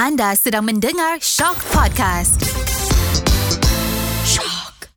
Anda 0.00 0.32
sedang 0.32 0.64
mendengar 0.64 1.20
Shock 1.20 1.60
Podcast. 1.76 2.40
Shock. 4.24 4.88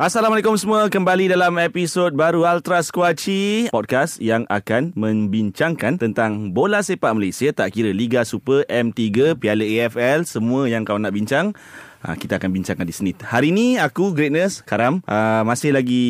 Assalamualaikum 0.00 0.56
semua 0.56 0.88
Kembali 0.88 1.28
dalam 1.28 1.52
episod 1.60 2.16
baru 2.16 2.48
Ultra 2.48 2.80
Squatchy 2.80 3.68
Podcast 3.68 4.16
yang 4.24 4.48
akan 4.48 4.96
membincangkan 4.96 6.00
tentang 6.00 6.56
bola 6.56 6.80
sepak 6.80 7.12
Malaysia 7.12 7.52
Tak 7.52 7.76
kira 7.76 7.92
Liga 7.92 8.24
Super, 8.24 8.64
M3, 8.72 9.36
Piala 9.36 9.68
AFL 9.68 10.24
Semua 10.24 10.64
yang 10.64 10.88
kau 10.88 10.96
nak 10.96 11.12
bincang 11.12 11.52
Ha, 11.98 12.14
kita 12.14 12.36
akan 12.36 12.52
bincangkan 12.52 12.82
di 12.82 12.92
sini. 12.92 13.10
Hari 13.16 13.50
ini 13.50 13.76
aku 13.76 14.12
Greatness 14.12 14.60
Karam 14.60 15.00
uh, 15.02 15.42
masih 15.42 15.70
lagi 15.70 16.04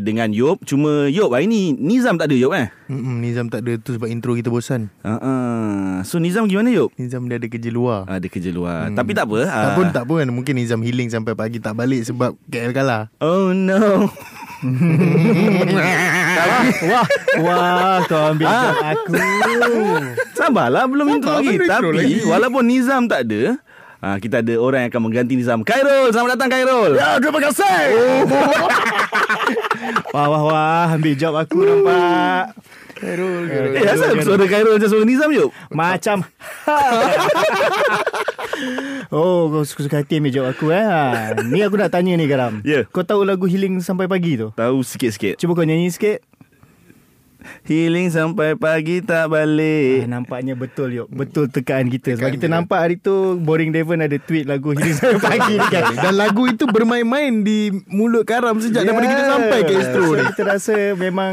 dengan 0.00 0.28
Yop. 0.28 0.64
Cuma 0.64 1.06
Yop 1.06 1.30
hari 1.30 1.46
ni 1.46 1.70
Nizam 1.70 2.16
tak 2.16 2.28
ada 2.28 2.36
Yop 2.36 2.52
eh. 2.52 2.72
Mm-mm, 2.86 3.20
Nizam 3.20 3.46
tak 3.46 3.62
ada 3.62 3.76
tu 3.76 3.94
sebab 3.94 4.06
intro 4.06 4.32
kita 4.32 4.48
bosan. 4.48 4.88
Uh, 5.00 5.12
uh. 5.14 5.46
So 6.02 6.18
Nizam 6.18 6.46
gimana 6.46 6.68
Yop? 6.68 6.90
Nizam 6.96 7.26
dia 7.26 7.36
ada 7.36 7.46
kerja 7.46 7.68
luar. 7.68 8.06
Ada 8.06 8.26
kerja 8.26 8.50
luar. 8.50 8.88
Hmm. 8.88 8.96
Tapi 8.96 9.10
tak 9.12 9.26
apa. 9.26 9.38
Tak 9.44 9.70
pun 9.72 9.86
tak 9.92 10.04
pun 10.04 10.24
mungkin 10.28 10.54
Nizam 10.56 10.80
healing 10.80 11.08
sampai 11.08 11.32
pagi 11.32 11.58
tak 11.58 11.74
balik 11.74 12.02
sebab 12.02 12.34
KL 12.46 12.72
kalah. 12.72 13.12
Oh 13.20 13.52
no. 13.52 14.10
Wah, 16.86 17.06
wah, 17.38 17.96
kau 18.08 18.32
ambil 18.32 18.48
Ah. 18.48 18.72
aku. 18.90 19.14
Sabarlah 20.32 20.88
belum 20.88 21.06
intro 21.12 21.38
lagi. 21.38 21.60
Tapi 21.60 21.92
lagi. 21.92 22.16
walaupun 22.24 22.64
Nizam 22.64 23.04
tak 23.04 23.28
ada, 23.28 23.60
ha, 24.00 24.16
kita 24.16 24.40
ada 24.40 24.54
orang 24.56 24.86
yang 24.86 24.90
akan 24.90 25.02
mengganti 25.02 25.32
Nizam. 25.34 25.60
Khairul, 25.60 26.10
selamat 26.10 26.30
datang 26.34 26.48
Khairul. 26.50 26.90
Ya, 26.94 27.18
terima 27.18 27.40
kasih. 27.42 27.78
Wah, 30.10 30.26
wah, 30.26 30.42
wah, 30.42 30.86
ambil 30.90 31.14
job 31.14 31.32
aku 31.32 31.62
nampak. 31.62 32.50
Khairul, 32.96 33.44
Eh, 33.76 33.84
asal 33.84 34.16
suara 34.18 34.44
Khairul 34.44 34.72
macam 34.76 34.88
suara 34.88 35.04
Nizam 35.04 35.30
yuk? 35.30 35.48
Macam 35.68 36.24
Oh 39.12 39.46
kau 39.46 39.62
suka-suka 39.62 40.00
hati 40.00 40.16
ambil 40.16 40.32
job 40.32 40.44
aku 40.48 40.72
eh 40.72 40.80
ha. 40.80 41.36
Ni 41.44 41.60
aku 41.60 41.76
nak 41.76 41.92
tanya 41.92 42.16
ni 42.16 42.24
Garam 42.24 42.64
Ya. 42.64 42.88
Kau 42.88 43.04
tahu 43.04 43.22
lagu 43.22 43.44
Healing 43.44 43.78
Sampai 43.78 44.08
Pagi 44.08 44.40
tu? 44.40 44.48
Tahu 44.50 44.80
sikit-sikit. 44.80 45.36
Cuba 45.36 45.52
kau 45.52 45.62
nyanyi 45.62 45.92
sikit 45.92 46.24
Healing 47.66 48.08
sampai 48.12 48.54
pagi 48.54 49.02
tak 49.02 49.26
ah, 49.26 49.40
balik. 49.40 50.06
Nampaknya 50.06 50.54
betul 50.54 50.94
yuk 50.94 51.08
Betul 51.10 51.50
tekaan 51.50 51.90
kita 51.90 52.16
Sebab 52.16 52.32
kita 52.34 52.46
nampak 52.46 52.78
hari 52.78 52.96
tu 52.98 53.38
Boring 53.40 53.74
Devon 53.74 54.02
ada 54.02 54.16
tweet 54.18 54.46
lagu 54.46 54.72
Healing 54.74 54.96
Sampai 54.96 55.20
Pagi 55.20 55.54
ni 55.58 55.66
kan 55.68 55.84
Dan 56.04 56.14
lagu 56.18 56.46
itu 56.46 56.64
bermain-main 56.68 57.42
di 57.42 57.70
mulut 57.90 58.26
Karam 58.26 58.58
sejak 58.58 58.82
yeah. 58.82 58.92
daripada 58.92 59.06
kita 59.10 59.24
sampai 59.26 59.58
ke 59.62 59.72
Astro 59.78 60.04
so, 60.04 60.14
ni. 60.14 60.24
Kita 60.34 60.42
rasa 60.46 60.74
memang 60.98 61.32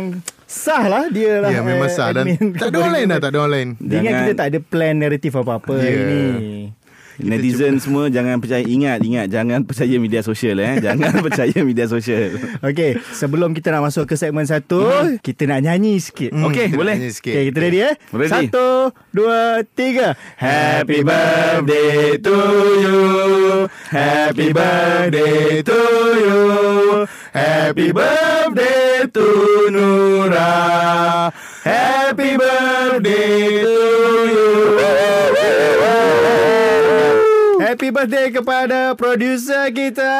Sah 0.53 0.85
lah 0.85 1.09
dia 1.09 1.41
lah 1.41 1.49
Ya, 1.49 1.65
memang 1.65 1.89
eh, 1.89 1.95
sah 1.95 2.13
dan 2.13 2.29
tak 2.61 2.69
ada 2.69 2.77
orang 2.85 2.93
lain 2.93 3.05
dah, 3.09 3.17
Devon. 3.17 3.23
tak 3.25 3.31
ada 3.33 3.37
orang 3.41 3.53
lain. 3.57 3.69
Dia 3.81 3.97
ingat 4.05 4.13
kita 4.21 4.33
tak 4.37 4.47
ada 4.53 4.59
plan 4.61 4.93
naratif 5.01 5.31
apa-apa 5.33 5.73
hari 5.81 6.03
ni 7.21 7.29
Netizen 7.29 7.77
semua 7.77 8.09
jangan 8.09 8.41
percaya 8.41 8.63
ingat 8.63 9.03
ingat 9.03 9.27
jangan 9.29 9.61
percaya 9.69 9.95
media 10.01 10.21
sosial 10.21 10.57
eh. 10.57 10.81
jangan 10.81 11.19
percaya 11.25 11.57
media 11.61 11.85
sosial. 11.85 12.37
Okey, 12.63 12.97
sebelum 13.13 13.53
kita 13.53 13.69
nak 13.69 13.91
masuk 13.91 14.09
ke 14.09 14.15
segmen 14.15 14.45
satu, 14.45 14.85
kita 15.21 15.45
nak 15.45 15.61
nyanyi 15.61 16.01
sikit. 16.01 16.33
Hmm, 16.33 16.49
Okey, 16.49 16.73
kita 16.73 16.77
boleh. 16.77 16.95
sikit. 17.11 17.33
Okey, 17.33 17.43
kita 17.51 17.59
ready 17.59 17.79
eh? 17.83 17.93
Ready. 18.09 18.31
Satu, 18.31 18.67
dua, 19.13 19.61
tiga. 19.75 20.17
Happy 20.37 21.03
birthday 21.03 22.17
to 22.17 22.37
you. 22.81 22.99
Happy 23.89 24.49
birthday 24.49 25.61
to 25.61 25.79
you. 26.17 26.41
Happy 27.33 27.89
birthday 27.91 29.05
to 29.11 29.25
Nura. 29.69 30.53
Happy 31.63 32.35
birthday 32.35 33.63
to 33.63 33.75
you. 34.27 34.75
Happy 37.63 37.87
birthday 37.87 38.27
kepada 38.35 38.91
producer 38.99 39.71
kita, 39.71 40.11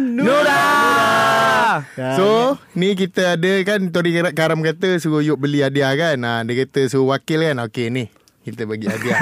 Nura. 0.00 1.84
So, 2.16 2.56
ni 2.72 2.96
kita 2.96 3.36
ada 3.36 3.52
kan 3.68 3.92
Tori 3.92 4.16
Karam 4.32 4.64
kata 4.64 4.96
suruh 4.96 5.20
Yuk 5.20 5.36
beli 5.36 5.60
hadiah 5.60 5.92
kan. 5.92 6.16
Ha, 6.16 6.48
dia 6.48 6.64
kata 6.64 6.88
suruh 6.88 7.12
wakil 7.12 7.44
kan. 7.44 7.60
Okey 7.68 7.92
ni. 7.92 8.08
Kita 8.46 8.62
bagi 8.62 8.86
hadiah. 8.86 9.18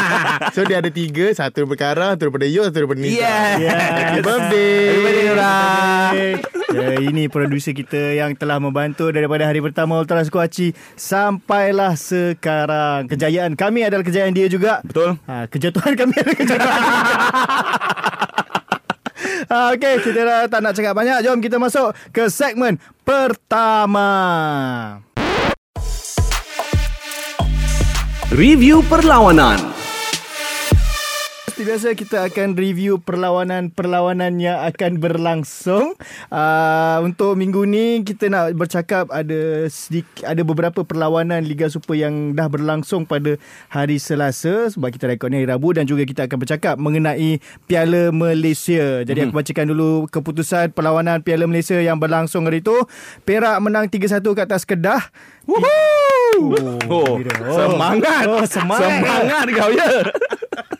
so, 0.54 0.60
dia 0.68 0.84
ada 0.84 0.92
tiga. 0.92 1.32
Satu 1.32 1.64
daripada 1.64 1.80
Karam, 1.80 2.12
satu 2.12 2.28
daripada 2.28 2.46
Yuk, 2.52 2.68
satu 2.68 2.84
daripada 2.84 3.00
Nisa. 3.00 3.24
Yeah. 3.24 3.64
Happy 3.64 4.20
birthday. 4.20 4.84
Happy 4.92 5.24
birthday. 5.32 6.32
Ya, 6.68 7.00
ini 7.00 7.32
producer 7.32 7.72
kita 7.72 8.12
yang 8.12 8.36
telah 8.36 8.60
membantu 8.60 9.08
daripada 9.08 9.48
hari 9.48 9.64
pertama 9.64 9.96
Ultra 9.96 10.20
Squatchy 10.20 10.76
sampailah 11.00 11.96
sekarang. 11.96 13.08
Kejayaan 13.08 13.56
kami 13.56 13.88
adalah 13.88 14.04
kejayaan 14.04 14.36
dia 14.36 14.52
juga. 14.52 14.84
Betul. 14.84 15.16
Ha, 15.24 15.48
kejatuhan 15.48 15.96
kami 15.96 16.12
adalah 16.20 16.36
kejatuhan. 16.36 16.82
ha, 19.48 19.72
Okey, 19.72 19.94
kita 20.04 20.20
dah 20.28 20.44
tak 20.44 20.60
nak 20.60 20.76
cakap 20.76 20.92
banyak. 20.92 21.24
Jom 21.24 21.40
kita 21.40 21.56
masuk 21.56 21.96
ke 22.12 22.28
segmen 22.28 22.76
pertama. 23.00 24.12
Review 28.28 28.84
Perlawanan 28.84 29.77
Seperti 31.58 31.74
biasa 31.74 31.98
kita 31.98 32.18
akan 32.30 32.48
review 32.54 33.02
perlawanan-perlawanan 33.02 34.38
yang 34.38 34.62
akan 34.62 35.02
berlangsung. 35.02 35.98
Uh, 36.30 37.02
untuk 37.02 37.34
minggu 37.34 37.66
ni 37.66 38.06
kita 38.06 38.30
nak 38.30 38.54
bercakap 38.54 39.10
ada 39.10 39.66
sedikit 39.66 40.22
ada 40.22 40.38
beberapa 40.46 40.86
perlawanan 40.86 41.42
Liga 41.42 41.66
Super 41.66 41.98
yang 41.98 42.38
dah 42.38 42.46
berlangsung 42.46 43.10
pada 43.10 43.34
hari 43.74 43.98
Selasa 43.98 44.70
sebab 44.70 44.94
kita 44.94 45.10
rekod 45.10 45.34
ni 45.34 45.42
hari 45.42 45.50
Rabu 45.50 45.74
dan 45.74 45.82
juga 45.82 46.06
kita 46.06 46.30
akan 46.30 46.38
bercakap 46.46 46.78
mengenai 46.78 47.42
Piala 47.66 48.14
Malaysia. 48.14 49.02
Jadi 49.02 49.26
aku 49.26 49.34
bacakan 49.42 49.66
dulu 49.74 50.06
keputusan 50.14 50.70
perlawanan 50.70 51.26
Piala 51.26 51.50
Malaysia 51.50 51.74
yang 51.74 51.98
berlangsung 51.98 52.46
hari 52.46 52.62
itu. 52.62 52.86
Perak 53.26 53.58
menang 53.58 53.90
3-1 53.90 54.22
ke 54.22 54.42
atas 54.46 54.62
Kedah. 54.62 55.10
Woohoo! 55.42 56.54
Oh, 56.86 57.18
Gila. 57.18 57.50
semangat. 57.50 58.22
Oh, 58.30 58.46
semangat. 58.46 59.02
Semangat 59.02 59.46
kau 59.58 59.70
ya. 59.74 59.90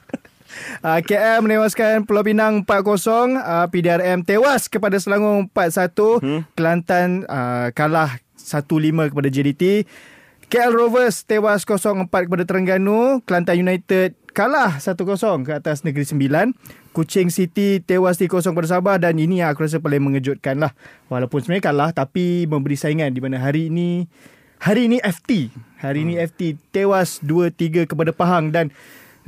Uh, 0.79 1.03
KL 1.03 1.43
menewaskan 1.43 2.07
Pulau 2.07 2.23
Pinang 2.23 2.63
4-0. 2.63 3.35
Uh, 3.39 3.67
PDRM 3.71 4.23
tewas 4.23 4.71
kepada 4.71 4.95
Selangor 5.03 5.47
4-1. 5.51 6.23
Hmm. 6.23 6.41
Kelantan 6.55 7.27
uh, 7.27 7.75
kalah 7.75 8.23
1-5 8.39 9.11
kepada 9.11 9.29
JDT. 9.29 9.89
KL 10.49 10.73
Rovers 10.73 11.27
tewas 11.27 11.67
0-4 11.67 12.09
kepada 12.09 12.45
Terengganu. 12.47 13.21
Kelantan 13.27 13.59
United 13.59 14.15
kalah 14.31 14.79
1-0 14.79 14.95
ke 15.43 15.53
atas 15.53 15.83
Negeri 15.83 16.07
Sembilan. 16.07 16.55
Kuching 16.95 17.29
City 17.35 17.83
tewas 17.83 18.17
3-0 18.23 18.55
kepada 18.55 18.69
Sabah 18.71 18.97
dan 19.03 19.19
ini 19.19 19.43
yang 19.43 19.51
aku 19.51 19.67
rasa 19.67 19.83
paling 19.83 20.01
mengejutkan 20.01 20.63
lah. 20.63 20.73
Walaupun 21.11 21.43
sebenarnya 21.43 21.75
kalah 21.75 21.91
tapi 21.91 22.47
memberi 22.47 22.79
saingan 22.79 23.11
di 23.11 23.19
mana 23.19 23.43
hari 23.43 23.67
ini 23.67 24.07
hari 24.63 24.87
ini 24.87 25.03
FT. 25.03 25.51
Hari 25.79 26.03
ini 26.03 26.19
FT 26.19 26.59
tewas 26.75 27.23
2-3 27.23 27.87
kepada 27.87 28.11
Pahang 28.11 28.51
dan 28.51 28.75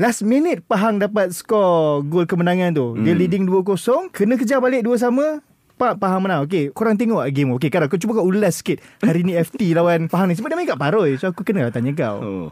Last 0.01 0.25
minute 0.25 0.65
Pahang 0.65 0.97
dapat 0.97 1.29
skor 1.37 2.01
gol 2.09 2.25
kemenangan 2.25 2.73
tu. 2.73 2.97
Dia 3.05 3.13
leading 3.13 3.45
2-0, 3.45 4.09
kena 4.17 4.41
kejar 4.41 4.57
balik 4.57 4.89
dua 4.89 4.97
sama. 4.97 5.45
Pak 5.77 6.01
Pahang 6.01 6.25
menang. 6.25 6.49
Okey, 6.49 6.73
korang 6.73 6.97
tengok 6.97 7.21
game. 7.29 7.53
Okey, 7.57 7.69
Kara, 7.69 7.85
kau 7.85 8.01
cuba 8.01 8.17
kau 8.21 8.29
ulas 8.33 8.65
sikit. 8.65 8.81
Hari 9.05 9.29
ni 9.29 9.37
FT 9.37 9.77
lawan 9.77 10.09
Pahang 10.09 10.33
ni. 10.33 10.37
Sebab 10.41 10.49
dia 10.49 10.57
main 10.57 10.69
kat 10.69 10.81
Paroi. 10.81 11.21
So 11.21 11.29
aku 11.29 11.45
kena 11.45 11.69
tanya 11.69 11.93
kau. 11.93 12.17
Oh. 12.21 12.49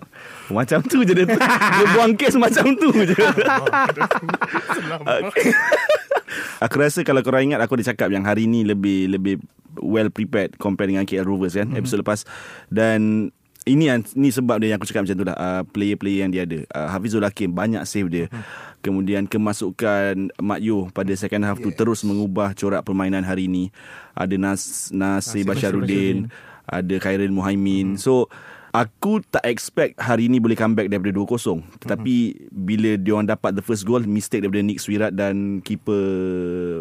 macam 0.58 0.86
tu 0.86 1.02
je 1.02 1.18
dia. 1.18 1.26
Dia 1.26 1.86
buang 1.98 2.14
kes 2.14 2.38
macam 2.38 2.78
tu 2.78 2.94
je. 2.94 3.14
Okay. 5.04 5.50
aku 6.64 6.74
rasa 6.78 7.02
kalau 7.02 7.22
korang 7.26 7.50
ingat 7.50 7.62
aku 7.62 7.78
ada 7.78 7.90
cakap 7.94 8.08
yang 8.12 8.22
hari 8.22 8.46
ni 8.46 8.62
lebih 8.62 9.10
lebih 9.10 9.42
well 9.82 10.10
prepared 10.10 10.54
compare 10.58 10.86
dengan 10.86 11.02
KL 11.08 11.26
Rovers 11.26 11.58
kan 11.58 11.70
mm-hmm. 11.70 11.80
episode 11.80 12.00
lepas 12.04 12.22
dan 12.70 13.30
ini 13.64 13.88
yang 13.88 14.00
ni 14.16 14.28
sebab 14.28 14.60
dia 14.60 14.72
yang 14.72 14.78
aku 14.78 14.88
cakap 14.88 15.08
macam 15.08 15.16
tu 15.16 15.26
dah. 15.26 15.36
Uh, 15.36 15.62
player-player 15.72 16.28
yang 16.28 16.32
dia 16.32 16.44
ada. 16.44 16.60
Uh, 16.68 16.88
Hafizul 16.92 17.24
Hakim 17.24 17.56
banyak 17.56 17.80
save 17.88 18.08
dia. 18.12 18.26
Kemudian 18.84 19.24
kemasukan 19.24 20.28
Mat 20.36 20.60
Yu 20.60 20.92
pada 20.92 21.12
second 21.16 21.42
half 21.48 21.56
yes. 21.56 21.64
tu 21.64 21.70
terus 21.72 22.04
mengubah 22.04 22.52
corak 22.52 22.84
permainan 22.84 23.24
hari 23.24 23.48
ni 23.48 23.72
ada 24.12 24.36
Nas 24.36 24.92
Nasir 24.92 25.48
Basharuddin 25.48 26.28
ada 26.68 26.94
Khairil 27.00 27.32
Muhaimin. 27.32 27.96
So 27.96 28.28
Aku 28.74 29.22
tak 29.22 29.46
expect 29.46 30.02
hari 30.02 30.26
ni 30.26 30.42
boleh 30.42 30.58
comeback 30.58 30.90
daripada 30.90 31.14
2-0 31.14 31.62
Tetapi 31.86 32.16
mm-hmm. 32.34 32.50
bila 32.50 32.90
diorang 32.98 33.22
dapat 33.22 33.54
the 33.54 33.62
first 33.62 33.86
goal 33.86 34.02
Mistake 34.02 34.42
daripada 34.42 34.66
Nick 34.66 34.82
Swirat 34.82 35.14
dan 35.14 35.62
keeper 35.62 36.02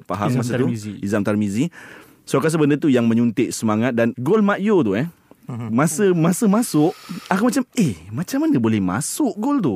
Pahang 0.10 0.34
Izam 0.34 0.42
masa 0.42 0.58
Tarmizi. 0.58 0.98
tu 0.98 1.06
Izam 1.06 1.22
Tarmizi. 1.22 1.70
So 2.26 2.42
aku 2.42 2.50
rasa 2.50 2.58
benda 2.58 2.82
tu 2.82 2.90
yang 2.90 3.06
menyuntik 3.06 3.54
semangat 3.54 3.94
Dan 3.94 4.18
gol 4.18 4.42
Mak 4.42 4.58
Yo 4.58 4.82
tu 4.82 4.98
eh 4.98 5.06
Masa 5.48 6.16
masa 6.16 6.48
masuk 6.48 6.96
Aku 7.28 7.48
macam 7.48 7.64
Eh 7.76 8.00
macam 8.10 8.48
mana 8.48 8.56
boleh 8.58 8.80
masuk 8.80 9.36
gol 9.36 9.60
tu 9.60 9.76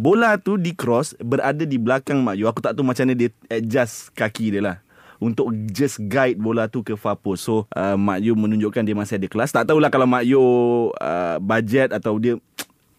Bola 0.00 0.38
tu 0.38 0.56
di 0.56 0.72
cross 0.72 1.18
Berada 1.18 1.66
di 1.66 1.76
belakang 1.76 2.22
Mak 2.22 2.36
Yo 2.38 2.46
Aku 2.46 2.62
tak 2.62 2.78
tahu 2.78 2.86
macam 2.86 3.04
mana 3.04 3.18
dia 3.18 3.30
adjust 3.50 4.14
kaki 4.14 4.54
dia 4.54 4.62
lah 4.62 4.78
untuk 5.20 5.52
just 5.68 6.00
guide 6.08 6.40
bola 6.40 6.66
tu 6.66 6.80
ke 6.80 6.96
far 6.96 7.14
post. 7.20 7.44
So 7.44 7.68
uh, 7.76 7.94
Mak 7.94 8.24
Yu 8.24 8.32
menunjukkan 8.32 8.80
dia 8.82 8.96
masih 8.96 9.20
ada 9.20 9.28
kelas. 9.28 9.52
Tak 9.52 9.68
tahulah 9.68 9.92
kalau 9.92 10.08
Mak 10.08 10.24
Yu 10.24 10.40
uh, 10.40 11.36
budget 11.44 11.92
atau 11.92 12.16
dia 12.16 12.40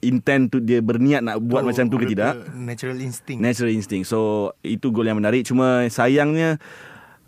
intent 0.02 0.50
tu 0.50 0.62
dia 0.62 0.82
berniat 0.82 1.22
nak 1.22 1.42
buat 1.42 1.66
macam 1.66 1.90
tu 1.90 1.98
ke 1.98 2.06
tidak. 2.14 2.38
Natural 2.54 2.98
instinct. 3.02 3.42
Natural 3.42 3.74
instinct. 3.74 4.06
So 4.10 4.52
itu 4.62 4.94
gol 4.94 5.10
yang 5.10 5.18
menarik. 5.18 5.46
Cuma 5.50 5.90
sayangnya 5.90 6.62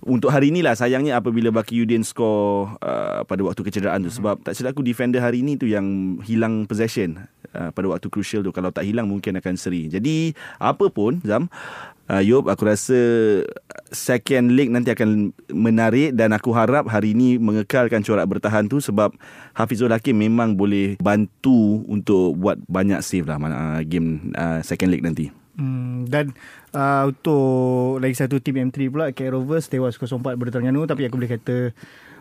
untuk 0.03 0.29
hari 0.31 0.51
inilah 0.51 0.75
sayangnya 0.75 1.19
apabila 1.19 1.49
Baki 1.51 1.79
Udin 1.83 2.03
score 2.03 2.75
uh, 2.83 3.23
pada 3.23 3.41
waktu 3.43 3.61
kecederaan 3.63 4.03
tu 4.03 4.11
sebab 4.11 4.43
tak 4.43 4.55
silap 4.55 4.75
aku 4.75 4.83
defender 4.83 5.23
hari 5.23 5.39
ini 5.39 5.55
tu 5.55 5.67
yang 5.67 6.19
hilang 6.27 6.67
possession 6.67 7.23
uh, 7.55 7.71
pada 7.71 7.87
waktu 7.87 8.07
crucial 8.11 8.43
tu 8.43 8.51
kalau 8.51 8.69
tak 8.69 8.83
hilang 8.83 9.07
mungkin 9.07 9.39
akan 9.39 9.55
seri. 9.55 9.87
Jadi 9.87 10.35
apa 10.59 10.91
pun 10.91 11.23
Zam 11.23 11.47
uh, 12.11 12.23
Yop 12.23 12.51
aku 12.51 12.67
rasa 12.67 12.99
second 13.93 14.59
leg 14.59 14.73
nanti 14.73 14.91
akan 14.91 15.31
menarik 15.53 16.11
dan 16.17 16.35
aku 16.35 16.51
harap 16.51 16.89
hari 16.91 17.15
ini 17.15 17.39
mengekalkan 17.39 18.03
corak 18.03 18.27
bertahan 18.27 18.67
tu 18.67 18.83
sebab 18.83 19.15
Hafizul 19.55 19.93
Hakim 19.93 20.19
memang 20.19 20.59
boleh 20.59 20.99
bantu 20.99 21.85
untuk 21.87 22.35
buat 22.35 22.59
banyak 22.67 22.99
save 22.99 23.29
lah 23.29 23.39
uh, 23.39 23.81
game 23.87 24.33
uh, 24.35 24.59
second 24.65 24.91
leg 24.91 25.05
nanti. 25.05 25.42
Hmm, 25.53 26.05
dan 26.05 26.33
uh, 26.71 27.07
untuk 27.07 27.45
lagi 27.97 28.13
satu 28.13 28.37
tim 28.37 28.57
M3 28.63 28.89
pula 28.89 29.05
KL 29.09 29.35
Rovers 29.35 29.65
tewas 29.65 29.93
0-4 29.93 30.17
pada 30.33 30.49
Terengganu 30.49 30.83
tapi 30.83 31.05
aku 31.05 31.15
boleh 31.15 31.31
kata 31.31 31.57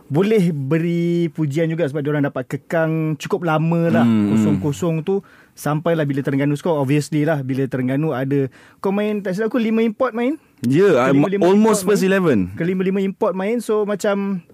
boleh 0.04 0.52
beri 0.52 1.04
pujian 1.28 1.64
juga 1.66 1.88
sebab 1.88 2.02
diorang 2.02 2.20
dapat 2.20 2.44
kekang 2.46 3.16
cukup 3.16 3.46
lama 3.46 3.88
lah 3.90 4.04
Hmm. 4.04 4.28
kosong-kosong 4.30 5.00
tu 5.00 5.24
sampailah 5.52 6.04
bila 6.04 6.20
Terengganu 6.20 6.52
score 6.52 6.76
obviously 6.76 7.24
lah 7.24 7.40
bila 7.40 7.64
Terengganu 7.64 8.12
ada 8.12 8.52
kau 8.78 8.90
main 8.90 9.18
tak 9.18 9.32
silap 9.32 9.48
aku 9.48 9.56
5 9.58 9.80
import 9.82 10.12
main 10.12 10.36
Ya, 10.62 10.92
yeah, 10.94 11.10
almost 11.40 11.82
first 11.82 12.04
main. 12.04 12.52
11. 12.52 12.54
kelima-lima 12.54 13.00
import 13.00 13.32
main 13.32 13.58
so 13.58 13.82
macam 13.82 14.44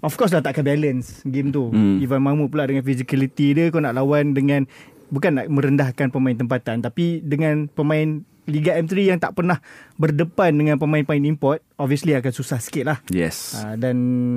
of 0.00 0.16
course 0.16 0.32
lah 0.32 0.40
takkan 0.40 0.64
balance 0.64 1.20
game 1.22 1.52
tu 1.52 1.68
Hmm. 1.68 2.00
Ivan 2.00 2.18
Mahmud 2.18 2.48
pula 2.48 2.64
dengan 2.64 2.80
physicality 2.80 3.52
dia 3.52 3.68
kau 3.68 3.78
nak 3.78 3.92
lawan 3.92 4.32
dengan 4.32 4.64
bukan 5.12 5.30
nak 5.36 5.46
merendahkan 5.46 6.08
pemain 6.08 6.32
tempatan 6.32 6.80
tapi 6.80 7.20
dengan 7.20 7.68
pemain 7.68 8.24
Liga 8.42 8.74
M3 8.74 8.92
yang 9.06 9.20
tak 9.20 9.38
pernah 9.38 9.62
berdepan 9.94 10.50
dengan 10.50 10.74
pemain-pemain 10.74 11.22
import 11.22 11.62
obviously 11.76 12.10
akan 12.10 12.32
susah 12.32 12.58
sikit 12.58 12.84
lah 12.84 12.98
Yes. 13.06 13.54
uh, 13.54 13.76
dan 13.76 13.94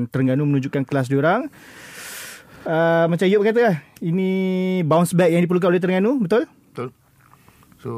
Terengganu 0.07 0.45
menunjukkan 0.45 0.86
kelas 0.86 1.10
diorang 1.10 1.50
uh, 2.63 3.06
macam 3.07 3.25
Yop 3.25 3.42
kata 3.42 3.60
lah 3.63 3.75
ini 4.00 4.30
bounce 4.83 5.18
back 5.18 5.31
yang 5.31 5.42
diperlukan 5.42 5.72
oleh 5.72 5.81
Terengganu 5.81 6.22
betul? 6.22 6.45
Betul. 6.69 6.89
So 7.80 7.92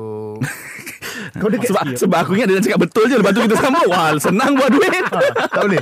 Kau 1.41 1.49
dekat 1.49 1.73
sebab, 1.73 1.83
sikit. 1.83 1.97
sebab 1.99 2.17
aku 2.23 2.37
ingat 2.37 2.47
dia 2.47 2.55
nak 2.55 2.63
cakap 2.63 2.79
betul 2.79 3.03
je 3.09 3.15
Lepas 3.17 3.33
tu 3.33 3.41
kita 3.41 3.57
sama 3.57 3.79
Wah 3.89 4.13
senang 4.15 4.53
buat 4.53 4.69
duit 4.69 5.01
tak 5.49 5.63
boleh. 5.65 5.81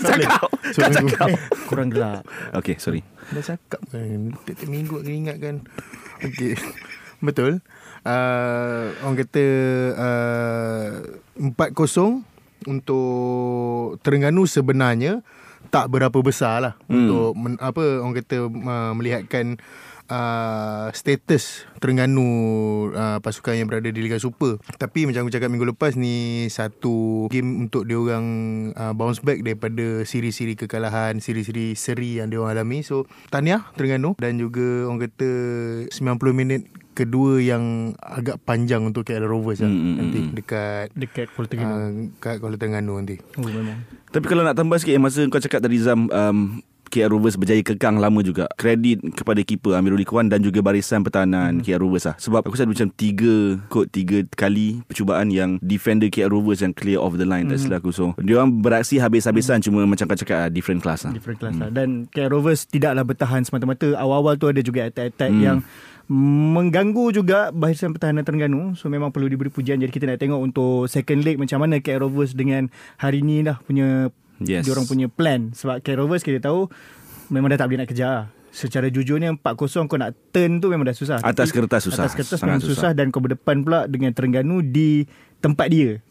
Cakap 0.00 0.42
So, 0.72 0.78
Kau 0.80 0.90
cakap 0.90 1.26
eh, 1.28 1.38
kurang 1.68 1.88
gelap 1.92 2.24
Okay 2.56 2.80
sorry 2.80 3.04
Dah 3.30 3.44
cakap 3.44 3.84
kan 3.92 4.32
Tiap-tiap 4.42 4.68
minggu 4.68 4.94
aku 4.96 5.12
ingat 5.12 5.36
kan 5.38 5.60
Okay 6.22 6.54
Betul 7.26 7.62
uh, 8.06 8.84
Orang 9.02 9.16
kata 9.18 9.44
uh, 9.94 10.90
4-0 11.38 12.22
Untuk 12.70 13.98
Terengganu 14.02 14.46
sebenarnya 14.46 15.22
Tak 15.70 15.90
berapa 15.90 16.18
besar 16.22 16.62
lah 16.62 16.74
hmm. 16.86 16.94
Untuk 16.94 17.30
men, 17.38 17.54
Apa 17.58 18.02
Orang 18.02 18.14
kata 18.14 18.46
uh, 18.46 18.92
Melihatkan 18.94 19.58
uh, 20.12 20.86
Status 20.92 21.64
Terengganu 21.80 22.28
uh, 22.92 23.18
Pasukan 23.24 23.56
yang 23.56 23.66
berada 23.66 23.88
di 23.88 24.00
Liga 24.04 24.20
Super. 24.20 24.60
Tapi 24.76 25.08
macam 25.08 25.24
aku 25.24 25.32
cakap 25.32 25.48
minggu 25.48 25.72
lepas 25.72 25.96
Ni 25.96 26.46
Satu 26.52 27.26
Game 27.32 27.66
untuk 27.66 27.88
dia 27.88 27.96
orang 27.96 28.26
uh, 28.76 28.92
Bounce 28.92 29.24
back 29.24 29.40
daripada 29.40 30.04
Siri-siri 30.04 30.54
kekalahan 30.54 31.18
Siri-siri 31.18 31.72
seri 31.74 32.20
yang 32.20 32.28
dia 32.28 32.38
orang 32.38 32.60
alami. 32.60 32.84
So 32.84 33.08
Tahniah 33.32 33.72
Terengganu 33.74 34.14
Dan 34.20 34.36
juga 34.36 34.86
Orang 34.86 35.00
kata 35.00 35.30
90 35.88 35.96
minit 36.36 36.68
kedua 36.92 37.40
yang 37.40 37.96
agak 37.98 38.36
panjang 38.44 38.84
untuk 38.84 39.08
KL 39.08 39.24
Rovers 39.24 39.64
lah. 39.64 39.72
Hmm, 39.72 39.80
hmm, 39.80 39.94
nanti 39.96 40.18
hmm. 40.20 40.32
dekat 40.36 40.86
dekat 40.92 41.26
Kuala 41.32 41.48
Terengganu. 41.48 41.72
uh, 41.72 41.90
kat 42.20 42.36
Kuala 42.38 42.56
Terengganu 42.60 42.92
nanti. 43.00 43.16
oh 43.40 43.48
memang. 43.48 43.80
Tapi 44.12 44.24
kalau 44.28 44.44
nak 44.44 44.56
tambah 44.60 44.76
sikit 44.76 45.00
Masa 45.00 45.24
kau 45.32 45.40
cakap 45.40 45.64
tadi 45.64 45.80
Zam 45.80 46.12
um, 46.12 46.60
KL 46.92 47.08
Rovers 47.08 47.40
berjaya 47.40 47.64
kekang 47.64 47.96
lama 47.96 48.20
juga 48.20 48.44
Kredit 48.60 49.00
kepada 49.16 49.40
keeper 49.40 49.72
Amirul 49.80 50.04
Ikhwan 50.04 50.28
Dan 50.28 50.44
juga 50.44 50.60
barisan 50.60 51.00
pertahanan 51.00 51.58
hmm. 51.58 51.64
KL 51.64 51.80
Rovers 51.80 52.04
lah 52.12 52.20
Sebab 52.20 52.44
aku 52.44 52.52
rasa 52.52 52.68
macam 52.68 52.92
tiga 52.92 53.56
Kot 53.72 53.88
tiga 53.88 54.20
kali 54.36 54.84
Percubaan 54.84 55.32
yang 55.32 55.56
Defender 55.64 56.12
KL 56.12 56.28
Rovers 56.28 56.60
Yang 56.60 56.76
clear 56.76 57.00
off 57.00 57.16
the 57.16 57.24
line 57.24 57.48
hmm. 57.48 57.56
Tak 57.56 57.58
silap 57.64 57.80
aku 57.80 57.96
So 57.96 58.12
Dia 58.20 58.44
orang 58.44 58.60
beraksi 58.60 59.00
habis-habisan 59.00 59.64
hmm. 59.64 59.72
Cuma 59.72 59.88
macam 59.88 60.04
kau 60.04 60.20
cakap 60.20 60.36
ah, 60.44 60.50
Different 60.52 60.84
class 60.84 61.08
lah 61.08 61.22
different 61.22 61.38
class 61.38 61.54
lah. 61.54 61.70
Dan 61.70 62.10
KL 62.10 62.34
Rovers 62.34 62.66
tidaklah 62.66 63.06
bertahan 63.06 63.46
semata-mata. 63.46 63.94
Awal-awal 63.94 64.34
tu 64.34 64.50
ada 64.50 64.58
juga 64.58 64.90
attack-attack 64.90 65.30
Hmm. 65.30 65.44
yang 65.46 65.58
mengganggu 66.10 67.14
juga 67.14 67.54
barisan 67.54 67.94
pertahanan 67.94 68.26
Terengganu. 68.26 68.74
So 68.74 68.90
memang 68.90 69.14
perlu 69.14 69.30
diberi 69.30 69.48
pujian. 69.48 69.78
Jadi 69.78 69.94
kita 69.94 70.10
nak 70.10 70.18
tengok 70.18 70.40
untuk 70.42 70.90
second 70.90 71.22
leg 71.22 71.38
macam 71.38 71.62
mana 71.62 71.78
KL 71.78 72.02
Rovers 72.02 72.34
dengan 72.34 72.66
hari 72.98 73.22
ni 73.22 73.46
lah 73.46 73.62
punya 73.62 74.10
Yes. 74.44 74.64
diorang 74.66 74.84
punya 74.84 75.06
plan. 75.06 75.50
Sebab 75.52 75.80
KL 75.80 76.04
Rovers 76.04 76.22
kita 76.22 76.42
tahu 76.42 76.66
memang 77.28 77.50
dah 77.52 77.58
tak 77.60 77.68
boleh 77.70 77.80
nak 77.84 77.90
kejar. 77.90 78.16
Secara 78.52 78.92
jujurnya 78.92 79.32
4-0 79.32 79.88
kau 79.88 79.96
nak 79.96 80.12
turn 80.28 80.60
tu 80.60 80.68
memang 80.68 80.84
dah 80.84 80.92
susah. 80.92 81.24
Atas 81.24 81.48
Tapi 81.48 81.64
kertas 81.64 81.88
susah. 81.88 82.04
Atas 82.04 82.12
kertas 82.12 82.36
Sangat 82.36 82.60
memang 82.60 82.62
susah. 82.62 82.76
susah. 82.76 82.90
dan 82.92 83.08
kau 83.08 83.24
berdepan 83.24 83.64
pula 83.64 83.88
dengan 83.88 84.12
Terengganu 84.12 84.60
di 84.60 85.08
tempat 85.40 85.72
dia. 85.72 86.02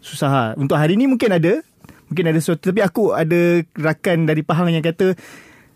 Susah. 0.00 0.30
ha. 0.30 0.44
Untuk 0.56 0.80
hari 0.80 0.96
ni 0.96 1.04
mungkin 1.04 1.28
ada. 1.28 1.60
Mungkin 2.08 2.24
ada 2.32 2.38
sesuatu. 2.40 2.72
Tapi 2.72 2.80
aku 2.80 3.12
ada 3.12 3.60
rakan 3.76 4.24
dari 4.24 4.40
Pahang 4.40 4.72
yang 4.72 4.80
kata 4.80 5.12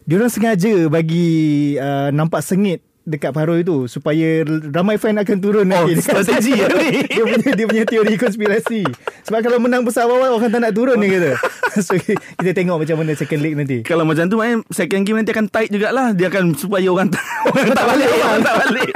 diorang 0.07 0.31
sengaja 0.31 0.87
bagi 0.87 1.75
uh, 1.77 2.15
nampak 2.15 2.39
sengit 2.41 2.86
dekat 3.07 3.31
Paroi 3.31 3.63
tu 3.63 3.87
supaya 3.87 4.43
ramai 4.75 4.99
fan 4.99 5.17
akan 5.17 5.39
turun 5.39 5.65
Oh, 5.71 5.87
nanti 5.87 5.97
dekat 5.97 6.27
strategi 6.27 6.59
ya 6.59 6.67
ni? 6.67 7.07
dia 7.17 7.23
punya 7.23 7.51
dia 7.55 7.67
punya 7.71 7.85
teori 7.87 8.15
konspirasi 8.19 8.83
sebab 9.23 9.41
kalau 9.47 9.63
menang 9.63 9.87
besar 9.87 10.11
awal 10.11 10.35
orang 10.35 10.51
tak 10.51 10.61
nak 10.61 10.75
turun 10.75 10.99
dia 10.99 11.11
kata 11.17 11.33
so 11.87 11.95
kita 12.43 12.51
tengok 12.51 12.83
macam 12.83 12.99
mana 12.99 13.15
second 13.15 13.41
leg 13.41 13.55
nanti 13.55 13.87
Kalau 13.87 14.03
macam 14.03 14.27
tu 14.27 14.37
main 14.41 14.59
Second 14.73 15.03
game 15.05 15.21
nanti 15.21 15.31
akan 15.37 15.47
tight 15.53 15.69
jugalah 15.69 16.17
Dia 16.17 16.33
akan 16.33 16.57
Supaya 16.57 16.89
orang 16.89 17.13
tak, 17.13 17.21
orang 17.53 17.69
tak 17.77 17.85
balik 17.85 18.09
Orang 18.09 18.43
tak 18.43 18.57
balik 18.65 18.91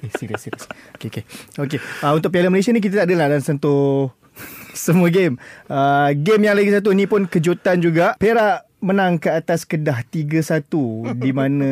Eh, 0.00 0.10
serius, 0.16 0.40
serius. 0.46 0.64
Okay, 0.96 1.10
okay. 1.10 1.24
okay. 1.58 1.80
Uh, 2.00 2.14
untuk 2.16 2.30
Piala 2.30 2.48
Malaysia 2.48 2.70
ni 2.70 2.80
kita 2.80 3.04
tak 3.04 3.10
adalah 3.10 3.26
dan 3.36 3.42
sentuh 3.42 4.14
semua 4.72 5.10
game. 5.12 5.36
Uh, 5.66 6.14
game 6.14 6.46
yang 6.46 6.56
lagi 6.56 6.70
satu 6.72 6.94
ni 6.94 7.04
pun 7.04 7.26
kejutan 7.26 7.82
juga. 7.82 8.14
Perak 8.16 8.69
menang 8.80 9.16
ke 9.16 9.28
atas 9.28 9.62
Kedah 9.62 10.00
3-1 10.02 10.64
di 11.14 11.30
mana 11.30 11.70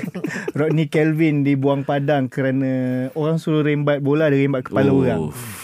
Rodney 0.58 0.86
Kelvin 0.86 1.42
dibuang 1.42 1.82
padang 1.82 2.26
kerana 2.26 2.70
orang 3.12 3.38
suruh 3.38 3.62
rembat 3.62 3.98
bola 3.98 4.26
dia 4.26 4.42
rembat 4.42 4.66
kepala 4.66 4.86
Oh. 4.86 5.00
orang. 5.00 5.20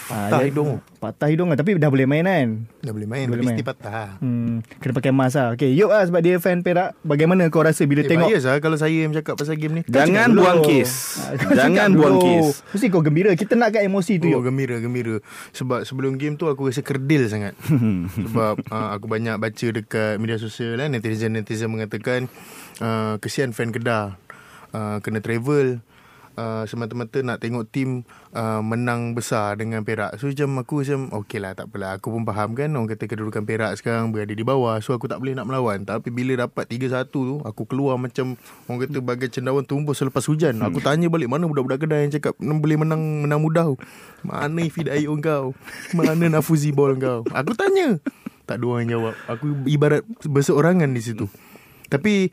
Ah, 0.06 0.26
Patah 0.26 0.38
dia- 0.38 0.48
hidung. 0.48 0.78
Patah 1.00 1.26
hidung 1.26 1.49
lah 1.49 1.57
tapi 1.57 1.73
dah 1.75 1.88
boleh 1.88 2.04
main 2.04 2.21
kan. 2.21 2.49
Dah 2.78 2.92
boleh 2.92 3.04
main 3.04 3.25
Boleh 3.25 3.40
Tapi 3.40 3.47
main. 3.47 3.57
mesti 3.57 3.64
patah 3.64 4.21
Hmm, 4.21 4.61
kena 4.76 4.92
pakai 4.92 5.09
mask 5.11 5.33
lah. 5.35 5.49
Okay, 5.54 5.73
Yop 5.73 5.88
lah 5.88 6.04
sebab 6.04 6.21
dia 6.21 6.37
fan 6.37 6.61
Perak. 6.61 6.92
Bagaimana 7.00 7.49
kau 7.49 7.61
rasa 7.61 7.83
bila 7.83 8.00
Eh, 8.00 8.07
tengok 8.07 8.28
bias 8.28 8.45
lah 8.45 8.57
kalau 8.59 8.76
saya 8.76 8.92
yang 9.00 9.11
cakap 9.11 9.35
pasal 9.35 9.57
game 9.57 9.75
ni 9.75 9.83
Jangan 9.87 10.28
dulu. 10.28 10.45
buang 10.45 10.61
kes 10.61 10.90
Ah, 11.19 11.33
Jangan 11.57 11.88
buang 11.95 12.14
dulu. 12.14 12.52
kes 12.52 12.61
Mesti 12.71 12.87
kau 12.87 13.00
gembira. 13.00 13.33
Kita 13.33 13.52
nak 13.54 13.73
kat 13.73 13.83
emosi 13.83 14.12
tu, 14.19 14.28
Oh 14.28 14.38
Yop. 14.38 14.45
gembira 14.45 14.76
gembira 14.76 15.25
Sebab 15.50 15.83
sebelum 15.83 16.14
game 16.14 16.37
tu 16.37 16.45
Aku 16.45 16.69
rasa 16.69 16.80
kerdil 16.80 17.25
sangat 17.26 17.57
Sebab 18.23 18.61
uh, 18.66 18.88
Aku 18.92 19.07
banyak 19.07 19.35
baca 19.35 19.66
dekat 19.73 20.14
Media 20.16 20.37
sosial 20.37 20.76
lah 20.76 20.87
Netizen-netizen 20.87 21.66
mengatakan 21.66 22.28
uh, 22.78 23.16
Kesian 23.16 23.50
fan 23.50 23.73
Kedah 23.73 24.21
uh, 24.71 25.00
Kena 25.00 25.19
travel 25.19 25.80
uh, 26.40 26.64
Semata-mata 26.64 27.20
nak 27.20 27.44
tengok 27.44 27.68
tim 27.68 28.09
uh, 28.32 28.64
Menang 28.64 29.12
besar 29.12 29.61
dengan 29.61 29.85
Perak. 29.85 30.16
So 30.16 30.32
macam 30.32 30.64
aku 30.64 30.75
macam 30.80 31.00
Okay 31.20 31.37
lah 31.37 31.52
tak 31.52 31.68
apalah 31.68 32.00
Aku 32.00 32.09
pun 32.09 32.25
faham 32.25 32.56
kan 32.56 32.73
Orang 32.73 32.88
kata 32.88 33.04
kedudukan 33.04 33.44
Perak 33.44 33.76
sekarang 33.76 34.09
Berada 34.16 34.32
di 34.32 34.40
bawah. 34.40 34.80
So 34.80 34.97
aku 34.97 35.04
tak 35.04 35.20
boleh 35.20 35.37
nak 35.37 35.44
melawan. 35.44 35.85
Tapi 35.85 36.09
bila 36.09 36.49
dapat 36.49 36.64
3-1 36.64 37.12
tu 37.12 37.44
Aku 37.44 37.68
keluar 37.68 38.00
macam 38.00 38.40
Orang 38.64 38.80
kata 38.88 38.99
bagai 39.04 39.28
cendawan 39.28 39.68
tumbuh 39.68 39.92
selepas 39.92 40.25
hujan. 40.25 40.56
Aku 40.64 40.80
tanya 40.80 41.12
balik 41.12 41.28
Mana 41.28 41.44
budak-budak 41.44 41.85
Kedah 41.85 42.00
yang 42.00 42.12
cakap 42.16 42.32
Boleh 42.40 42.80
menang 42.80 43.28
menang 43.28 43.44
mudah? 43.44 43.76
Mana 44.25 44.64
Fidai 44.73 45.04
kau? 45.20 45.52
Mana 45.92 46.26
Nafuzi 46.32 46.73
ball 46.73 46.97
kau? 46.97 47.28
Aku 47.28 47.52
tanya. 47.52 48.00
Tak 48.49 48.59
ada 48.59 48.64
orang 48.66 48.82
yang 48.88 48.92
jawab. 48.99 49.14
Aku 49.30 49.47
ibarat 49.70 50.02
berseorangan 50.26 50.90
di 50.90 51.02
situ. 51.02 51.30
Tapi 51.87 52.30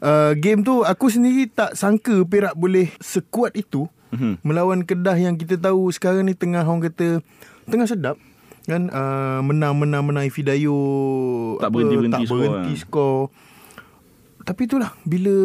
uh, 0.00 0.32
Game 0.34 0.62
tu 0.62 0.82
Aku 0.82 1.08
sendiri 1.08 1.46
tak 1.46 1.74
sangka 1.74 2.22
Perak 2.24 2.54
boleh 2.54 2.90
sekuat 2.98 3.54
itu 3.54 3.86
Mhm. 4.08 4.40
Melawan 4.40 4.88
Kedah 4.88 5.20
yang 5.20 5.36
kita 5.36 5.60
tahu 5.60 5.92
Sekarang 5.92 6.24
ni 6.24 6.32
tengah 6.32 6.64
orang 6.64 6.88
kata 6.88 7.20
Tengah 7.68 7.84
sedap. 7.84 8.16
Kan? 8.64 8.88
Uh, 8.88 9.44
menang 9.44 9.76
menang 9.76 10.00
menang 10.00 10.28
Fidayo 10.28 10.76
Tak 11.60 11.68
berhenti-berhenti 11.68 12.16
tak 12.16 12.24
skor, 12.24 12.36
berhenti 12.36 12.74
skor. 12.76 13.18
Tapi 14.44 14.64
itulah 14.64 14.96
bila 15.04 15.36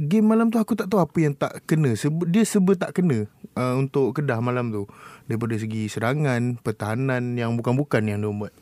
game 0.00 0.24
malam 0.24 0.48
tu 0.48 0.56
aku 0.56 0.72
tak 0.72 0.88
tahu 0.88 1.04
apa 1.04 1.16
yang 1.20 1.36
tak 1.36 1.60
kena. 1.68 1.92
Dia 2.24 2.44
seba 2.48 2.72
tak 2.72 2.96
kena 2.96 3.28
uh, 3.52 3.76
untuk 3.76 4.16
Kedah 4.16 4.40
malam 4.40 4.72
tu. 4.72 4.88
Daripada 5.28 5.52
segi 5.60 5.84
serangan 5.92 6.56
pertahanan 6.56 7.36
yang 7.36 7.60
bukan-bukan 7.60 8.08
yang 8.08 8.24
dia 8.24 8.32
buat 8.32 8.52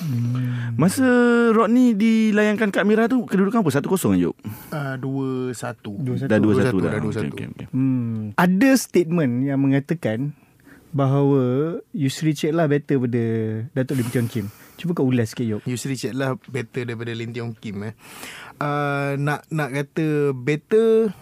Hmm. 0.00 0.72
Masa 0.74 1.04
Rodney 1.50 1.92
dilayangkan 1.92 2.68
kat 2.68 2.84
Mira 2.84 3.04
tu 3.04 3.22
kedudukan 3.22 3.60
apa? 3.60 3.70
1-0 3.70 4.16
Ayub. 4.16 4.34
Uh, 4.72 4.94
dua 4.96 5.28
satu. 5.52 5.92
Dah 5.96 6.36
2-1 6.36 6.40
Dua 6.40 6.52
dah. 6.54 6.64
satu, 6.64 6.76
dah 6.78 6.90
dua 6.96 7.00
Okey, 7.06 7.16
satu. 7.20 7.32
okey, 7.32 7.46
okey. 7.52 7.66
Hmm. 7.70 8.32
Ada 8.34 8.70
statement 8.74 9.44
yang 9.44 9.60
mengatakan 9.60 10.32
bahawa 10.90 11.42
Yusri 11.92 12.32
Cik 12.32 12.50
lah 12.50 12.66
better 12.66 12.98
pada 12.98 13.24
Datuk 13.72 14.00
Lim 14.00 14.08
Tiong 14.08 14.26
Kim. 14.26 14.46
Cuba 14.74 14.96
kau 14.96 15.06
ulas 15.06 15.30
sikit 15.30 15.44
Yop. 15.44 15.60
Yusri 15.62 15.94
Cik 15.94 16.16
lah 16.16 16.34
better 16.48 16.82
daripada 16.82 17.12
Lim 17.12 17.30
Tiong 17.30 17.52
Kim 17.52 17.84
eh. 17.84 17.94
Uh, 18.56 19.14
nak 19.14 19.44
nak 19.48 19.70
kata 19.70 20.32
better 20.32 21.12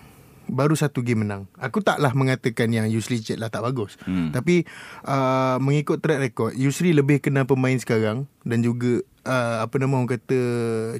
baru 0.48 0.74
satu 0.74 1.04
game 1.04 1.22
menang. 1.24 1.46
Aku 1.60 1.84
taklah 1.84 2.12
mengatakan 2.16 2.72
yang 2.72 2.88
Yusri 2.88 3.20
Cik 3.20 3.38
lah 3.38 3.52
tak 3.52 3.62
bagus. 3.64 4.00
Hmm. 4.04 4.32
Tapi 4.32 4.64
uh, 5.04 5.60
mengikut 5.60 6.00
track 6.00 6.20
record, 6.20 6.52
Yusri 6.56 6.96
lebih 6.96 7.20
kenal 7.22 7.44
pemain 7.44 7.76
sekarang 7.76 8.26
dan 8.48 8.64
juga 8.64 9.04
uh, 9.28 9.62
apa 9.62 9.76
nama 9.76 10.00
orang 10.00 10.16
kata 10.16 10.40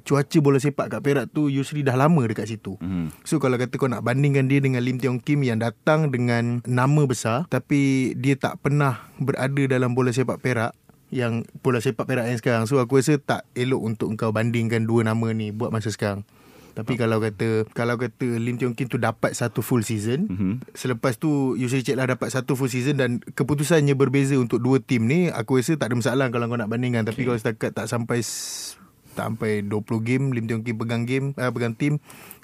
cuaca 0.04 0.38
bola 0.44 0.60
sepak 0.60 0.86
kat 0.92 1.00
Perak 1.00 1.26
tu 1.32 1.48
Yusri 1.48 1.80
dah 1.80 1.96
lama 1.96 2.22
dekat 2.28 2.46
situ. 2.52 2.76
Hmm. 2.78 3.08
So 3.24 3.40
kalau 3.40 3.56
kata 3.56 3.74
kau 3.80 3.88
nak 3.88 4.04
bandingkan 4.04 4.46
dia 4.46 4.60
dengan 4.60 4.84
Lim 4.84 5.00
Tiong 5.00 5.18
Kim 5.24 5.40
yang 5.42 5.58
datang 5.58 6.12
dengan 6.12 6.60
nama 6.68 7.02
besar 7.08 7.48
tapi 7.48 8.12
dia 8.14 8.36
tak 8.36 8.60
pernah 8.60 9.08
berada 9.16 9.64
dalam 9.64 9.96
bola 9.96 10.12
sepak 10.12 10.38
Perak 10.44 10.76
yang 11.08 11.48
bola 11.64 11.80
sepak 11.80 12.04
Perak 12.04 12.28
yang 12.28 12.38
sekarang. 12.38 12.64
So 12.68 12.78
aku 12.78 13.00
rasa 13.00 13.16
tak 13.16 13.48
elok 13.56 13.80
untuk 13.80 14.12
kau 14.20 14.30
bandingkan 14.30 14.84
dua 14.84 15.08
nama 15.08 15.32
ni 15.32 15.50
buat 15.50 15.72
masa 15.72 15.88
sekarang. 15.88 16.28
Tapi 16.74 16.94
kalau 16.94 17.18
kata 17.18 17.66
kalau 17.70 17.94
kata 17.94 18.38
Lim 18.38 18.56
Tiong 18.56 18.72
Kim 18.72 18.86
tu 18.86 18.96
dapat 18.96 19.32
satu 19.32 19.60
full 19.60 19.82
season, 19.82 20.26
Mhm. 20.26 20.52
selepas 20.72 21.14
tu 21.14 21.54
Yusri 21.54 21.82
Cik 21.82 21.94
lah 21.94 22.06
dapat 22.06 22.28
satu 22.28 22.54
full 22.54 22.68
season 22.68 22.96
dan 22.96 23.10
keputusannya 23.20 23.92
berbeza 23.92 24.34
untuk 24.34 24.58
dua 24.58 24.78
tim 24.78 25.04
ni, 25.04 25.28
aku 25.28 25.58
rasa 25.58 25.74
tak 25.74 25.90
ada 25.90 25.98
masalah 25.98 26.26
kalau 26.28 26.46
kau 26.46 26.56
nak 26.56 26.68
bandingkan. 26.68 27.02
Tapi 27.02 27.22
kalau 27.22 27.36
setakat 27.36 27.72
tak 27.72 27.86
sampai 27.86 28.22
tak 29.18 29.34
sampai 29.34 29.66
20 29.66 29.82
game 30.06 30.24
Lim 30.30 30.46
Tiong 30.46 30.62
Kim 30.62 30.78
pegang 30.78 31.02
game 31.02 31.34
uh, 31.34 31.50
pegang 31.50 31.74
tim 31.74 31.98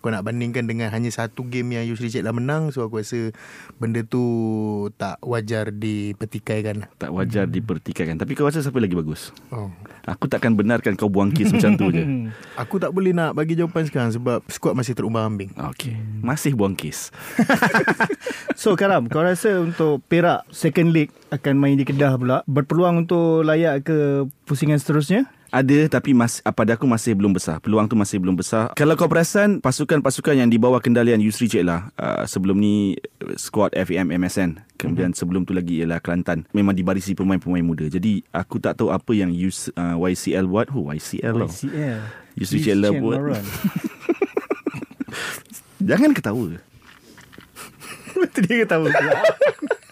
kau 0.05 0.13
nak 0.13 0.21
bandingkan 0.21 0.69
dengan 0.69 0.93
hanya 0.93 1.09
satu 1.09 1.49
game 1.49 1.81
yang 1.81 1.89
Yusri 1.89 2.13
Cik 2.13 2.29
lah 2.29 2.37
menang 2.37 2.69
so 2.69 2.85
aku 2.85 3.01
rasa 3.01 3.33
benda 3.81 4.05
tu 4.05 4.21
tak 5.01 5.17
wajar 5.25 5.73
dipertikaikan 5.73 6.85
Tak 7.01 7.09
wajar 7.09 7.49
dipertikaikan. 7.49 8.21
Tapi 8.21 8.37
kau 8.37 8.45
rasa 8.45 8.61
siapa 8.61 8.77
lagi 8.85 8.93
bagus? 8.93 9.33
oh. 9.49 9.73
Aku 10.05 10.29
takkan 10.29 10.53
benarkan 10.53 11.01
kau 11.01 11.09
buang 11.09 11.33
kes 11.33 11.57
macam 11.57 11.81
tu 11.81 11.89
je. 11.89 12.05
aku 12.61 12.77
tak 12.77 12.93
boleh 12.93 13.17
nak 13.17 13.33
bagi 13.33 13.57
jawapan 13.57 13.89
sekarang 13.89 14.13
sebab 14.13 14.45
skuad 14.53 14.77
masih 14.77 14.93
terumbang 14.93 15.25
ambing 15.25 15.57
Okey. 15.73 15.97
Masih 16.21 16.53
buang 16.53 16.77
kes. 16.77 17.09
So 18.61 18.77
Karam, 18.79 19.11
kau 19.11 19.25
rasa 19.25 19.61
untuk 19.61 20.05
Perak 20.07 20.47
second 20.53 20.95
leg 20.95 21.11
akan 21.33 21.59
main 21.59 21.75
di 21.75 21.83
Kedah 21.83 22.15
pula 22.15 22.47
berpeluang 22.47 23.05
untuk 23.09 23.43
layak 23.43 23.83
ke 23.83 24.29
pusingan 24.47 24.79
seterusnya? 24.79 25.27
Ada 25.55 25.87
tapi 25.87 26.19
mas, 26.19 26.43
pada 26.43 26.75
aku 26.75 26.83
masih 26.83 27.15
belum 27.15 27.31
besar. 27.31 27.63
Peluang 27.63 27.87
tu 27.87 27.95
masih 27.95 28.19
belum 28.19 28.35
besar. 28.35 28.75
Kalau 28.75 28.99
kau 28.99 29.07
perasan 29.07 29.63
pasukan-pasukan 29.63 30.35
yang 30.35 30.51
di 30.51 30.59
bawah 30.59 30.83
kendalian 30.83 31.23
Yusri 31.23 31.47
Cik 31.47 31.63
lah. 31.63 31.95
Uh, 31.95 32.27
sebelum 32.27 32.59
ni 32.59 32.99
uh, 33.23 33.39
squad 33.39 33.71
FAM 33.71 34.11
MSN. 34.11 34.59
Kemudian 34.75 35.15
mm-hmm. 35.15 35.21
sebelum 35.23 35.47
tu 35.47 35.55
lagi 35.55 35.79
ialah 35.79 36.03
Kelantan. 36.03 36.51
Memang 36.51 36.75
dibarisi 36.75 37.15
pemain-pemain 37.15 37.63
muda. 37.63 37.87
Jadi 37.87 38.27
aku 38.35 38.59
tak 38.59 38.83
tahu 38.83 38.91
apa 38.91 39.15
yang 39.15 39.31
US, 39.31 39.71
uh, 39.79 39.95
YCL 39.95 40.51
buat. 40.51 40.75
Oh 40.75 40.91
YCL. 40.91 41.47
YCL. 41.47 42.03
Yusri 42.35 42.59
Cik 42.59 42.75
lah 42.75 42.91
buat. 42.99 43.23
Jangan 45.89 46.11
ketawa. 46.19 46.59
Betul 48.19 48.43
dia 48.51 48.67
ketawa 48.67 48.91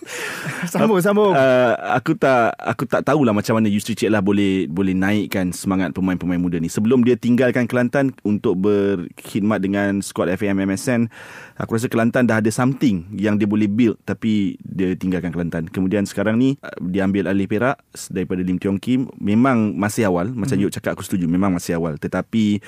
sambung, 0.72 1.00
sambung. 1.02 1.32
Uh, 1.34 1.74
aku 1.94 2.14
tak 2.18 2.54
aku 2.58 2.84
tak 2.86 3.06
tahulah 3.06 3.30
macam 3.30 3.58
mana 3.58 3.70
Yusri 3.70 3.94
Cik 3.94 4.10
lah 4.10 4.22
boleh 4.22 4.66
boleh 4.66 4.94
naikkan 4.94 5.54
semangat 5.54 5.94
pemain-pemain 5.94 6.38
muda 6.38 6.58
ni. 6.58 6.66
Sebelum 6.66 7.06
dia 7.06 7.14
tinggalkan 7.14 7.66
Kelantan 7.70 8.14
untuk 8.26 8.58
berkhidmat 8.58 9.62
dengan 9.62 10.02
skuad 10.02 10.30
FAM 10.34 10.58
MSN, 10.62 11.08
aku 11.56 11.78
rasa 11.78 11.86
Kelantan 11.86 12.26
dah 12.26 12.42
ada 12.42 12.50
something 12.50 13.06
yang 13.14 13.38
dia 13.38 13.46
boleh 13.46 13.70
build 13.70 13.98
tapi 14.02 14.58
dia 14.62 14.94
tinggalkan 14.98 15.30
Kelantan. 15.30 15.70
Kemudian 15.70 16.04
sekarang 16.06 16.38
ni 16.38 16.58
uh, 16.60 16.74
dia 16.82 17.06
ambil 17.06 17.30
alih 17.30 17.46
Perak 17.46 17.78
daripada 18.10 18.40
Lim 18.42 18.58
Tiong 18.58 18.78
Kim. 18.78 19.08
Memang 19.18 19.74
masih 19.78 20.08
awal, 20.08 20.30
macam 20.34 20.56
hmm. 20.58 20.64
Yuk 20.68 20.72
cakap 20.74 20.94
aku 20.98 21.02
setuju, 21.06 21.26
memang 21.26 21.54
masih 21.54 21.78
awal. 21.78 21.98
Tetapi 21.98 22.62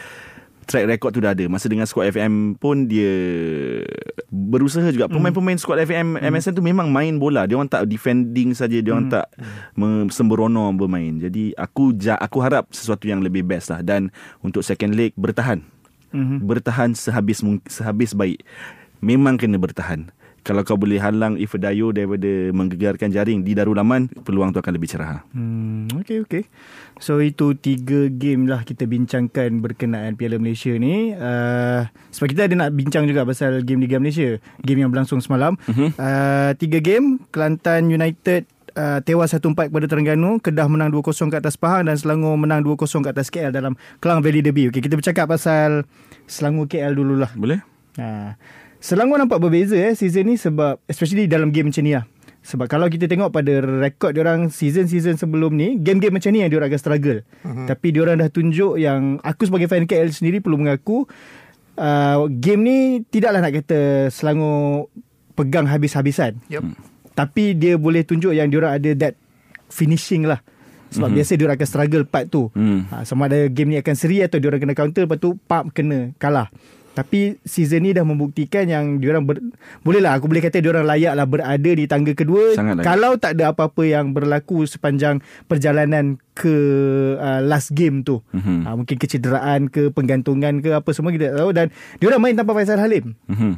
track 0.65 0.89
record 0.89 1.13
tu 1.15 1.21
dah 1.23 1.37
ada. 1.37 1.45
Masa 1.47 1.71
dengan 1.71 1.87
skuad 1.87 2.11
FM 2.11 2.59
pun 2.59 2.89
dia 2.89 3.13
berusaha 4.33 4.85
juga. 4.91 5.07
Pemain-pemain 5.07 5.57
skuad 5.61 5.85
FM 5.85 6.19
MSN 6.19 6.57
tu 6.57 6.65
memang 6.65 6.91
main 6.91 7.15
bola. 7.17 7.47
Dia 7.47 7.61
orang 7.61 7.71
tak 7.71 7.87
defending 7.87 8.57
saja, 8.57 8.81
dia 8.81 8.93
orang 8.93 9.13
tak 9.13 9.31
mm. 9.77 10.11
sembrono 10.11 10.69
bermain. 10.75 11.21
Jadi 11.21 11.55
aku 11.55 11.95
aku 12.19 12.39
harap 12.43 12.69
sesuatu 12.75 13.07
yang 13.07 13.23
lebih 13.23 13.47
best 13.47 13.71
lah 13.71 13.85
dan 13.85 14.11
untuk 14.43 14.65
second 14.67 14.97
leg 14.97 15.15
bertahan. 15.15 15.63
Mhm. 16.15 16.47
Bertahan 16.47 16.95
sehabis 16.95 17.43
sehabis 17.67 18.15
baik. 18.15 18.41
Memang 19.03 19.37
kena 19.37 19.59
bertahan. 19.59 20.09
Kalau 20.45 20.61
kau 20.61 20.77
boleh 20.77 21.01
halang 21.01 21.41
Ifedayo 21.41 21.89
daripada 21.89 22.29
menggegarkan 22.53 23.09
jaring 23.09 23.41
di 23.41 23.57
Darul 23.57 23.81
Aman, 23.81 24.13
peluang 24.13 24.53
tu 24.53 24.61
akan 24.61 24.77
lebih 24.77 24.93
cerah. 24.93 25.25
Hmm, 25.33 25.89
okay, 25.97 26.21
okay. 26.21 26.45
So 27.01 27.25
itu 27.25 27.57
tiga 27.57 28.13
game 28.13 28.45
lah 28.45 28.61
kita 28.61 28.85
bincangkan 28.85 29.65
berkenaan 29.65 30.21
Piala 30.21 30.37
Malaysia 30.37 30.77
ni. 30.77 31.17
Uh, 31.17 31.89
sebab 32.13 32.37
kita 32.37 32.45
ada 32.45 32.55
nak 32.61 32.77
bincang 32.77 33.09
juga 33.09 33.25
pasal 33.25 33.65
game 33.65 33.89
Liga 33.89 33.97
Malaysia. 33.97 34.37
Game 34.61 34.85
yang 34.85 34.93
berlangsung 34.93 35.25
semalam. 35.25 35.57
Mhm. 35.65 35.97
Uh, 35.97 36.53
tiga 36.61 36.79
game, 36.85 37.25
Kelantan 37.33 37.89
United 37.89 38.45
Uh, 38.75 38.99
tewas 39.07 39.31
1-4 39.31 39.71
kepada 39.71 39.87
Terengganu 39.87 40.43
Kedah 40.43 40.67
menang 40.67 40.91
2-0 40.91 41.31
ke 41.31 41.39
atas 41.39 41.55
Pahang 41.55 41.87
Dan 41.87 41.95
Selangor 41.95 42.35
menang 42.35 42.67
2-0 42.67 43.07
ke 43.07 43.09
atas 43.15 43.31
KL 43.31 43.55
Dalam 43.55 43.79
Kelang 44.03 44.19
Valley 44.19 44.43
Derby 44.43 44.67
okay, 44.67 44.83
Kita 44.83 44.99
bercakap 44.99 45.31
pasal 45.31 45.87
Selangor 46.27 46.67
KL 46.67 46.91
dululah 46.99 47.31
Boleh? 47.39 47.63
Ha. 48.03 48.35
Selangor 48.85 49.17
nampak 49.17 49.41
berbeza 49.41 49.81
eh 49.81 49.97
season 49.97 50.29
ni 50.29 50.37
sebab 50.37 50.77
especially 50.85 51.25
dalam 51.25 51.49
game 51.49 51.73
macam 51.73 51.81
ni 51.81 51.97
lah. 51.97 52.05
Sebab 52.45 52.69
kalau 52.69 52.85
kita 52.93 53.09
tengok 53.09 53.33
pada 53.33 53.65
rekod 53.65 54.13
diorang 54.13 54.53
season-season 54.53 55.17
sebelum 55.17 55.57
ni, 55.57 55.81
game-game 55.81 56.13
macam 56.13 56.29
ni 56.29 56.45
yang 56.45 56.53
diorang 56.53 56.69
akan 56.69 56.77
struggle. 56.77 57.25
Uh-huh. 57.25 57.65
Tapi 57.65 57.97
diorang 57.97 58.21
dah 58.21 58.29
tunjuk 58.29 58.77
yang 58.77 59.17
aku 59.25 59.49
sebagai 59.49 59.73
fan 59.73 59.89
KL 59.89 60.13
sendiri 60.13 60.45
perlu 60.45 60.61
mengaku 60.61 61.09
uh, 61.81 62.29
game 62.29 62.61
ni 62.61 62.79
tidaklah 63.09 63.41
nak 63.41 63.57
kata 63.57 64.13
Selangor 64.13 64.93
pegang 65.33 65.65
habis-habisan. 65.65 66.37
yep. 66.53 66.61
Tapi 67.17 67.57
dia 67.57 67.81
boleh 67.81 68.05
tunjuk 68.05 68.37
yang 68.37 68.53
diorang 68.53 68.77
ada 68.77 68.93
that 69.01 69.17
finishing 69.73 70.29
lah. 70.29 70.45
Sebab 70.93 71.09
mm-hmm. 71.09 71.17
biasa 71.25 71.33
diorang 71.41 71.57
akan 71.57 71.69
struggle 71.73 72.05
part 72.05 72.29
tu. 72.29 72.53
Hmm. 72.53 72.85
Ha, 72.93 73.09
sama 73.09 73.33
ada 73.33 73.49
game 73.49 73.73
ni 73.73 73.77
akan 73.81 73.95
seri 73.97 74.21
atau 74.21 74.37
diorang 74.37 74.61
kena 74.61 74.77
counter 74.77 75.09
lepas 75.09 75.17
tu 75.17 75.41
pap 75.49 75.73
kena 75.73 76.13
kalah. 76.21 76.53
Tapi 76.95 77.43
season 77.43 77.83
ni 77.83 77.91
dah 77.91 78.07
membuktikan 78.07 78.71
yang 78.71 79.03
diorang 79.03 79.27
ber, 79.27 79.43
boleh 79.83 79.99
lah 79.99 80.15
aku 80.15 80.31
boleh 80.31 80.39
kata 80.39 80.63
diorang 80.63 80.87
layak 80.87 81.19
lah 81.19 81.27
berada 81.27 81.71
di 81.75 81.85
tangga 81.91 82.15
kedua. 82.15 82.55
Sangat. 82.55 82.87
Kalau 82.87 83.19
tak 83.19 83.35
ada 83.35 83.51
apa-apa 83.51 83.83
yang 83.83 84.15
berlaku 84.15 84.63
sepanjang 84.63 85.19
perjalanan 85.51 86.23
ke 86.39 86.55
uh, 87.19 87.43
last 87.43 87.75
game 87.75 88.07
tu. 88.07 88.23
Mhm. 88.31 88.59
Ha, 88.63 88.69
mungkin 88.79 88.97
kecederaan 88.97 89.67
ke 89.69 89.91
penggantungan 89.91 90.63
ke 90.63 90.71
apa 90.71 90.91
semua 90.95 91.11
kita 91.11 91.35
tak 91.35 91.39
tahu 91.43 91.51
dan 91.51 91.67
diorang 91.99 92.23
main 92.23 92.39
tanpa 92.39 92.55
Faisal 92.55 92.79
Halim. 92.79 93.19
Mhm. 93.27 93.53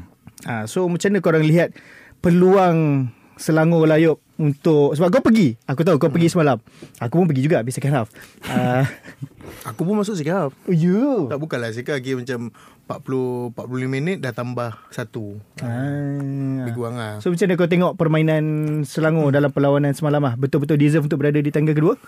Ha, 0.48 0.64
so 0.64 0.88
macam 0.88 1.12
mana 1.12 1.20
korang 1.20 1.44
lihat 1.44 1.76
peluang 2.24 3.08
Selangor 3.36 3.84
layup 3.84 4.24
untuk 4.36 4.92
sebab 4.96 5.08
kau 5.08 5.24
pergi. 5.24 5.56
Aku 5.64 5.84
tahu 5.84 5.96
kau 5.96 6.12
pergi 6.12 6.28
semalam. 6.32 6.60
Aku 7.00 7.20
pun 7.20 7.26
pergi 7.28 7.44
juga 7.44 7.60
habis 7.60 7.76
second 7.76 7.94
half. 7.96 8.08
Uh, 8.46 8.84
aku 9.68 9.86
pun 9.86 9.94
masuk 9.98 10.18
second 10.18 10.36
half 10.36 10.52
oh, 10.66 10.74
you. 10.74 11.30
tak 11.30 11.38
bukanlah 11.38 11.70
second 11.72 11.98
half 11.98 12.18
macam 12.18 12.40
40 12.86 13.54
45 13.54 13.90
minit 13.90 14.16
dah 14.22 14.32
tambah 14.34 14.78
satu 14.94 15.38
Ah. 15.62 16.62
lebih 16.62 16.74
kurang 16.76 16.98
lah 16.98 17.18
So 17.18 17.30
macam 17.34 17.46
mana 17.50 17.58
kau 17.58 17.70
tengok 17.70 17.92
permainan 17.98 18.44
Selangor 18.86 19.34
dalam 19.34 19.50
perlawanan 19.50 19.94
semalam 19.94 20.22
ah? 20.22 20.34
Betul-betul 20.38 20.78
deserve 20.78 21.06
untuk 21.06 21.18
berada 21.18 21.38
di 21.42 21.50
tangga 21.50 21.74
kedua? 21.74 21.98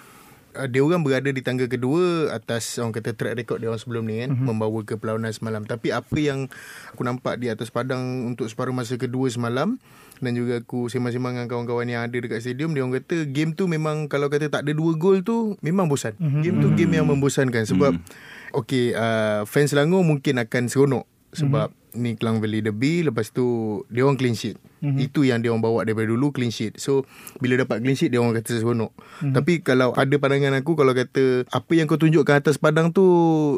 Uh, 0.58 0.68
dia 0.68 0.82
orang 0.82 1.06
berada 1.06 1.30
di 1.30 1.40
tangga 1.40 1.70
kedua 1.70 2.34
atas 2.34 2.82
orang 2.82 2.90
kata 2.90 3.14
track 3.14 3.34
record 3.38 3.58
dia 3.62 3.70
orang 3.70 3.78
sebelum 3.78 4.02
ni 4.04 4.26
kan 4.26 4.34
mm-hmm. 4.34 4.46
membawa 4.50 4.80
ke 4.82 4.98
perlawanan 4.98 5.30
semalam 5.30 5.62
tapi 5.62 5.94
apa 5.94 6.18
yang 6.18 6.50
aku 6.90 7.02
nampak 7.06 7.38
di 7.38 7.46
atas 7.46 7.70
padang 7.70 8.26
untuk 8.26 8.50
separuh 8.50 8.74
masa 8.74 8.98
kedua 8.98 9.30
semalam 9.30 9.78
dan 10.18 10.34
juga 10.34 10.58
aku 10.58 10.90
sembang-sembang 10.90 11.38
dengan 11.38 11.46
kawan-kawan 11.46 11.86
yang 11.86 12.02
ada 12.02 12.18
dekat 12.18 12.42
stadium 12.42 12.74
dia 12.74 12.82
orang 12.82 12.98
kata 12.98 13.30
game 13.30 13.54
tu 13.54 13.70
memang 13.70 14.10
kalau 14.10 14.26
kata 14.26 14.50
tak 14.50 14.66
ada 14.66 14.74
dua 14.74 14.98
gol 14.98 15.22
tu 15.22 15.54
memang 15.62 15.86
bosan 15.86 16.18
mm-hmm. 16.18 16.42
game 16.42 16.56
tu 16.58 16.68
game 16.74 16.92
yang 16.98 17.06
membosankan 17.06 17.62
sebab 17.62 17.94
mm. 17.94 18.58
okey 18.58 18.98
uh, 18.98 19.46
fans 19.46 19.70
Selangor 19.70 20.02
mungkin 20.02 20.42
akan 20.42 20.66
seronok 20.66 21.06
sebab 21.32 21.68
mm-hmm. 21.72 22.00
ni 22.00 22.10
Klang 22.16 22.38
Valley 22.40 22.60
Derby 22.64 23.04
lepas 23.04 23.32
tu 23.32 23.80
dia 23.92 24.04
orang 24.04 24.16
clean 24.16 24.36
sheet 24.36 24.56
mm-hmm. 24.80 24.98
itu 25.00 25.28
yang 25.28 25.44
dia 25.44 25.52
orang 25.52 25.64
bawa 25.64 25.84
daripada 25.84 26.08
dulu 26.08 26.32
clean 26.32 26.52
sheet 26.52 26.76
so 26.80 27.04
bila 27.42 27.60
dapat 27.60 27.84
clean 27.84 27.96
sheet 27.96 28.12
dia 28.12 28.20
orang 28.20 28.36
kata 28.36 28.60
seronok 28.60 28.92
mm-hmm. 28.92 29.34
tapi 29.36 29.52
kalau 29.60 29.92
ada 29.92 30.14
pandangan 30.16 30.56
aku 30.56 30.72
kalau 30.78 30.92
kata 30.96 31.44
apa 31.48 31.72
yang 31.76 31.84
kau 31.90 32.00
tunjukkan 32.00 32.40
atas 32.40 32.56
padang 32.56 32.92
tu 32.92 33.04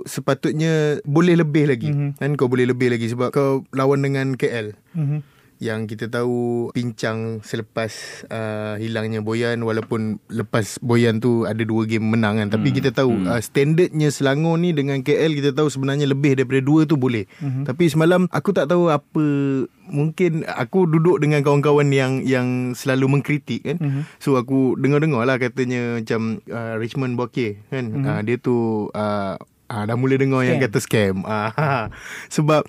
sepatutnya 0.06 0.98
boleh 1.06 1.38
lebih 1.38 1.70
lagi 1.70 1.90
mm-hmm. 1.90 2.18
kan 2.18 2.30
kau 2.34 2.50
boleh 2.50 2.66
lebih 2.66 2.90
lagi 2.90 3.06
sebab 3.10 3.30
kau 3.30 3.66
lawan 3.74 4.02
dengan 4.02 4.34
KL 4.34 4.74
Mm-hmm. 4.90 5.39
Yang 5.60 5.84
kita 5.84 6.08
tahu 6.08 6.72
pincang 6.72 7.44
selepas 7.44 7.92
uh, 8.32 8.80
hilangnya 8.80 9.20
Boyan 9.20 9.60
walaupun 9.60 10.16
lepas 10.32 10.80
Boyan 10.80 11.20
tu 11.20 11.44
ada 11.44 11.60
dua 11.60 11.84
game 11.84 12.16
menang 12.16 12.40
kan 12.40 12.48
tapi 12.48 12.72
kita 12.72 12.96
tahu 12.96 13.28
uh, 13.28 13.36
standardnya 13.44 14.08
Selangor 14.08 14.56
ni 14.56 14.72
dengan 14.72 15.04
KL 15.04 15.36
kita 15.36 15.52
tahu 15.52 15.68
sebenarnya 15.68 16.08
lebih 16.08 16.40
daripada 16.40 16.64
dua 16.64 16.88
tu 16.88 16.96
boleh. 16.96 17.28
Tapi 17.68 17.92
semalam 17.92 18.24
aku 18.32 18.56
tak 18.56 18.72
tahu 18.72 18.88
apa 18.88 19.24
mungkin 19.84 20.48
aku 20.48 20.88
duduk 20.88 21.20
dengan 21.20 21.44
kawan-kawan 21.44 21.92
yang 21.92 22.24
yang 22.24 22.72
selalu 22.72 23.20
mengkritik 23.20 23.60
kan. 23.60 23.76
So 24.16 24.40
aku 24.40 24.80
dengar-dengar 24.80 25.28
lah 25.28 25.36
katanya 25.36 26.00
macam 26.00 26.40
uh, 26.48 26.80
Richmond 26.80 27.20
Bokeh 27.20 27.60
kan. 27.68 27.84
Uh, 28.00 28.20
dia 28.24 28.40
tu 28.40 28.88
uh, 28.96 29.36
uh, 29.68 29.82
dah 29.84 29.96
mula 30.00 30.16
dengar 30.16 30.40
yang 30.40 30.56
Scam. 30.56 30.66
kata 30.72 30.78
scam. 30.80 31.16
Uh, 31.28 31.52
sebab 32.34 32.64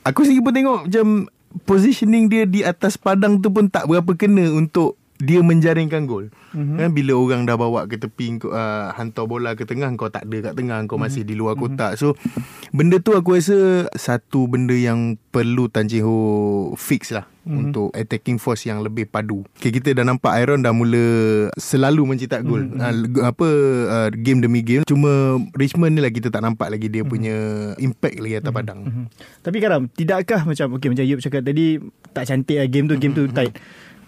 Aku 0.00 0.24
sendiri 0.24 0.40
pun 0.40 0.56
tengok 0.56 0.80
macam 0.88 1.28
positioning 1.66 2.30
dia 2.30 2.44
di 2.46 2.62
atas 2.62 2.94
padang 2.94 3.40
tu 3.42 3.50
pun 3.50 3.66
tak 3.66 3.90
berapa 3.90 4.12
kena 4.14 4.54
untuk 4.54 4.99
dia 5.20 5.44
menjaringkan 5.44 6.08
gol. 6.08 6.32
Mm-hmm. 6.56 6.76
Kan 6.80 6.90
bila 6.96 7.12
orang 7.14 7.40
dah 7.44 7.56
bawa 7.60 7.84
ke 7.84 8.00
tepi 8.00 8.40
kau 8.40 8.50
uh, 8.50 8.90
hantar 8.96 9.28
bola 9.28 9.52
ke 9.52 9.68
tengah 9.68 9.92
kau 9.94 10.08
tak 10.08 10.26
ada 10.26 10.50
kat 10.50 10.54
tengah 10.56 10.80
kau 10.88 10.96
masih 10.96 11.22
di 11.22 11.36
luar 11.36 11.54
kotak. 11.54 12.00
So 12.00 12.16
benda 12.72 12.98
tu 12.98 13.12
aku 13.12 13.36
rasa 13.36 13.86
satu 13.94 14.48
benda 14.48 14.72
yang 14.72 15.20
perlu 15.30 15.68
Tan 15.68 15.86
Jin 15.86 16.02
Ho 16.02 16.16
fix 16.74 17.12
lah 17.12 17.28
mm-hmm. 17.44 17.60
untuk 17.60 17.88
attacking 17.92 18.40
force 18.40 18.64
yang 18.64 18.80
lebih 18.80 19.06
padu. 19.06 19.44
Okay, 19.60 19.70
kita 19.70 19.92
dah 19.92 20.08
nampak 20.08 20.32
Iron 20.40 20.64
dah 20.64 20.72
mula 20.72 21.04
selalu 21.60 22.16
mencetak 22.16 22.42
gol. 22.42 22.66
Mm-hmm. 22.66 23.20
Uh, 23.20 23.24
apa 23.28 23.48
uh, 23.86 24.08
game 24.16 24.40
demi 24.40 24.64
game. 24.64 24.82
Cuma 24.88 25.36
Richmond 25.52 25.94
ni 25.94 26.00
lah 26.00 26.10
kita 26.10 26.32
tak 26.32 26.40
nampak 26.40 26.72
lagi 26.72 26.88
dia 26.88 27.04
mm-hmm. 27.04 27.12
punya 27.12 27.36
impact 27.76 28.16
lagi 28.18 28.34
atas 28.40 28.52
padang. 28.52 28.80
Mhm. 28.88 29.04
Tapi 29.44 29.56
Karam, 29.60 29.82
tidakkah 29.92 30.42
macam 30.48 30.66
okay, 30.76 30.88
macam 30.88 31.04
Yub 31.04 31.20
cakap 31.20 31.42
tadi 31.44 31.78
tak 32.10 32.24
cantik 32.26 32.56
lah 32.58 32.66
game 32.66 32.86
tu, 32.88 32.94
game 32.96 33.14
tu 33.14 33.28
tight. 33.30 33.54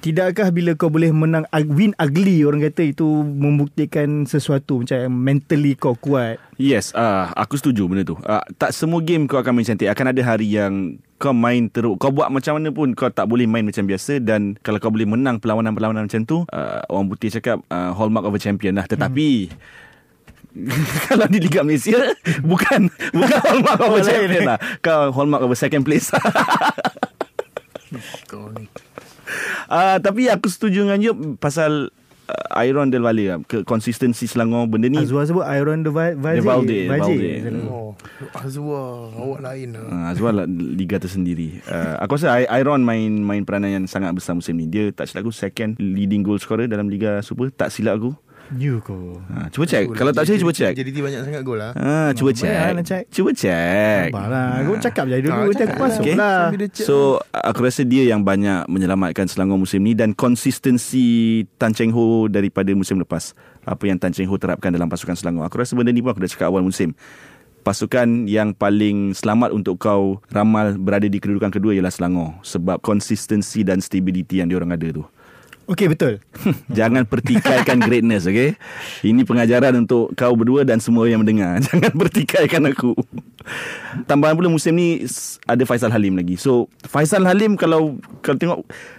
Tidakkah 0.03 0.51
bila 0.51 0.75
kau 0.75 0.91
boleh 0.91 1.15
menang 1.15 1.47
win 1.71 1.95
ugly 1.95 2.43
orang 2.43 2.59
kata 2.59 2.91
itu 2.91 3.07
membuktikan 3.23 4.27
sesuatu 4.27 4.83
macam 4.83 5.07
mentally 5.15 5.79
kau 5.79 5.95
kuat. 5.95 6.43
Yes, 6.59 6.91
uh, 6.91 7.31
aku 7.39 7.55
setuju 7.55 7.87
benda 7.87 8.03
tu. 8.03 8.19
Uh, 8.27 8.43
tak 8.59 8.75
semua 8.75 8.99
game 8.99 9.31
kau 9.31 9.39
akan 9.39 9.55
main 9.55 9.63
cantik. 9.63 9.87
Akan 9.87 10.11
ada 10.11 10.19
hari 10.27 10.51
yang 10.51 10.99
kau 11.23 11.31
main 11.31 11.71
teruk. 11.71 12.03
Kau 12.03 12.11
buat 12.11 12.35
macam 12.35 12.59
mana 12.59 12.75
pun 12.75 12.99
kau 12.99 13.15
tak 13.15 13.31
boleh 13.31 13.47
main 13.47 13.63
macam 13.63 13.87
biasa 13.87 14.19
dan 14.19 14.59
kalau 14.67 14.83
kau 14.83 14.91
boleh 14.91 15.07
menang 15.07 15.39
perlawanan-perlawanan 15.39 16.11
macam 16.11 16.27
tu, 16.27 16.43
uh, 16.51 16.83
orang 16.91 17.07
putih 17.07 17.31
cakap 17.39 17.63
uh, 17.71 17.95
hallmark 17.95 18.27
of 18.27 18.35
a 18.35 18.43
champion 18.43 18.75
lah. 18.75 18.91
Tetapi 18.91 19.55
kalau 21.07 21.31
di 21.31 21.39
Liga 21.39 21.63
Malaysia 21.63 22.11
bukan 22.51 22.91
bukan 23.15 23.39
hallmark 23.47 23.79
of 23.79 23.95
a 23.95 23.95
Oh, 23.95 24.03
champion 24.03 24.51
lah. 24.51 24.59
Kau 24.83 25.15
hallmark 25.15 25.47
of 25.47 25.55
a 25.55 25.59
second 25.63 25.87
place. 25.87 26.11
Kau 28.27 28.51
ni. 28.51 28.67
Uh, 29.69 29.97
tapi 30.07 30.29
aku 30.29 30.47
setuju 30.49 30.85
dengan 30.85 31.01
Yop 31.01 31.39
pasal 31.39 31.91
uh, 32.29 32.63
Iron 32.65 32.93
Del 32.93 33.03
Valle 33.03 33.25
lah. 33.29 33.39
Ke 33.45 33.63
konsistensi 33.63 34.25
Selangor 34.27 34.69
benda 34.69 34.89
ni. 34.89 35.01
Azwar 35.01 35.25
sebut 35.25 35.45
Iron 35.57 35.83
de 35.83 35.91
Va- 35.91 36.17
Vaze. 36.17 36.41
Valde, 36.43 36.79
Vaze. 36.89 37.01
Valde. 37.03 37.31
Oh, 37.69 37.93
Azwar, 38.37 39.13
awak 39.17 39.41
lain 39.43 39.69
lah. 39.77 39.85
Uh, 39.89 40.05
Azwar 40.13 40.33
lah 40.33 40.47
liga 40.49 40.97
tersendiri. 40.99 41.61
Uh, 41.67 41.97
aku 42.01 42.17
rasa 42.17 42.45
Iron 42.59 42.83
main 42.83 43.11
main 43.23 43.43
peranan 43.43 43.83
yang 43.83 43.85
sangat 43.89 44.13
besar 44.15 44.37
musim 44.37 44.57
ni. 44.57 44.69
Dia 44.69 44.91
tak 44.91 45.09
silap 45.09 45.29
aku 45.29 45.33
second 45.35 45.77
leading 45.81 46.23
goal 46.23 46.39
scorer 46.39 46.69
dalam 46.69 46.89
Liga 46.89 47.21
Super. 47.21 47.51
Tak 47.53 47.73
silap 47.73 47.99
aku. 48.01 48.13
You 48.53 48.85
kau. 48.85 49.17
Ha, 49.33 49.49
cuba 49.49 49.65
check. 49.65 49.89
Kalau 49.93 50.13
tak 50.13 50.29
percaya 50.29 50.39
cuba 50.39 50.53
check. 50.53 50.73
Jadi 50.77 50.93
banyak 50.93 51.21
sangat 51.25 51.43
gol 51.43 51.57
lah. 51.57 51.73
Ha, 51.73 52.13
cuba 52.13 52.31
check. 52.31 53.09
Cuba 53.09 53.31
check. 53.33 54.13
Sabarlah. 54.13 54.61
Kau 54.63 54.77
cakap 54.77 55.05
je 55.09 55.17
dulu. 55.25 55.51
Cakap 55.53 55.73
aku 55.73 55.83
masuk 55.89 56.03
Okay. 56.03 56.17
lah. 56.19 56.53
So 56.75 56.97
aku 57.31 57.65
rasa 57.65 57.83
dia 57.83 58.05
yang 58.05 58.21
banyak 58.21 58.69
menyelamatkan 58.69 59.25
Selangor 59.25 59.57
musim 59.57 59.81
ni 59.81 59.97
dan 59.97 60.13
konsistensi 60.13 61.05
Tan 61.57 61.73
Cheng 61.73 61.93
Ho 61.93 62.29
daripada 62.29 62.69
musim 62.73 63.01
lepas. 63.01 63.33
Apa 63.63 63.89
yang 63.89 63.97
Tan 63.97 64.13
Cheng 64.13 64.29
Ho 64.29 64.37
terapkan 64.37 64.69
dalam 64.69 64.91
pasukan 64.91 65.17
Selangor. 65.17 65.49
Aku 65.49 65.57
rasa 65.57 65.73
benda 65.73 65.89
ni 65.89 66.05
pun 66.05 66.13
aku 66.13 66.21
dah 66.21 66.31
cakap 66.31 66.51
awal 66.51 66.61
musim. 66.61 66.93
Pasukan 67.63 68.27
yang 68.27 68.51
paling 68.53 69.15
selamat 69.15 69.55
untuk 69.55 69.79
kau 69.79 70.19
ramal 70.35 70.75
berada 70.75 71.07
di 71.07 71.23
kedudukan 71.23 71.55
kedua 71.55 71.71
ialah 71.71 71.95
Selangor 71.95 72.35
sebab 72.43 72.83
konsistensi 72.83 73.63
dan 73.63 73.79
stability 73.79 74.43
yang 74.43 74.51
diorang 74.51 74.75
ada 74.75 74.91
tu. 74.91 75.07
Okey 75.73 75.89
betul. 75.89 76.21
Jangan 76.79 77.09
pertikaikan 77.09 77.81
greatness 77.81 78.29
okay 78.29 78.61
Ini 79.01 79.25
pengajaran 79.25 79.73
untuk 79.81 80.13
kau 80.13 80.37
berdua 80.37 80.69
Dan 80.69 80.85
semua 80.85 81.09
yang 81.09 81.25
mendengar. 81.25 81.61
Jangan 81.67 81.97
pertikaikan 81.97 82.69
aku. 82.69 82.93
Tambahan 84.05 84.37
pula 84.37 84.53
musim 84.53 84.77
ni 84.77 85.09
Ada 85.49 85.65
Faisal 85.65 85.89
Halim 85.89 86.21
lagi. 86.21 86.37
So 86.37 86.69
Faisal 86.85 87.25
Halim 87.25 87.57
kalau 87.57 87.97
Kalau 88.21 88.37
tengok 88.37 88.59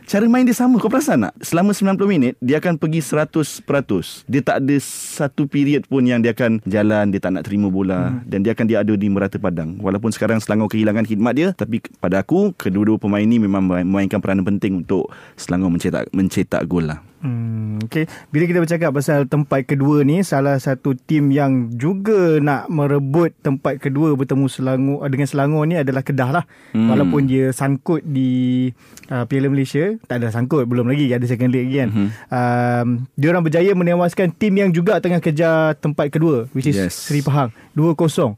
Cara 0.10 0.26
main 0.28 0.44
dia 0.44 0.58
sama. 0.58 0.82
Kau 0.82 0.90
perasan 0.90 1.30
tak? 1.30 1.34
Selama 1.46 1.78
90 1.78 1.96
minit 2.10 2.34
Dia 2.42 2.58
akan 2.58 2.82
pergi 2.82 3.06
100% 3.06 4.26
Dia 4.26 4.42
tak 4.42 4.66
ada 4.66 4.76
Satu 4.82 5.46
period 5.46 5.86
pun 5.86 6.02
Yang 6.02 6.20
dia 6.26 6.32
akan 6.34 6.52
Jalan 6.66 7.06
Dia 7.14 7.22
tak 7.22 7.32
nak 7.38 7.44
terima 7.46 7.70
bola. 7.70 8.18
Hmm. 8.18 8.26
Dan 8.26 8.42
dia 8.42 8.58
akan 8.58 8.66
dia 8.66 8.82
ada 8.82 8.94
di 8.98 9.08
merata 9.14 9.38
padang. 9.38 9.78
Walaupun 9.78 10.10
sekarang 10.10 10.42
Selangor 10.42 10.74
kehilangan 10.74 11.06
khidmat 11.06 11.34
dia 11.38 11.48
Tapi 11.54 11.86
pada 12.02 12.26
aku 12.26 12.50
Kedua-dua 12.58 12.98
pemain 12.98 13.24
ni 13.24 13.38
Memang 13.38 13.62
memainkan 13.62 14.18
peranan 14.18 14.42
penting 14.42 14.82
Untuk 14.82 15.14
Selangor 15.38 15.70
mencetak 15.70 16.10
Mencetak 16.12 16.63
gol 16.68 16.88
lah 16.88 17.00
Hmm, 17.24 17.80
okay. 17.80 18.04
Bila 18.36 18.44
kita 18.44 18.60
bercakap 18.60 18.92
pasal 18.92 19.32
tempat 19.32 19.64
kedua 19.64 20.04
ni, 20.04 20.28
salah 20.28 20.60
satu 20.60 20.92
tim 20.92 21.32
yang 21.32 21.72
juga 21.72 22.44
nak 22.44 22.68
merebut 22.68 23.32
tempat 23.40 23.80
kedua 23.80 24.12
bertemu 24.20 24.52
Selangor 24.52 25.08
dengan 25.08 25.28
Selangor 25.32 25.64
ni 25.64 25.80
adalah 25.80 26.04
Kedah 26.04 26.30
lah. 26.36 26.44
Hmm. 26.76 26.84
Hmm. 26.84 26.90
Walaupun 26.92 27.32
dia 27.32 27.56
sangkut 27.56 28.04
di 28.04 28.68
uh, 29.08 29.24
Piala 29.24 29.48
Malaysia, 29.48 29.96
tak 30.04 30.20
ada 30.20 30.36
sangkut, 30.36 30.68
belum 30.68 30.92
lagi 30.92 31.16
ada 31.16 31.24
second 31.24 31.48
lagi 31.48 31.72
kan. 31.80 31.90
Mhm. 31.96 32.08
Um, 32.28 32.88
dia 33.16 33.28
orang 33.32 33.44
berjaya 33.48 33.72
menewaskan 33.72 34.36
tim 34.36 34.60
yang 34.60 34.76
juga 34.76 35.00
tengah 35.00 35.24
kejar 35.24 35.80
tempat 35.80 36.12
kedua, 36.12 36.52
which 36.52 36.68
is 36.68 36.76
Yes. 36.76 37.08
Seri 37.08 37.24
Pahang, 37.24 37.56
2-0. 37.72 38.36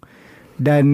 Dan 0.55 0.85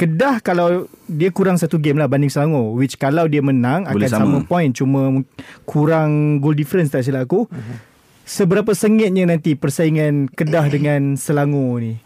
Kedah 0.00 0.40
kalau 0.40 0.88
dia 1.04 1.28
kurang 1.28 1.60
satu 1.60 1.76
game 1.76 2.00
lah 2.00 2.08
banding 2.08 2.32
Selangor 2.32 2.72
which 2.72 2.96
kalau 2.96 3.28
dia 3.28 3.44
menang 3.44 3.84
Boleh 3.84 4.08
akan 4.08 4.20
sama. 4.24 4.38
sama. 4.40 4.48
point 4.48 4.72
cuma 4.72 5.00
kurang 5.68 6.40
goal 6.40 6.56
difference 6.56 6.88
tak 6.88 7.04
silap 7.04 7.28
aku. 7.28 7.44
Uh-huh. 7.44 7.78
Seberapa 8.24 8.72
sengitnya 8.72 9.28
nanti 9.28 9.52
persaingan 9.52 10.32
Kedah 10.32 10.72
dengan 10.72 11.20
Selangor 11.20 11.84
ni? 11.84 12.00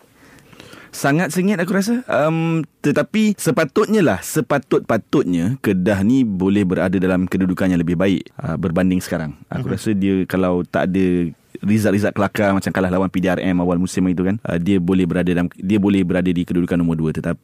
Sangat 0.90 1.30
sengit 1.30 1.61
aku 1.62 1.78
rasa 1.78 2.02
um, 2.11 2.66
Tetapi 2.82 3.38
sepatutnya 3.38 4.02
lah 4.02 4.18
Sepatut-patutnya 4.18 5.61
Kedah 5.62 6.02
ni 6.02 6.26
boleh 6.26 6.66
berada 6.66 6.96
dalam 6.98 7.28
kedudukan 7.30 7.70
yang 7.70 7.78
lebih 7.78 7.94
baik 7.94 8.26
uh, 8.40 8.58
Berbanding 8.58 8.98
sekarang 8.98 9.38
Aku 9.46 9.70
uh-huh. 9.70 9.78
rasa 9.78 9.94
dia 9.94 10.26
kalau 10.26 10.66
tak 10.66 10.90
ada 10.90 11.30
Rizal-Rizal 11.62 12.14
kelakar 12.14 12.55
macam 12.55 12.71
kalah 12.71 12.90
lawan 12.90 13.11
PDRM 13.11 13.59
awal 13.59 13.79
musim 13.79 14.07
itu 14.09 14.23
kan 14.25 14.37
uh, 14.47 14.59
dia 14.59 14.79
boleh 14.79 15.05
berada 15.05 15.31
dalam 15.31 15.51
dia 15.59 15.79
boleh 15.79 16.03
berada 16.07 16.31
di 16.31 16.42
kedudukan 16.47 16.79
nombor 16.79 16.99
2 16.99 17.18
tetapi 17.18 17.40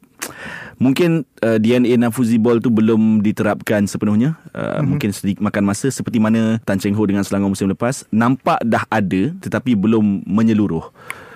mungkin 0.79 1.27
uh, 1.45 1.59
DNA 1.61 2.01
Nafuzi 2.01 2.41
Ball 2.41 2.63
tu 2.63 2.73
belum 2.73 3.21
diterapkan 3.21 3.85
sepenuhnya 3.91 4.39
uh, 4.55 4.79
mm-hmm. 4.79 4.85
mungkin 4.87 5.11
sedikit 5.11 5.41
makan 5.43 5.63
masa 5.67 5.91
seperti 5.91 6.19
mana 6.23 6.63
Tan 6.63 6.79
Cheng 6.79 6.97
Ho 6.97 7.03
dengan 7.05 7.27
Selangor 7.27 7.53
musim 7.53 7.71
lepas 7.71 8.07
nampak 8.15 8.63
dah 8.63 8.87
ada 8.89 9.35
tetapi 9.43 9.75
belum 9.75 10.25
menyeluruh 10.27 10.91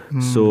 Hmm. 0.08 0.24
So 0.24 0.44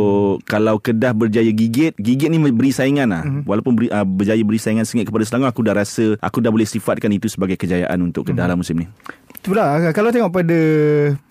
kalau 0.46 0.78
Kedah 0.78 1.18
berjaya 1.18 1.50
gigit, 1.50 1.98
gigit 1.98 2.30
ni 2.30 2.38
beri 2.38 2.70
saingan 2.70 3.10
lah. 3.10 3.24
Hmm. 3.26 3.42
Walaupun 3.44 3.74
beri, 3.74 3.88
uh, 3.90 4.06
berjaya 4.06 4.42
beri 4.46 4.62
saingan 4.62 4.86
sengit 4.86 5.10
kepada 5.10 5.26
Selangor, 5.26 5.50
aku 5.50 5.66
dah 5.66 5.74
rasa 5.74 6.16
aku 6.22 6.40
dah 6.40 6.54
boleh 6.54 6.66
sifatkan 6.70 7.10
itu 7.14 7.26
sebagai 7.28 7.58
kejayaan 7.58 7.98
untuk 8.06 8.30
Kedah 8.30 8.46
hmm. 8.46 8.52
lah 8.54 8.58
musim 8.58 8.78
ni. 8.78 8.88
Itulah 9.48 9.80
kalau 9.96 10.12
tengok 10.12 10.44
pada 10.44 10.60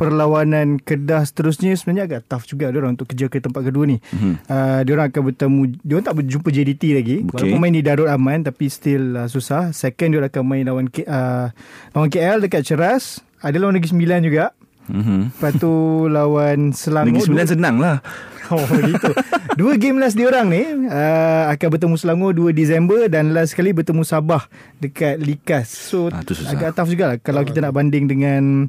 perlawanan 0.01 0.81
Kedah 0.81 1.29
seterusnya 1.29 1.77
sebenarnya 1.77 2.09
agak 2.09 2.21
tough 2.33 2.49
juga 2.49 2.73
dia 2.73 2.81
orang 2.81 2.97
untuk 2.97 3.13
kerja 3.13 3.29
ke 3.29 3.45
tempat 3.45 3.61
kedua 3.61 3.85
ni. 3.85 4.01
Mhm. 4.01 4.49
Uh, 4.49 4.81
dia 4.89 4.93
orang 4.97 5.13
akan 5.13 5.23
bertemu 5.29 5.61
dia 5.85 5.93
orang 6.01 6.07
tak 6.09 6.17
berjumpa 6.17 6.49
JDT 6.49 6.83
lagi. 6.97 7.17
Okey. 7.29 7.33
Walaupun 7.37 7.59
main 7.61 7.77
di 7.77 7.85
Darul 7.85 8.09
Aman 8.09 8.41
tapi 8.41 8.73
still 8.73 9.21
uh, 9.21 9.29
susah. 9.29 9.77
Second 9.77 10.17
dia 10.17 10.19
orang 10.25 10.33
akan 10.33 10.45
main 10.49 10.65
lawan 10.65 10.87
K, 10.89 11.05
uh, 11.05 11.53
lawan 11.93 12.09
KL 12.09 12.41
dekat 12.41 12.65
Ceras. 12.65 13.21
Ada 13.45 13.61
lawan 13.61 13.77
Negeri 13.77 13.93
Sembilan 13.93 14.21
juga. 14.25 14.45
Mhm. 14.89 15.37
Lepas 15.37 15.53
tu 15.61 15.73
lawan 16.09 16.73
Selangor. 16.73 17.13
Negeri 17.13 17.27
Sembilan 17.29 17.49
senang 17.53 17.77
lah. 17.77 18.01
Oh 18.47 18.63
gitu. 18.63 19.11
Dua 19.57 19.73
game 19.75 19.97
last 19.97 20.12
dia 20.12 20.29
orang 20.29 20.53
ni 20.53 20.61
uh, 20.85 21.49
akan 21.49 21.69
bertemu 21.73 21.97
Selangor 21.97 22.31
2 22.31 22.53
Disember 22.53 23.09
dan 23.09 23.33
last 23.33 23.57
sekali 23.57 23.73
bertemu 23.73 24.05
Sabah 24.05 24.45
dekat 24.77 25.16
Likas. 25.16 25.73
So 25.73 26.12
susah. 26.12 26.53
agak 26.53 26.77
tough 26.77 26.92
jugalah 26.92 27.16
kalau 27.16 27.40
kita 27.40 27.64
nak 27.64 27.73
banding 27.73 28.05
dengan 28.05 28.69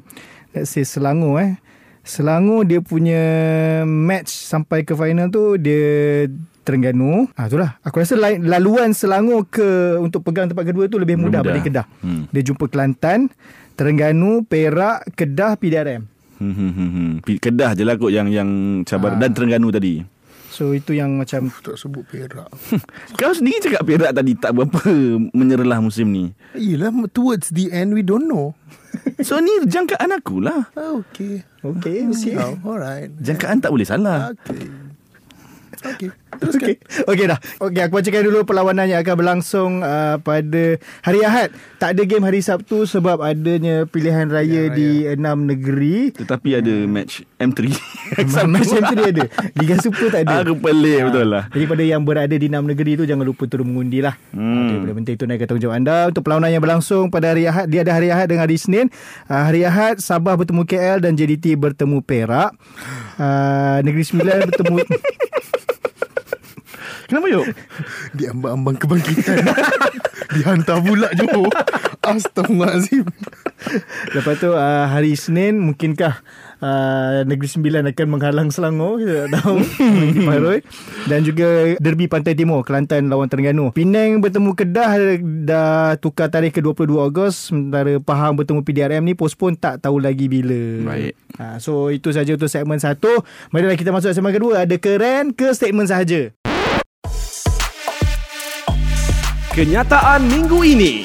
let's 0.50 0.72
say 0.72 0.82
Selangor 0.82 1.36
eh. 1.38 1.52
Selangor 2.00 2.64
dia 2.64 2.80
punya 2.80 3.20
match 3.84 4.32
sampai 4.32 4.80
ke 4.80 4.96
final 4.96 5.28
tu 5.28 5.60
dia 5.60 6.24
Terengganu. 6.64 7.28
Ah 7.32 7.48
itulah. 7.48 7.76
Aku 7.80 8.00
rasa 8.00 8.16
laluan 8.16 8.96
Selangor 8.96 9.44
ke 9.44 9.96
untuk 9.96 10.24
pegang 10.24 10.48
tempat 10.48 10.64
kedua 10.64 10.88
tu 10.88 10.96
lebih 10.96 11.20
mudah, 11.20 11.44
Mudah. 11.44 11.52
mudah. 11.52 11.64
Kedah. 11.64 11.86
Hmm. 12.00 12.24
Dia 12.28 12.40
jumpa 12.42 12.64
Kelantan, 12.64 13.28
Terengganu, 13.72 14.40
Perak, 14.42 15.04
Kedah, 15.12 15.56
PDRM. 15.56 16.08
Hmm, 16.38 16.48
hmm, 16.48 16.72
hmm, 16.72 16.90
hmm. 16.90 17.10
Kedah 17.36 17.72
je 17.72 17.84
lah 17.84 17.96
kot 17.96 18.08
yang 18.08 18.28
yang 18.28 18.48
cabar 18.84 19.16
Ah. 19.16 19.20
dan 19.20 19.36
Terengganu 19.36 19.68
tadi. 19.68 20.00
So 20.58 20.74
itu 20.74 20.90
yang 20.90 21.14
macam 21.14 21.54
Tak 21.54 21.78
sebut 21.78 22.02
Perak. 22.02 22.50
Kau 23.18 23.30
sendiri 23.30 23.62
cakap 23.62 23.86
Perak 23.86 24.10
tadi 24.10 24.34
tak 24.34 24.58
berapa 24.58 24.90
menyerlah 25.30 25.78
musim 25.78 26.10
ni. 26.10 26.34
Yelah, 26.58 26.90
towards 27.14 27.54
the 27.54 27.70
end 27.70 27.94
we 27.94 28.02
don't 28.02 28.26
know. 28.26 28.58
So 29.22 29.38
ni 29.38 29.50
jangkaan 29.66 30.10
aku 30.10 30.42
lah. 30.42 30.66
Ah, 30.74 30.98
okay. 30.98 31.46
Okay, 31.62 32.06
okay. 32.10 32.34
Oh, 32.38 32.74
alright. 32.74 33.10
Jangkaan 33.22 33.62
tak 33.62 33.70
boleh 33.70 33.86
salah. 33.86 34.34
Okay. 34.34 34.66
Okay. 35.78 36.10
Okey. 36.38 36.76
Okey 37.08 37.24
dah. 37.26 37.38
Okey 37.58 37.80
aku 37.82 37.98
bacakan 37.98 38.22
dulu 38.28 38.38
perlawanan 38.44 38.86
yang 38.86 39.00
akan 39.00 39.14
berlangsung 39.16 39.70
uh, 39.80 40.20
pada 40.20 40.76
hari 41.02 41.20
Ahad. 41.24 41.50
Tak 41.80 41.96
ada 41.96 42.02
game 42.04 42.24
hari 42.24 42.44
Sabtu 42.44 42.84
sebab 42.84 43.22
adanya 43.22 43.88
pilihan 43.88 44.28
raya, 44.28 44.68
Pilihan 44.68 44.70
raya. 44.70 44.78
di 44.78 44.88
enam 45.08 45.48
negeri. 45.48 46.14
Tetapi 46.14 46.48
ada 46.58 46.74
match 46.86 47.24
M3. 47.38 47.60
Match 48.48 48.70
yang 48.72 48.84
dia 48.94 49.08
ada. 49.12 49.24
Liga 49.58 49.76
Super 49.78 50.08
tak 50.10 50.20
ada. 50.26 50.42
Aku 50.42 50.58
pelik 50.58 51.10
betul 51.10 51.26
lah. 51.28 51.44
Jadi 51.52 51.64
pada 51.68 51.82
yang 51.84 52.02
berada 52.02 52.34
di 52.34 52.46
enam 52.48 52.64
negeri 52.66 52.98
tu 52.98 53.04
jangan 53.06 53.24
lupa 53.26 53.44
turun 53.46 53.68
mengundi 53.70 54.02
lah. 54.02 54.14
Hmm. 54.34 54.68
Okay, 54.68 54.76
benda 54.82 54.94
penting 55.04 55.14
tunaikan 55.18 55.46
tanggungjawab 55.46 55.76
anda. 55.76 55.96
Untuk 56.10 56.22
perlawanan 56.26 56.50
yang 56.50 56.62
berlangsung 56.62 57.10
pada 57.12 57.30
hari 57.34 57.46
Ahad, 57.46 57.66
dia 57.70 57.86
ada 57.86 57.92
hari 57.94 58.08
Ahad 58.10 58.26
dengan 58.30 58.48
hari 58.48 58.56
Senin. 58.58 58.86
Uh, 59.26 59.42
hari 59.42 59.62
Ahad 59.62 60.00
Sabah 60.02 60.34
bertemu 60.34 60.62
KL 60.64 60.98
dan 60.98 61.14
JDT 61.14 61.54
bertemu 61.54 62.02
Perak. 62.02 62.54
Uh, 63.18 63.78
Negeri 63.82 64.04
Sembilan 64.04 64.36
bertemu 64.50 64.76
Kenapa 67.08 67.26
yuk? 67.32 67.46
Diambang-ambang 68.20 68.76
kebangkitan. 68.76 69.40
Dihantar 70.36 70.84
pula 70.84 71.08
Johor. 71.16 71.48
Astagfirullahaladzim. 72.04 73.08
Lepas 74.12 74.34
tu 74.38 74.52
uh, 74.52 74.86
hari 74.86 75.16
Senin 75.16 75.56
mungkinkah 75.58 76.20
uh, 76.62 77.24
Negeri 77.26 77.48
Sembilan 77.48 77.90
akan 77.90 78.06
menghalang 78.06 78.48
Selangor 78.52 79.02
kita 79.02 79.26
tak 79.26 79.40
tahu 79.40 79.56
di 80.14 80.20
Paroi 80.22 80.58
dan 81.10 81.20
juga 81.26 81.74
derby 81.80 82.06
Pantai 82.06 82.38
Timur 82.38 82.62
Kelantan 82.62 83.10
lawan 83.10 83.26
Terengganu. 83.26 83.74
Penang 83.74 84.22
bertemu 84.22 84.50
Kedah 84.54 84.90
dah 85.48 85.96
tukar 85.98 86.30
tarikh 86.30 86.54
ke 86.54 86.60
22 86.62 86.92
Ogos 86.96 87.50
sementara 87.50 87.98
Pahang 87.98 88.38
bertemu 88.38 88.60
PDRM 88.62 89.02
ni 89.04 89.14
postpone 89.16 89.58
tak 89.58 89.82
tahu 89.82 90.00
lagi 90.00 90.30
bila. 90.30 90.94
Baik. 90.94 91.12
Uh, 91.38 91.56
so 91.58 91.90
itu 91.90 92.10
saja 92.14 92.34
untuk 92.34 92.50
segmen 92.50 92.78
satu. 92.78 93.10
Marilah 93.50 93.76
kita 93.76 93.90
masuk 93.90 94.14
segmen 94.14 94.32
kedua 94.34 94.64
ada 94.64 94.76
keren 94.78 95.34
ke 95.34 95.50
statement 95.50 95.90
sahaja. 95.90 96.30
Kenyataan 99.58 100.22
minggu 100.30 100.62
ini. 100.62 101.02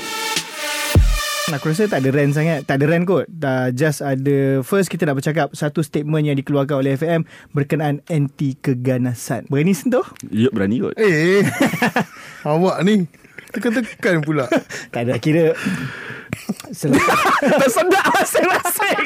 Aku 1.49 1.73
rasa 1.73 1.89
tak 1.89 2.05
ada 2.05 2.13
rant 2.13 2.37
sangat 2.37 2.69
Tak 2.69 2.77
ada 2.77 2.85
rant 2.85 3.01
kot 3.01 3.25
Dah 3.25 3.73
Just 3.73 4.05
ada 4.05 4.61
First 4.61 4.93
kita 4.93 5.09
nak 5.09 5.17
bercakap 5.17 5.49
Satu 5.57 5.81
statement 5.81 6.29
yang 6.29 6.37
dikeluarkan 6.37 6.85
oleh 6.85 6.93
FM 6.93 7.25
Berkenaan 7.49 8.05
anti 8.05 8.53
keganasan 8.53 9.49
Berani 9.49 9.73
sentuh? 9.73 10.05
Yuk 10.29 10.53
berani 10.53 10.85
kot. 10.85 10.93
Eh, 11.01 11.41
awak 12.45 12.77
ni. 12.85 13.09
Tekan-tekan 13.49 14.21
pula. 14.21 14.45
Tak 14.93 15.01
ada 15.09 15.17
Kira 15.17 15.57
Tersedak 17.57 18.05
masing-masing. 18.05 19.05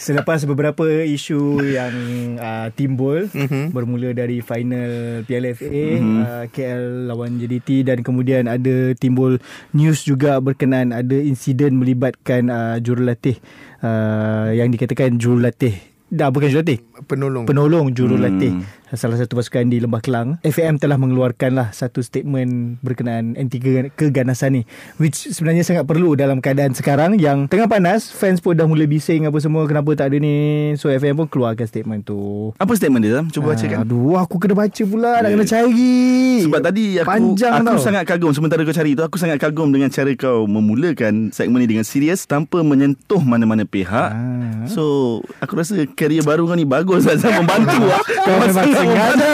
Selepas 0.00 0.42
beberapa 0.48 0.84
isu 1.04 1.60
yang 1.60 1.94
uh, 2.40 2.68
timbul 2.72 3.28
mm-hmm. 3.28 3.70
Bermula 3.70 4.16
dari 4.16 4.40
final 4.40 5.22
PLFA 5.28 5.84
mm-hmm. 6.00 6.18
uh, 6.24 6.44
KL 6.48 6.82
lawan 7.06 7.36
JDT 7.36 7.84
Dan 7.84 8.00
kemudian 8.00 8.48
ada 8.48 8.96
timbul 8.96 9.36
news 9.76 10.02
juga 10.02 10.40
berkenaan 10.40 10.96
Ada 10.96 11.20
insiden 11.20 11.76
melibatkan 11.76 12.48
uh, 12.48 12.76
jurulatih 12.80 13.36
uh, 13.84 14.50
Yang 14.56 14.68
dikatakan 14.80 15.20
jurulatih 15.20 15.76
Dah 16.10 16.32
bukan 16.32 16.50
jurulatih 16.50 16.82
Penolong. 17.06 17.44
penolong 17.46 17.86
jurulatih 17.94 18.58
hmm. 18.58 18.79
Salah 18.90 19.14
satu 19.14 19.38
pasukan 19.38 19.66
di 19.66 19.78
Lembah 19.78 20.02
Kelang 20.02 20.42
FAM 20.42 20.74
telah 20.76 20.98
mengeluarkanlah 20.98 21.70
satu 21.70 22.02
statement 22.02 22.82
berkenaan 22.82 23.38
anti 23.38 23.62
ke- 23.62 23.94
keganasan 23.94 24.60
ni 24.60 24.62
which 24.98 25.30
sebenarnya 25.30 25.62
sangat 25.62 25.86
perlu 25.86 26.18
dalam 26.18 26.42
keadaan 26.42 26.74
sekarang 26.74 27.14
yang 27.14 27.46
tengah 27.46 27.70
panas 27.70 28.10
fans 28.10 28.42
pun 28.42 28.52
dah 28.52 28.66
mula 28.66 28.84
bising 28.84 29.30
apa 29.30 29.38
semua 29.38 29.62
kenapa 29.64 29.94
tak 29.94 30.10
ada 30.10 30.18
ni 30.18 30.34
so 30.74 30.90
FAM 30.90 31.14
pun 31.16 31.30
keluarkan 31.30 31.66
statement 31.66 32.02
tu 32.02 32.50
Apa 32.58 32.74
statement 32.74 33.02
dia? 33.02 33.22
Cuba 33.30 33.54
bacakan. 33.54 33.86
Aduh 33.86 34.18
aku 34.18 34.36
kena 34.36 34.54
baca 34.54 34.82
pula 34.82 35.22
Nak 35.22 35.30
kena 35.30 35.46
cari 35.46 35.94
Sebab 36.42 36.60
tadi 36.60 36.84
aku 36.98 37.06
Panjang 37.06 37.52
aku 37.56 37.66
tau 37.66 37.78
sangat 37.78 38.02
kagum 38.04 38.32
sementara 38.34 38.60
kau 38.62 38.74
cari 38.74 38.98
tu 38.98 39.02
aku 39.06 39.16
sangat 39.16 39.38
kagum 39.38 39.70
dengan 39.70 39.86
cara 39.88 40.10
kau 40.14 40.44
memulakan 40.44 41.30
segmen 41.30 41.62
ni 41.62 41.68
dengan 41.70 41.86
serius 41.86 42.24
tanpa 42.24 42.60
menyentuh 42.60 43.20
mana-mana 43.20 43.62
pihak. 43.62 44.10
Ah. 44.10 44.66
So 44.66 45.18
aku 45.38 45.58
rasa 45.58 45.86
kerjaya 45.86 46.22
baru 46.22 46.46
kau 46.46 46.56
ni 46.56 46.64
bagus 46.64 47.06
Azam 47.06 47.32
membantu 47.38 47.78
lah. 47.86 48.02
Kau 48.02 48.36
memang 48.40 48.68
sengaja 48.80 49.32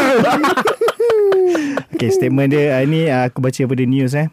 Okay 1.96 2.10
statement 2.12 2.52
dia 2.52 2.76
uh, 2.76 2.82
Ini 2.84 3.00
uh, 3.08 3.22
aku 3.30 3.40
baca 3.40 3.60
pada 3.64 3.84
news 3.86 4.12
eh 4.12 4.28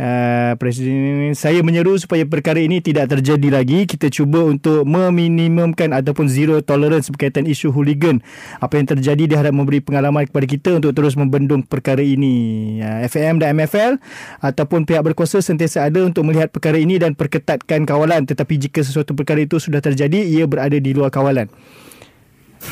Uh, 0.00 0.56
Presiden 0.56 1.36
saya 1.36 1.60
menyeru 1.60 1.92
supaya 2.00 2.24
perkara 2.24 2.56
ini 2.56 2.80
tidak 2.80 3.12
terjadi 3.12 3.52
lagi. 3.52 3.84
Kita 3.84 4.08
cuba 4.08 4.40
untuk 4.48 4.88
meminimumkan 4.88 5.92
ataupun 5.92 6.24
zero 6.24 6.64
tolerance 6.64 7.12
berkaitan 7.12 7.44
isu 7.44 7.68
hooligan. 7.68 8.24
Apa 8.64 8.80
yang 8.80 8.88
terjadi 8.88 9.28
diharap 9.28 9.52
memberi 9.52 9.84
pengalaman 9.84 10.24
kepada 10.24 10.46
kita 10.48 10.70
untuk 10.80 10.96
terus 10.96 11.20
membendung 11.20 11.60
perkara 11.60 12.00
ini. 12.00 12.80
Uh, 12.80 13.04
FM 13.04 13.44
dan 13.44 13.60
MFL 13.60 14.00
ataupun 14.40 14.88
pihak 14.88 15.04
berkuasa 15.04 15.44
sentiasa 15.44 15.84
ada 15.84 16.00
untuk 16.00 16.24
melihat 16.24 16.48
perkara 16.48 16.80
ini 16.80 16.96
dan 16.96 17.12
perketatkan 17.12 17.84
kawalan. 17.84 18.24
Tetapi 18.24 18.56
jika 18.56 18.80
sesuatu 18.80 19.12
perkara 19.12 19.44
itu 19.44 19.60
sudah 19.60 19.84
terjadi, 19.84 20.16
ia 20.16 20.48
berada 20.48 20.80
di 20.80 20.96
luar 20.96 21.12
kawalan. 21.12 21.52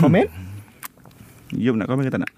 Komen? 0.00 0.32
Yop 1.56 1.78
nak 1.78 1.88
komen 1.88 2.04
ke 2.04 2.12
tak 2.12 2.26
nak? 2.26 2.32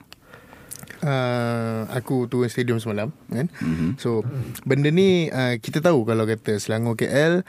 uh, 1.05 1.89
aku 1.93 2.29
turun 2.29 2.49
stadium 2.49 2.79
semalam 2.81 3.13
kan. 3.29 3.49
Mm-hmm. 3.61 3.91
So 4.01 4.25
benda 4.65 4.93
ni 4.93 5.29
uh, 5.33 5.57
kita 5.59 5.81
tahu 5.81 6.05
kalau 6.05 6.25
kata 6.29 6.61
Selangor 6.61 6.97
KL 6.97 7.45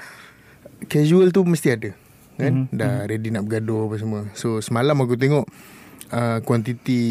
casual 0.88 1.36
tu 1.36 1.44
mesti 1.44 1.68
ada 1.76 1.92
kan. 2.40 2.68
Mm-hmm. 2.68 2.78
Dah 2.78 2.94
ready 3.08 3.30
nak 3.32 3.46
bergaduh 3.48 3.92
apa 3.92 3.96
semua. 4.00 4.22
So 4.36 4.64
semalam 4.64 4.98
aku 5.00 5.20
tengok 5.20 5.46
uh, 6.12 6.40
kuantiti 6.44 7.02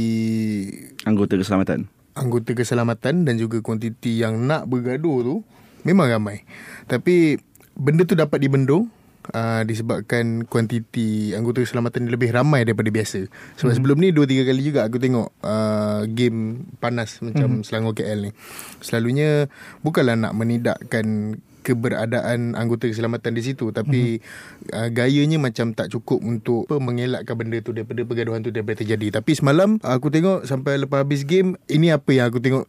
Anggota 1.05 1.37
keselamatan. 1.37 1.89
anggota 2.11 2.53
keselamatan 2.53 3.25
dan 3.25 3.39
juga 3.41 3.63
kuantiti 3.65 4.21
yang 4.21 4.45
nak 4.45 4.69
bergaduh 4.69 5.19
tu 5.25 5.35
memang 5.87 6.11
ramai. 6.11 6.45
Tapi 6.85 7.39
benda 7.77 8.05
tu 8.05 8.19
dapat 8.19 8.43
dibendung 8.43 8.93
uh, 9.33 9.63
disebabkan 9.65 10.45
kuantiti 10.47 11.33
anggota 11.33 11.63
keselamatan 11.63 12.07
ni 12.07 12.11
lebih 12.15 12.31
ramai 12.35 12.67
daripada 12.67 12.91
biasa. 12.91 13.27
Sebab 13.59 13.71
hmm. 13.73 13.79
sebelum 13.79 13.97
ni 13.99 14.09
dua 14.11 14.27
tiga 14.27 14.43
kali 14.47 14.63
juga 14.63 14.87
aku 14.87 14.99
tengok 14.99 15.29
uh, 15.43 16.03
game 16.11 16.69
panas 16.79 17.23
macam 17.23 17.61
hmm. 17.61 17.65
Selangor 17.67 17.95
KL 17.97 18.29
ni. 18.29 18.31
Selalunya 18.83 19.49
bukanlah 19.83 20.19
nak 20.19 20.33
menidakkan 20.37 21.39
keberadaan 21.61 22.57
anggota 22.57 22.89
keselamatan 22.89 23.37
di 23.37 23.43
situ 23.45 23.71
tapi 23.71 24.19
mm-hmm. 24.19 24.75
uh, 24.75 24.89
gayanya 24.91 25.39
macam 25.39 25.77
tak 25.77 25.93
cukup 25.93 26.19
untuk 26.25 26.65
apa, 26.67 26.81
mengelakkan 26.81 27.37
benda 27.37 27.61
tu 27.61 27.77
daripada 27.77 28.03
pergaduhan 28.03 28.41
tu 28.41 28.51
daripada 28.51 28.81
terjadi 28.81 29.21
tapi 29.21 29.37
semalam 29.37 29.77
aku 29.85 30.09
tengok 30.09 30.49
sampai 30.49 30.81
lepas 30.81 31.05
habis 31.05 31.23
game 31.29 31.55
ini 31.69 31.93
apa 31.93 32.11
yang 32.11 32.33
aku 32.33 32.41
tengok 32.41 32.65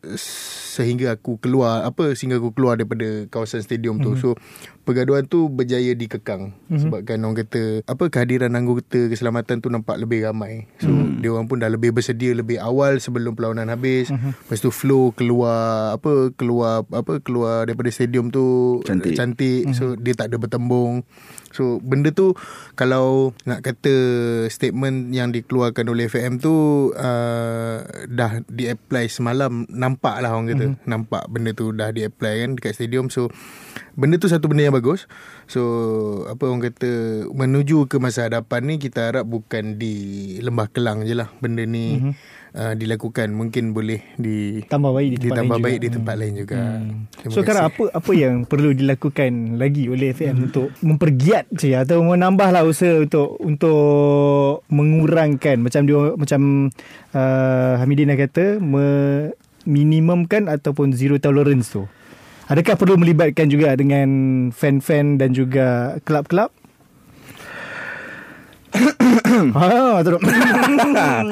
sehingga 0.71 1.15
aku 1.15 1.39
keluar 1.39 1.83
apa 1.87 2.15
sehingga 2.15 2.39
aku 2.39 2.55
keluar 2.55 2.79
daripada 2.79 3.27
kawasan 3.31 3.63
stadium 3.63 3.99
mm-hmm. 3.99 4.19
tu 4.19 4.35
so 4.35 4.39
pergaduhan 4.81 5.25
tu 5.29 5.47
berjaya 5.47 5.93
dikekang 5.93 6.51
mm-hmm. 6.51 6.81
sebabkan 6.81 7.21
orang 7.21 7.37
kata 7.45 7.85
apa 7.85 8.03
kehadiran 8.09 8.53
anggota 8.57 9.07
keselamatan 9.07 9.61
tu 9.61 9.69
nampak 9.69 9.97
lebih 10.01 10.25
ramai 10.25 10.65
so 10.81 10.89
mm-hmm. 10.89 11.21
dia 11.21 11.29
orang 11.31 11.47
pun 11.47 11.61
dah 11.61 11.69
lebih 11.69 11.93
bersedia 11.93 12.33
lebih 12.33 12.57
awal 12.57 12.97
sebelum 12.97 13.37
perlawanan 13.37 13.69
habis 13.69 14.09
mm-hmm. 14.09 14.31
lepas 14.47 14.59
tu 14.59 14.73
flow 14.73 15.13
keluar 15.13 15.95
apa 15.95 16.33
keluar 16.33 16.83
apa 16.89 17.21
keluar 17.21 17.69
daripada 17.69 17.89
stadium 17.93 18.33
tu 18.33 18.79
Cantik. 18.83 19.13
cantik 19.13 19.69
so 19.77 19.93
dia 19.95 20.17
tak 20.17 20.33
ada 20.33 20.37
bertembung 20.41 21.05
so 21.51 21.77
benda 21.83 22.11
tu 22.11 22.33
kalau 22.79 23.35
nak 23.43 23.63
kata 23.63 23.93
statement 24.47 25.11
yang 25.11 25.29
dikeluarkan 25.35 25.85
oleh 25.91 26.07
FM 26.07 26.39
tu 26.39 26.53
uh, 26.95 27.83
dah 28.07 28.43
di-apply 28.47 29.11
semalam 29.11 29.67
nampak 29.67 30.23
lah 30.23 30.33
orang 30.33 30.55
kata 30.55 30.65
mm-hmm. 30.71 30.87
nampak 30.87 31.23
benda 31.27 31.51
tu 31.51 31.75
dah 31.75 31.91
di-apply 31.91 32.33
kan 32.47 32.49
dekat 32.57 32.73
stadium 32.75 33.11
so 33.11 33.27
benda 33.95 34.15
tu 34.17 34.31
satu 34.31 34.47
benda 34.47 34.67
yang 34.67 34.75
bagus 34.75 35.05
so 35.45 35.61
apa 36.31 36.47
orang 36.47 36.63
kata 36.71 37.23
menuju 37.31 37.91
ke 37.91 37.99
masa 37.99 38.31
hadapan 38.31 38.65
ni 38.65 38.75
kita 38.79 39.11
harap 39.11 39.27
bukan 39.27 39.75
di 39.75 40.37
Lembah 40.39 40.71
Kelang 40.71 41.03
je 41.03 41.15
lah 41.15 41.29
benda 41.43 41.67
ni 41.67 41.99
mm-hmm. 41.99 42.40
Uh, 42.55 42.73
dilakukan 42.75 43.31
mungkin 43.31 43.71
boleh 43.71 44.03
di 44.19 44.63
Tambah 44.67 44.91
baik 44.91 45.07
di 45.07 45.17
tempat 45.17 45.27
ditambah 45.31 45.57
lain 45.57 45.65
baik 45.65 45.77
juga. 45.77 45.83
di 45.83 45.89
tempat 45.91 46.15
lain 46.15 46.33
juga 46.35 46.59
Hmm. 46.61 47.07
Terima 47.11 47.31
So 47.33 47.39
sekarang 47.41 47.63
apa 47.71 47.83
apa 47.95 48.11
yang 48.13 48.35
perlu 48.45 48.69
dilakukan 48.75 49.31
lagi 49.57 49.83
oleh 49.87 50.13
FM 50.13 50.35
untuk 50.51 50.67
mempergiat 50.83 51.45
je 51.53 51.73
atau 51.73 52.03
menambahlah 52.03 52.63
usaha 52.67 53.01
untuk 53.01 53.39
untuk 53.41 54.61
mengurangkan 54.69 55.57
macam 55.63 55.81
dia 55.87 56.13
macam 56.15 56.41
uh, 57.15 57.73
Hamidin 57.81 58.11
dah 58.13 58.19
kata 58.19 58.45
minimumkan 59.65 60.49
ataupun 60.49 60.93
zero 60.93 61.21
tolerance 61.21 61.73
tu. 61.73 61.85
Adakah 62.51 62.75
perlu 62.75 62.99
melibatkan 62.99 63.47
juga 63.47 63.71
dengan 63.79 64.09
fan-fan 64.51 65.15
dan 65.15 65.31
juga 65.31 65.95
kelab-kelab? 66.03 66.51
ha, 69.59 69.99
terus. 69.99 70.21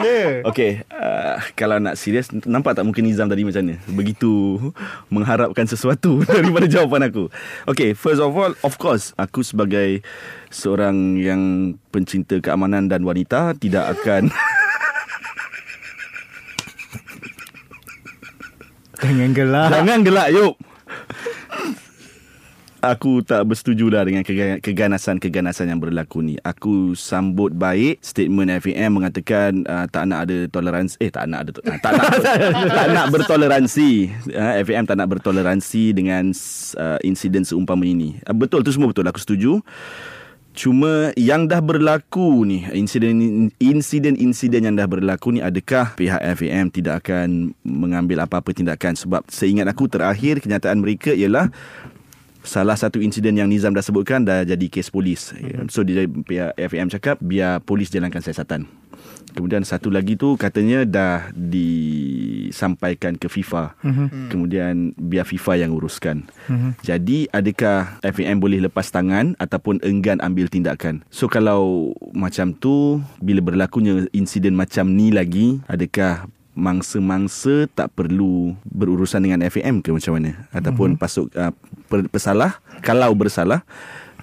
Dia. 0.03 0.43
Okay 0.43 0.83
uh, 0.91 1.39
Kalau 1.55 1.79
nak 1.79 1.95
serius 1.95 2.27
Nampak 2.31 2.75
tak 2.75 2.83
mungkin 2.83 3.07
Nizam 3.07 3.31
tadi 3.31 3.47
macam 3.47 3.63
mana 3.63 3.79
Begitu 3.87 4.59
Mengharapkan 5.07 5.63
sesuatu 5.63 6.19
Daripada 6.27 6.67
jawapan 6.67 7.07
aku 7.07 7.31
Okay 7.63 7.95
First 7.95 8.19
of 8.19 8.35
all 8.35 8.51
Of 8.59 8.75
course 8.75 9.15
Aku 9.15 9.39
sebagai 9.43 10.03
Seorang 10.51 11.15
yang 11.15 11.73
Pencinta 11.95 12.35
keamanan 12.43 12.91
dan 12.91 13.07
wanita 13.07 13.55
Tidak 13.55 13.85
akan 13.87 14.27
Jangan 18.99 19.31
gelak. 19.31 19.71
Jangan 19.71 19.99
gelak 20.03 20.27
Yop 20.35 20.59
Aku 22.79 23.19
tak 23.19 23.43
bersetuju 23.43 23.91
lah 23.91 24.07
dengan 24.07 24.23
kega- 24.23 24.63
keganasan-keganasan 24.63 25.67
yang 25.67 25.83
berlaku 25.83 26.23
ni. 26.23 26.39
Aku 26.47 26.95
sambut 26.95 27.51
baik 27.51 27.99
statement 27.99 28.55
FAM 28.63 28.95
mengatakan 28.95 29.67
uh, 29.67 29.83
tak 29.91 30.07
nak 30.07 30.23
ada 30.23 30.47
toleransi. 30.47 30.95
Eh 31.03 31.11
tak 31.11 31.27
nak 31.27 31.39
ada 31.43 31.51
to- 31.59 31.65
tak 31.83 31.91
nak 31.91 32.07
tak 32.79 32.87
nak 32.95 33.05
bertoleransi. 33.11 34.15
Uh, 34.31 34.63
FAM 34.63 34.87
tak 34.87 34.95
nak 34.95 35.11
bertoleransi 35.11 35.91
dengan 35.91 36.31
uh, 36.79 36.99
insiden 37.03 37.43
seumpama 37.43 37.83
ini. 37.83 38.15
Uh, 38.23 38.31
betul 38.31 38.63
tu 38.63 38.71
semua 38.71 38.95
betul 38.95 39.03
aku 39.11 39.19
setuju. 39.19 39.59
Cuma 40.55 41.11
yang 41.19 41.51
dah 41.51 41.59
berlaku 41.59 42.47
ni 42.47 42.63
insiden 42.71 43.51
insiden-insiden 43.59 44.71
yang 44.71 44.75
dah 44.79 44.87
berlaku 44.87 45.35
ni 45.35 45.43
adakah 45.43 45.99
pihak 45.99 46.19
FAM 46.39 46.71
tidak 46.71 47.03
akan 47.03 47.51
mengambil 47.67 48.23
apa-apa 48.23 48.55
tindakan 48.55 48.95
sebab 48.95 49.27
seingat 49.27 49.67
aku 49.67 49.91
terakhir 49.91 50.39
kenyataan 50.39 50.79
mereka 50.79 51.11
ialah 51.11 51.51
salah 52.49 52.73
satu 52.73 52.97
insiden 52.97 53.37
yang 53.37 53.45
Nizam 53.45 53.77
dah 53.77 53.85
sebutkan 53.85 54.25
dah 54.25 54.41
jadi 54.41 54.65
kes 54.73 54.89
polis. 54.89 55.29
So 55.69 55.85
dia 55.85 56.09
pihak 56.09 56.57
FAM 56.57 56.89
cakap 56.89 57.21
biar 57.21 57.61
polis 57.61 57.93
jalankan 57.93 58.25
siasatan. 58.25 58.65
Kemudian 59.29 59.61
satu 59.61 59.93
lagi 59.93 60.17
tu 60.17 60.33
katanya 60.41 60.81
dah 60.89 61.29
disampaikan 61.37 63.13
ke 63.13 63.29
FIFA. 63.29 63.77
Mm-hmm. 63.85 64.27
Kemudian 64.33 64.73
biar 64.97 65.23
FIFA 65.29 65.53
yang 65.61 65.71
uruskan. 65.77 66.25
Mm-hmm. 66.49 66.71
Jadi 66.81 67.17
adakah 67.29 68.01
FAM 68.01 68.41
boleh 68.41 68.65
lepas 68.65 68.89
tangan 68.89 69.37
ataupun 69.37 69.85
enggan 69.85 70.17
ambil 70.25 70.49
tindakan? 70.49 71.05
So 71.13 71.29
kalau 71.29 71.93
macam 72.17 72.57
tu 72.57 73.05
bila 73.21 73.45
berlakunya 73.45 74.09
insiden 74.17 74.57
macam 74.57 74.97
ni 74.97 75.13
lagi 75.13 75.61
adakah 75.69 76.25
mangsa-mangsa 76.57 77.69
tak 77.71 77.93
perlu 77.93 78.57
berurusan 78.67 79.23
dengan 79.23 79.45
FAM 79.47 79.79
ke 79.79 79.93
macam 79.93 80.17
mana 80.17 80.35
ataupun 80.51 80.95
mm-hmm. 80.95 81.01
pasuk 81.01 81.31
uh, 81.37 81.53
per, 81.87 82.09
pesalah 82.09 82.59
kalau 82.81 83.13
bersalah 83.15 83.63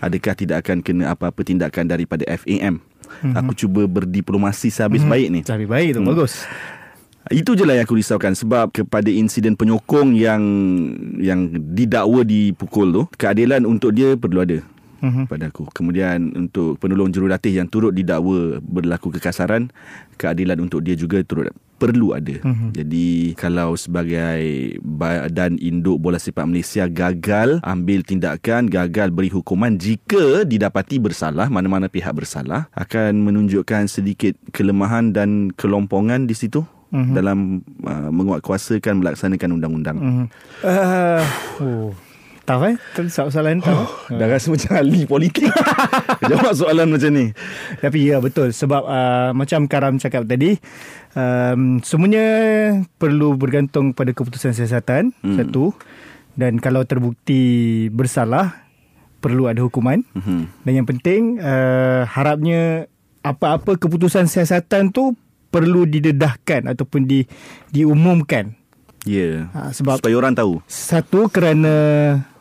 adakah 0.02 0.34
tidak 0.36 0.66
akan 0.66 0.84
kena 0.84 1.14
apa-apa 1.16 1.40
tindakan 1.46 1.88
daripada 1.88 2.26
FAM 2.28 2.78
mm-hmm. 2.78 3.34
aku 3.34 3.52
cuba 3.56 3.88
berdiplomasi 3.88 4.68
sehabis 4.68 5.06
mm-hmm. 5.06 5.12
baik 5.12 5.28
ni 5.32 5.40
Tapi 5.46 5.64
baik 5.64 5.90
tu, 5.96 6.00
Hmm. 6.04 6.12
bagus. 6.12 6.44
itu 7.32 7.58
je 7.58 7.66
lah 7.66 7.74
yang 7.74 7.86
aku 7.88 7.98
risaukan 7.98 8.38
sebab 8.38 8.70
kepada 8.70 9.10
insiden 9.10 9.58
penyokong 9.58 10.14
yang 10.14 10.42
yang 11.18 11.50
didakwa 11.74 12.22
dipukul 12.22 12.92
tu 12.94 13.02
keadilan 13.18 13.66
untuk 13.66 13.90
dia 13.90 14.14
perlu 14.14 14.46
ada 14.46 14.62
Mhm. 15.00 15.28
pada 15.28 15.48
aku. 15.48 15.68
Kemudian 15.72 16.32
untuk 16.34 16.80
penolong 16.80 17.12
jurulatih 17.12 17.52
yang 17.52 17.68
turut 17.68 17.92
didakwa 17.92 18.60
berlaku 18.60 19.12
kekasaran, 19.16 19.68
keadilan 20.16 20.56
untuk 20.60 20.80
dia 20.80 20.96
juga 20.96 21.20
turut 21.24 21.52
perlu 21.76 22.16
ada. 22.16 22.40
Mhm. 22.40 22.72
Jadi 22.72 23.36
kalau 23.36 23.76
sebagai 23.76 24.40
badan 24.80 25.60
induk 25.60 26.00
bola 26.00 26.16
sepak 26.16 26.48
Malaysia 26.48 26.88
gagal 26.88 27.60
ambil 27.60 28.00
tindakan, 28.00 28.66
gagal 28.72 29.12
beri 29.12 29.28
hukuman 29.28 29.76
jika 29.76 30.48
didapati 30.48 30.96
bersalah, 30.96 31.52
mana-mana 31.52 31.92
pihak 31.92 32.16
bersalah 32.16 32.72
akan 32.72 33.28
menunjukkan 33.28 33.92
sedikit 33.92 34.32
kelemahan 34.56 35.12
dan 35.12 35.52
kelompongan 35.52 36.24
di 36.24 36.32
situ. 36.32 36.64
Mhm. 36.86 37.12
dalam 37.18 37.38
uh, 37.82 38.10
menguatkuasakan 38.14 39.02
melaksanakan 39.02 39.58
undang-undang. 39.58 39.98
Mhm. 39.98 40.26
Uh, 40.62 41.24
oh. 41.58 41.90
Tough 42.46 42.62
eh? 42.64 42.74
Tu 42.94 43.02
soalan 43.10 43.58
tough. 43.58 44.06
eh? 44.06 44.14
Dah 44.14 44.26
rasa 44.30 44.48
macam 44.48 44.70
ahli 44.72 45.02
politik 45.02 45.50
Jawab 46.30 46.54
soalan 46.54 46.88
macam 46.88 47.10
ni 47.10 47.34
Tapi 47.76 47.98
ya 48.06 48.22
betul 48.22 48.54
sebab 48.54 48.82
uh, 48.82 49.30
macam 49.34 49.66
Karam 49.66 49.98
cakap 49.98 50.24
tadi 50.24 50.54
um, 51.12 51.82
semuanya 51.82 52.24
perlu 52.94 53.34
bergantung 53.34 53.90
pada 53.90 54.12
keputusan 54.12 54.52
siasatan 54.52 55.10
hmm. 55.18 55.36
satu 55.36 55.74
dan 56.36 56.60
kalau 56.60 56.84
terbukti 56.84 57.42
bersalah 57.88 58.62
perlu 59.18 59.48
ada 59.48 59.58
hukuman 59.58 60.04
Mhm. 60.12 60.62
dan 60.62 60.72
yang 60.74 60.86
penting 60.86 61.40
uh, 61.40 62.04
harapnya 62.04 62.86
apa-apa 63.22 63.74
keputusan 63.74 64.28
siasatan 64.28 64.92
tu 64.92 65.16
perlu 65.48 65.82
didedahkan 65.82 66.68
ataupun 66.68 67.02
di 67.02 67.24
diumumkan 67.70 68.52
Ya 69.02 69.48
yeah. 69.48 69.54
ha, 69.56 69.70
sebab 69.70 69.98
Supaya 69.98 70.14
orang 70.14 70.34
tahu 70.34 70.60
satu 70.66 71.26
kerana 71.26 71.72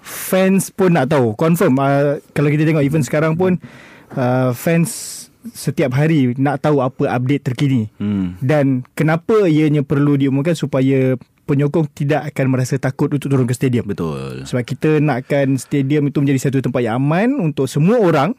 fans 0.06 0.70
pun 0.70 0.94
nak 0.94 1.10
tahu. 1.10 1.34
Confirm 1.34 1.82
uh, 1.82 2.22
kalau 2.38 2.54
kita 2.54 2.70
tengok 2.70 2.86
event 2.86 3.02
sekarang 3.02 3.34
pun 3.34 3.58
uh, 4.14 4.54
fans 4.54 5.26
setiap 5.50 5.94
hari 5.94 6.34
nak 6.38 6.62
tahu 6.62 6.82
apa 6.82 7.10
update 7.10 7.44
terkini. 7.46 7.90
Hmm. 7.98 8.38
dan 8.42 8.86
kenapa 8.98 9.46
ianya 9.46 9.86
perlu 9.86 10.18
diumumkan 10.18 10.58
supaya 10.58 11.18
penyokong 11.46 11.86
tidak 11.94 12.34
akan 12.34 12.46
merasa 12.50 12.82
takut 12.82 13.14
untuk 13.14 13.30
turun 13.30 13.46
ke 13.46 13.54
stadium? 13.54 13.86
Betul. 13.86 14.46
Sebab 14.50 14.64
kita 14.66 14.98
nakkan 15.02 15.58
stadium 15.62 16.10
itu 16.10 16.18
menjadi 16.22 16.50
satu 16.50 16.62
tempat 16.66 16.82
yang 16.82 16.98
aman 16.98 17.38
untuk 17.38 17.70
semua 17.70 18.02
orang 18.02 18.34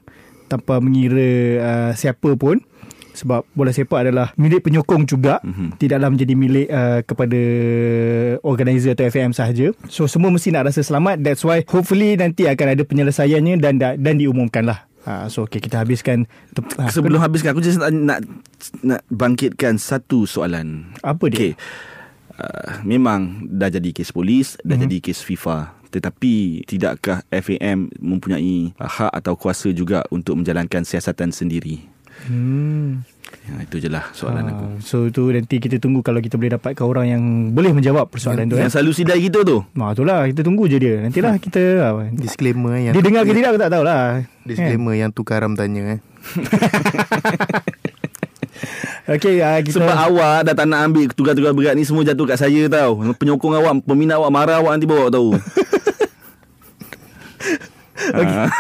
tanpa 0.47 0.79
mengira 0.79 1.31
uh, 1.63 1.93
siapa 1.95 2.35
pun 2.39 2.63
sebab 3.17 3.49
bola 3.57 3.73
sepak 3.73 4.07
adalah 4.07 4.37
milik 4.37 4.69
penyokong 4.69 5.09
juga. 5.09 5.41
Mhm. 5.41 5.81
tidaklah 5.81 6.09
menjadi 6.13 6.35
milik 6.37 6.69
uh, 6.69 7.01
kepada 7.03 7.41
organizer 8.45 8.93
atau 8.93 9.09
FAM 9.09 9.33
sahaja. 9.33 9.73
So 9.89 10.05
semua 10.07 10.29
mesti 10.29 10.53
nak 10.53 10.69
rasa 10.69 10.85
selamat. 10.85 11.25
That's 11.25 11.43
why 11.43 11.65
hopefully 11.65 12.15
nanti 12.21 12.45
akan 12.45 12.77
ada 12.77 12.83
penyelesaiannya 12.85 13.59
dan 13.59 13.81
dan, 13.81 13.97
dan 13.97 14.15
diumumkan 14.21 14.69
lah 14.69 14.85
uh, 15.07 15.27
so 15.31 15.47
okay, 15.47 15.63
kita 15.63 15.81
habiskan 15.81 16.27
uh, 16.77 16.91
Sebelum 16.91 17.23
habiskan 17.23 17.55
Aku 17.55 17.63
just 17.63 17.79
nak, 17.79 17.95
nak 17.95 18.21
Nak 18.83 19.01
bangkitkan 19.09 19.79
Satu 19.79 20.27
soalan. 20.27 20.91
Apa 21.01 21.31
dia? 21.31 21.39
Okay. 21.39 21.53
Uh, 22.37 22.83
Memang 22.83 23.47
Dah 23.47 23.71
jadi 23.71 23.95
kes 23.95 24.11
polis 24.11 24.59
Dah 24.61 24.77
Mhm. 24.77 24.83
jadi 24.91 24.97
kes 25.01 25.23
FIFA. 25.23 25.73
Tetapi 25.95 26.67
Tidakkah 26.67 27.23
FAM 27.31 27.89
Mempunyai 28.03 28.75
Hak 28.77 29.15
atau 29.15 29.39
kuasa 29.39 29.71
juga 29.71 30.03
Untuk 30.11 30.37
menjalankan 30.37 30.83
siasatan 30.83 31.31
sendiri 31.31 31.96
hmm. 32.25 33.05
ya, 33.47 33.53
Itu 33.69 33.77
je 33.77 33.89
lah 33.93 34.09
soalan 34.17 34.49
aku 34.49 34.65
Ah, 34.65 34.81
So 34.81 35.07
tu 35.13 35.29
nanti 35.29 35.61
kita 35.61 35.77
tunggu 35.77 36.01
kalau 36.01 36.25
kita 36.25 36.41
boleh 36.41 36.57
dapatkan 36.57 36.85
orang 36.85 37.07
yang 37.07 37.23
boleh 37.53 37.77
menjawab 37.77 38.09
persoalan 38.09 38.49
tu. 38.49 38.57
Eh. 38.57 38.65
Yang 38.65 38.81
selalu 38.81 38.93
sidai 38.97 39.21
kita 39.21 39.45
tu 39.45 39.61
Nah, 39.77 39.93
itulah 39.93 40.25
kita 40.27 40.41
tunggu 40.41 40.65
je 40.67 40.81
dia. 40.81 41.05
Nantilah 41.05 41.37
kita 41.37 41.63
ah, 41.85 42.09
Disclaimer 42.11 42.81
yang 42.81 42.95
dia 42.97 43.03
dengar 43.05 43.23
ke 43.29 43.33
tidak 43.37 43.51
aku 43.55 43.61
tak 43.61 43.71
tahulah. 43.73 44.25
Disclaimer 44.43 44.95
yang 44.97 45.11
tu 45.13 45.23
Karam 45.23 45.53
tanya 45.53 45.99
eh. 45.99 46.01
Okey, 49.07 49.39
uh, 49.39 49.63
kita 49.63 49.79
Sebab 49.79 49.95
awak 50.11 50.51
dah 50.51 50.55
tak 50.59 50.67
nak 50.67 50.91
ambil 50.91 51.07
tugas-tugas 51.15 51.55
berat 51.55 51.79
ni 51.79 51.87
semua 51.87 52.03
jatuh 52.03 52.27
kat 52.27 52.43
saya 52.43 52.67
tau. 52.67 52.99
Penyokong 53.15 53.55
awak, 53.55 53.87
peminat 53.87 54.19
awak 54.19 54.35
marah 54.35 54.59
awak 54.59 54.75
nanti 54.75 54.91
bawa 54.91 55.07
tahu. 55.15 55.39
okay. 58.19 58.51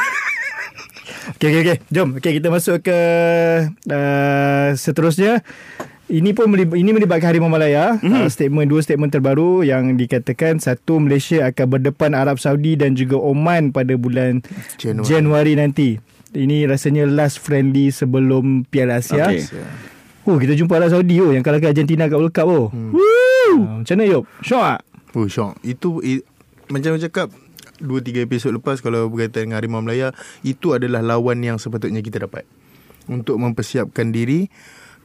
Okey 1.36 1.48
okey 1.52 1.60
okey. 1.68 1.76
Jom. 1.92 2.08
Okey 2.16 2.32
kita 2.40 2.48
masuk 2.48 2.80
ke 2.80 2.98
uh, 3.92 4.68
seterusnya. 4.72 5.44
Ini 6.06 6.32
pun 6.32 6.48
melib- 6.48 6.78
ini 6.78 6.96
melibatkan 6.96 7.28
Harimau 7.28 7.52
Malaya. 7.52 7.98
Mm-hmm. 8.00 8.24
Uh, 8.24 8.28
statement 8.32 8.68
dua 8.72 8.80
statement 8.80 9.12
terbaru 9.12 9.60
yang 9.60 10.00
dikatakan 10.00 10.62
satu 10.62 10.96
Malaysia 10.96 11.44
akan 11.44 11.66
berdepan 11.76 12.16
Arab 12.16 12.40
Saudi 12.40 12.78
dan 12.78 12.96
juga 12.96 13.20
Oman 13.20 13.74
pada 13.74 13.92
bulan 14.00 14.40
Januari. 14.80 15.04
Januari, 15.04 15.52
nanti. 15.58 15.88
Ini 16.32 16.64
rasanya 16.70 17.04
last 17.04 17.42
friendly 17.42 17.92
sebelum 17.92 18.64
Piala 18.70 19.04
Asia. 19.04 19.28
Okey. 19.28 19.44
Oh, 20.26 20.40
kita 20.40 20.58
jumpa 20.58 20.80
Arab 20.80 20.90
Saudi 20.90 21.22
oh 21.22 21.30
yang 21.30 21.46
kalahkan 21.46 21.70
Argentina 21.70 22.10
kat 22.10 22.18
World 22.18 22.34
Cup 22.34 22.48
oh. 22.50 22.66
Hmm. 22.74 22.90
Woo! 22.90 23.54
Uh, 23.62 23.84
macam 23.84 23.94
mana 23.94 24.10
Yop? 24.10 24.24
Syok? 24.42 24.78
Oh 25.14 25.26
syok 25.30 25.54
Itu 25.62 26.02
i, 26.02 26.18
Macam 26.66 26.98
cakap 26.98 27.30
Dua 27.80 28.00
tiga 28.00 28.24
episod 28.24 28.52
lepas 28.54 28.80
Kalau 28.80 29.12
berkaitan 29.12 29.48
dengan 29.48 29.60
Harimau 29.60 29.82
Melaya 29.84 30.16
Itu 30.40 30.72
adalah 30.72 31.04
lawan 31.04 31.44
yang 31.44 31.60
sepatutnya 31.60 32.00
kita 32.00 32.24
dapat. 32.24 32.48
Untuk 33.06 33.38
mempersiapkan 33.38 34.10
diri 34.10 34.50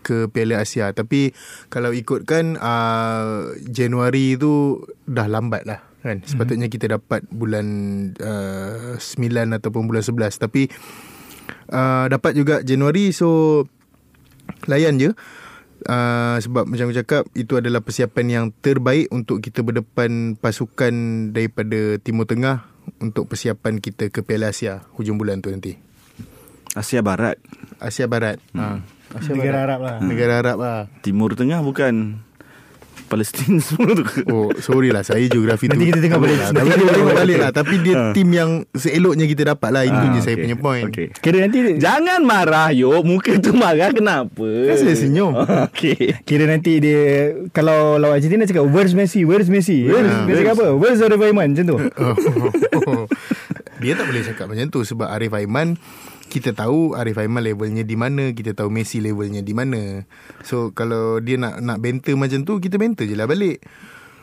ke 0.01 0.31
Piala 0.31 0.63
Asia. 0.63 0.89
Tapi 0.95 1.35
Kalau 1.67 1.91
ikutkan 1.91 2.57
uh, 2.57 3.53
Januari 3.67 4.39
tu 4.39 4.81
Dah 5.05 5.27
lambat 5.27 5.67
lah 5.67 5.79
kan? 6.01 6.23
Sepatutnya 6.25 6.65
kita 6.65 6.89
dapat 6.97 7.27
bulan 7.29 7.67
uh, 8.17 8.97
9 8.97 9.57
ataupun 9.61 9.85
bulan 9.85 10.01
11 10.01 10.41
Tapi 10.41 10.71
uh, 11.69 12.05
Dapat 12.09 12.31
juga 12.33 12.55
Januari 12.65 13.13
So 13.13 13.63
Layan 14.69 14.97
je 15.01 15.13
Uh, 15.81 16.37
sebab 16.37 16.69
macam 16.69 16.89
aku 16.89 16.97
cakap 17.01 17.23
itu 17.33 17.57
adalah 17.57 17.81
persiapan 17.81 18.25
yang 18.29 18.45
terbaik 18.61 19.09
untuk 19.09 19.41
kita 19.41 19.65
berdepan 19.65 20.37
pasukan 20.37 20.93
daripada 21.33 21.97
Timur 21.97 22.29
Tengah 22.29 22.69
untuk 23.01 23.25
persiapan 23.25 23.81
kita 23.81 24.13
ke 24.13 24.21
Piala 24.21 24.53
Asia 24.53 24.85
hujung 24.97 25.17
bulan 25.17 25.41
tu 25.41 25.49
nanti. 25.49 25.77
Asia 26.77 27.01
Barat. 27.01 27.41
Asia 27.81 28.05
Barat. 28.05 28.37
Ha. 28.53 28.79
Asia 29.11 29.33
Negara 29.35 29.43
Barat. 29.43 29.65
Arab 29.65 29.79
lah. 29.81 29.97
Negara 29.99 30.33
Arab 30.39 30.57
lah. 30.61 30.79
Timur 31.03 31.33
Tengah 31.35 31.59
bukan 31.65 32.21
Palestin 33.11 33.59
semua 33.65 33.91
tu. 33.91 34.03
Oh, 34.31 34.47
sorry 34.57 34.89
lah 34.89 35.03
saya 35.03 35.27
geografi 35.27 35.67
tu. 35.67 35.75
Nanti 35.75 35.91
kita 35.91 35.99
tengok 35.99 36.19
balik. 36.23 36.37
Lah. 36.39 36.49
Nanti 36.49 36.59
Tapi 36.63 36.71
kita 36.71 36.81
kita 36.81 36.95
tengok 36.95 37.15
balik 37.19 37.37
lah. 37.37 37.51
Tapi 37.51 37.75
dia 37.83 37.95
tim 38.15 38.29
yang 38.31 38.51
seeloknya 38.71 39.25
kita 39.27 39.43
dapat 39.51 39.69
lah. 39.69 39.83
Itu 39.83 40.05
je 40.15 40.19
saya 40.23 40.35
punya 40.39 40.55
point. 40.55 40.87
Okay. 40.87 41.07
Kira 41.11 41.43
nanti 41.43 41.57
Jangan 41.75 42.21
marah 42.21 42.69
Yop 42.71 43.03
Muka 43.03 43.37
tu 43.41 43.51
marah 43.51 43.89
kenapa 43.89 44.45
Kan 44.45 44.75
saya 44.77 44.95
senyum. 44.95 45.33
Okay 45.71 46.21
Kira 46.23 46.45
nanti 46.45 46.77
dia 46.77 47.33
Kalau 47.49 47.97
lawan 47.97 48.17
Argentina 48.17 48.45
cakap 48.45 48.65
Where's 48.69 48.93
Messi 48.93 49.25
Where's 49.25 49.49
Messi 49.49 49.83
Where's, 49.83 50.07
Ah, 50.07 50.25
Dia 50.29 50.35
cakap 50.45 50.53
apa 50.61 50.67
Where's 50.77 51.01
Aiman 51.01 51.53
Macam 51.53 51.65
tu 51.65 51.77
Oh. 52.81 53.05
Dia 53.81 53.93
tak 53.93 54.05
boleh 54.05 54.21
cakap 54.23 54.45
macam 54.45 54.69
tu 54.69 54.81
sebab 54.81 55.09
Arif 55.09 55.33
Aiman 55.33 55.75
kita 56.27 56.53
tahu 56.53 56.93
Arif 56.93 57.17
Aiman 57.17 57.41
levelnya 57.41 57.81
di 57.81 57.93
mana, 57.93 58.31
kita 58.31 58.53
tahu 58.53 58.69
Messi 58.69 58.97
levelnya 58.97 59.41
di 59.41 59.51
mana. 59.51 60.07
So 60.41 60.71
kalau 60.71 61.19
dia 61.19 61.35
nak 61.35 61.59
nak 61.59 61.77
banter 61.77 62.15
macam 62.15 62.41
tu, 62.41 62.55
kita 62.57 62.77
banter 62.77 63.03
je 63.03 63.13
lah 63.13 63.25
balik. 63.25 63.59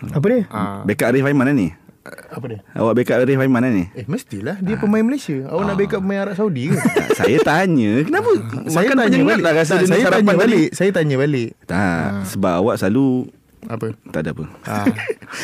Apa 0.09 0.25
dia 0.25 0.41
Ah, 0.49 0.81
Backup 0.81 1.11
Arif 1.11 1.27
Aiman 1.27 1.53
ni 1.53 1.69
apa 2.09 2.41
dia? 2.49 2.65
Awak 2.73 2.95
backup 2.95 3.21
Arif 3.21 3.37
Aiman 3.37 3.69
ni 3.69 3.85
Eh 3.93 4.09
mestilah 4.09 4.57
dia 4.57 4.81
pemain 4.81 5.05
Malaysia. 5.05 5.45
Awak 5.45 5.61
nak 5.63 5.77
backup 5.77 6.01
pemain 6.01 6.25
Arab 6.25 6.35
Saudi 6.35 6.73
ke? 6.73 6.79
Saya 7.21 7.37
tanya 7.43 8.01
Kenapa 8.01 8.31
saya 8.65 8.89
Makan 8.89 8.97
tanya 8.97 9.11
penyengat 9.13 9.29
balik. 9.29 9.45
lah 9.45 9.53
Rasa 9.53 9.69
Tak, 9.69 9.79
dia 9.79 9.89
saya 9.91 10.05
tanya 10.07 10.25
tadi. 10.25 10.41
balik. 10.41 10.69
Saya 10.73 10.91
tanya 10.91 11.17
balik. 11.19 11.49
Tak 11.67 12.09
Sebab 12.33 12.53
awak 12.57 12.75
selalu 12.79 13.29
Apa? 13.67 13.87
Tak 14.09 14.21
ada 14.23 14.31
apa 14.33 14.45
Ah. 14.65 14.87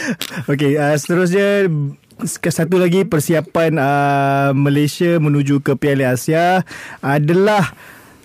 Okey, 0.54 0.72
uh, 0.74 0.94
seterusnya 0.96 1.68
satu 2.22 2.78
lagi 2.78 3.02
persiapan 3.02 3.74
uh, 3.74 4.50
Malaysia 4.54 5.18
menuju 5.18 5.60
ke 5.60 5.74
Piala 5.74 6.14
Asia 6.14 6.62
adalah 7.02 7.74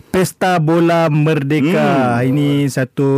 Pesta 0.09 0.61
Bola 0.61 1.09
Merdeka. 1.09 2.21
Hmm. 2.21 2.29
Ini 2.29 2.69
satu 2.69 3.09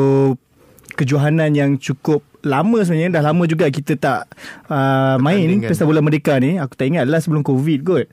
kejohanan 0.96 1.56
yang 1.56 1.76
cukup 1.76 2.24
lama 2.42 2.82
sebenarnya 2.82 3.22
dah 3.22 3.24
lama 3.32 3.44
juga 3.46 3.70
kita 3.70 3.96
tak 3.96 4.32
uh, 4.68 5.16
main? 5.20 5.60
Pesta 5.62 5.84
Bola 5.84 6.00
Merdeka 6.00 6.40
ni. 6.40 6.56
Aku 6.56 6.74
tak 6.76 6.88
ingat 6.88 7.08
lah 7.08 7.20
sebelum 7.20 7.44
Covid 7.44 7.80
kot. 7.84 8.08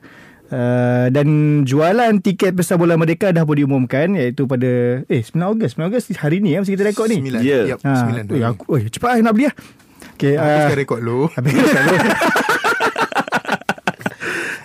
Uh, 0.49 1.12
dan 1.12 1.61
jualan 1.68 2.25
tiket 2.25 2.57
Pesta 2.57 2.81
Bola 2.81 2.97
Merdeka 2.97 3.29
dah 3.31 3.44
pun 3.44 3.61
diumumkan 3.61 4.16
iaitu 4.16 4.49
pada 4.49 5.05
eh 5.05 5.21
9 5.21 5.37
Ogos 5.44 5.77
9 5.77 5.92
Ogos 5.92 6.09
hari 6.16 6.40
ni 6.40 6.57
ya 6.57 6.64
masa 6.64 6.73
kita 6.73 6.88
rekod 6.88 7.07
ni. 7.07 7.21
Sembilan. 7.21 7.40
Ya. 7.44 7.61
Yep, 7.77 7.79
Ha, 7.85 7.92
sembilan. 8.01 8.23
oi, 8.33 8.40
aku, 8.42 8.62
oi, 8.73 8.81
cepat 8.88 9.09
lah 9.14 9.29
nak 9.29 9.35
beli 9.37 9.47
lah. 9.53 9.57
Okay, 10.18 10.35
Habiskan 10.35 10.79
rekod 10.79 11.01
lu. 11.05 11.31
Habis 11.31 11.53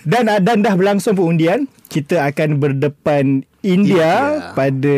dan 0.04 0.28
ah, 0.28 0.40
dan 0.40 0.64
dah 0.64 0.76
berlangsung 0.76 1.16
pengundian. 1.16 1.68
Kita 1.88 2.26
akan 2.26 2.58
berdepan 2.58 3.46
India, 3.64 4.12
India. 4.42 4.54
pada 4.58 4.96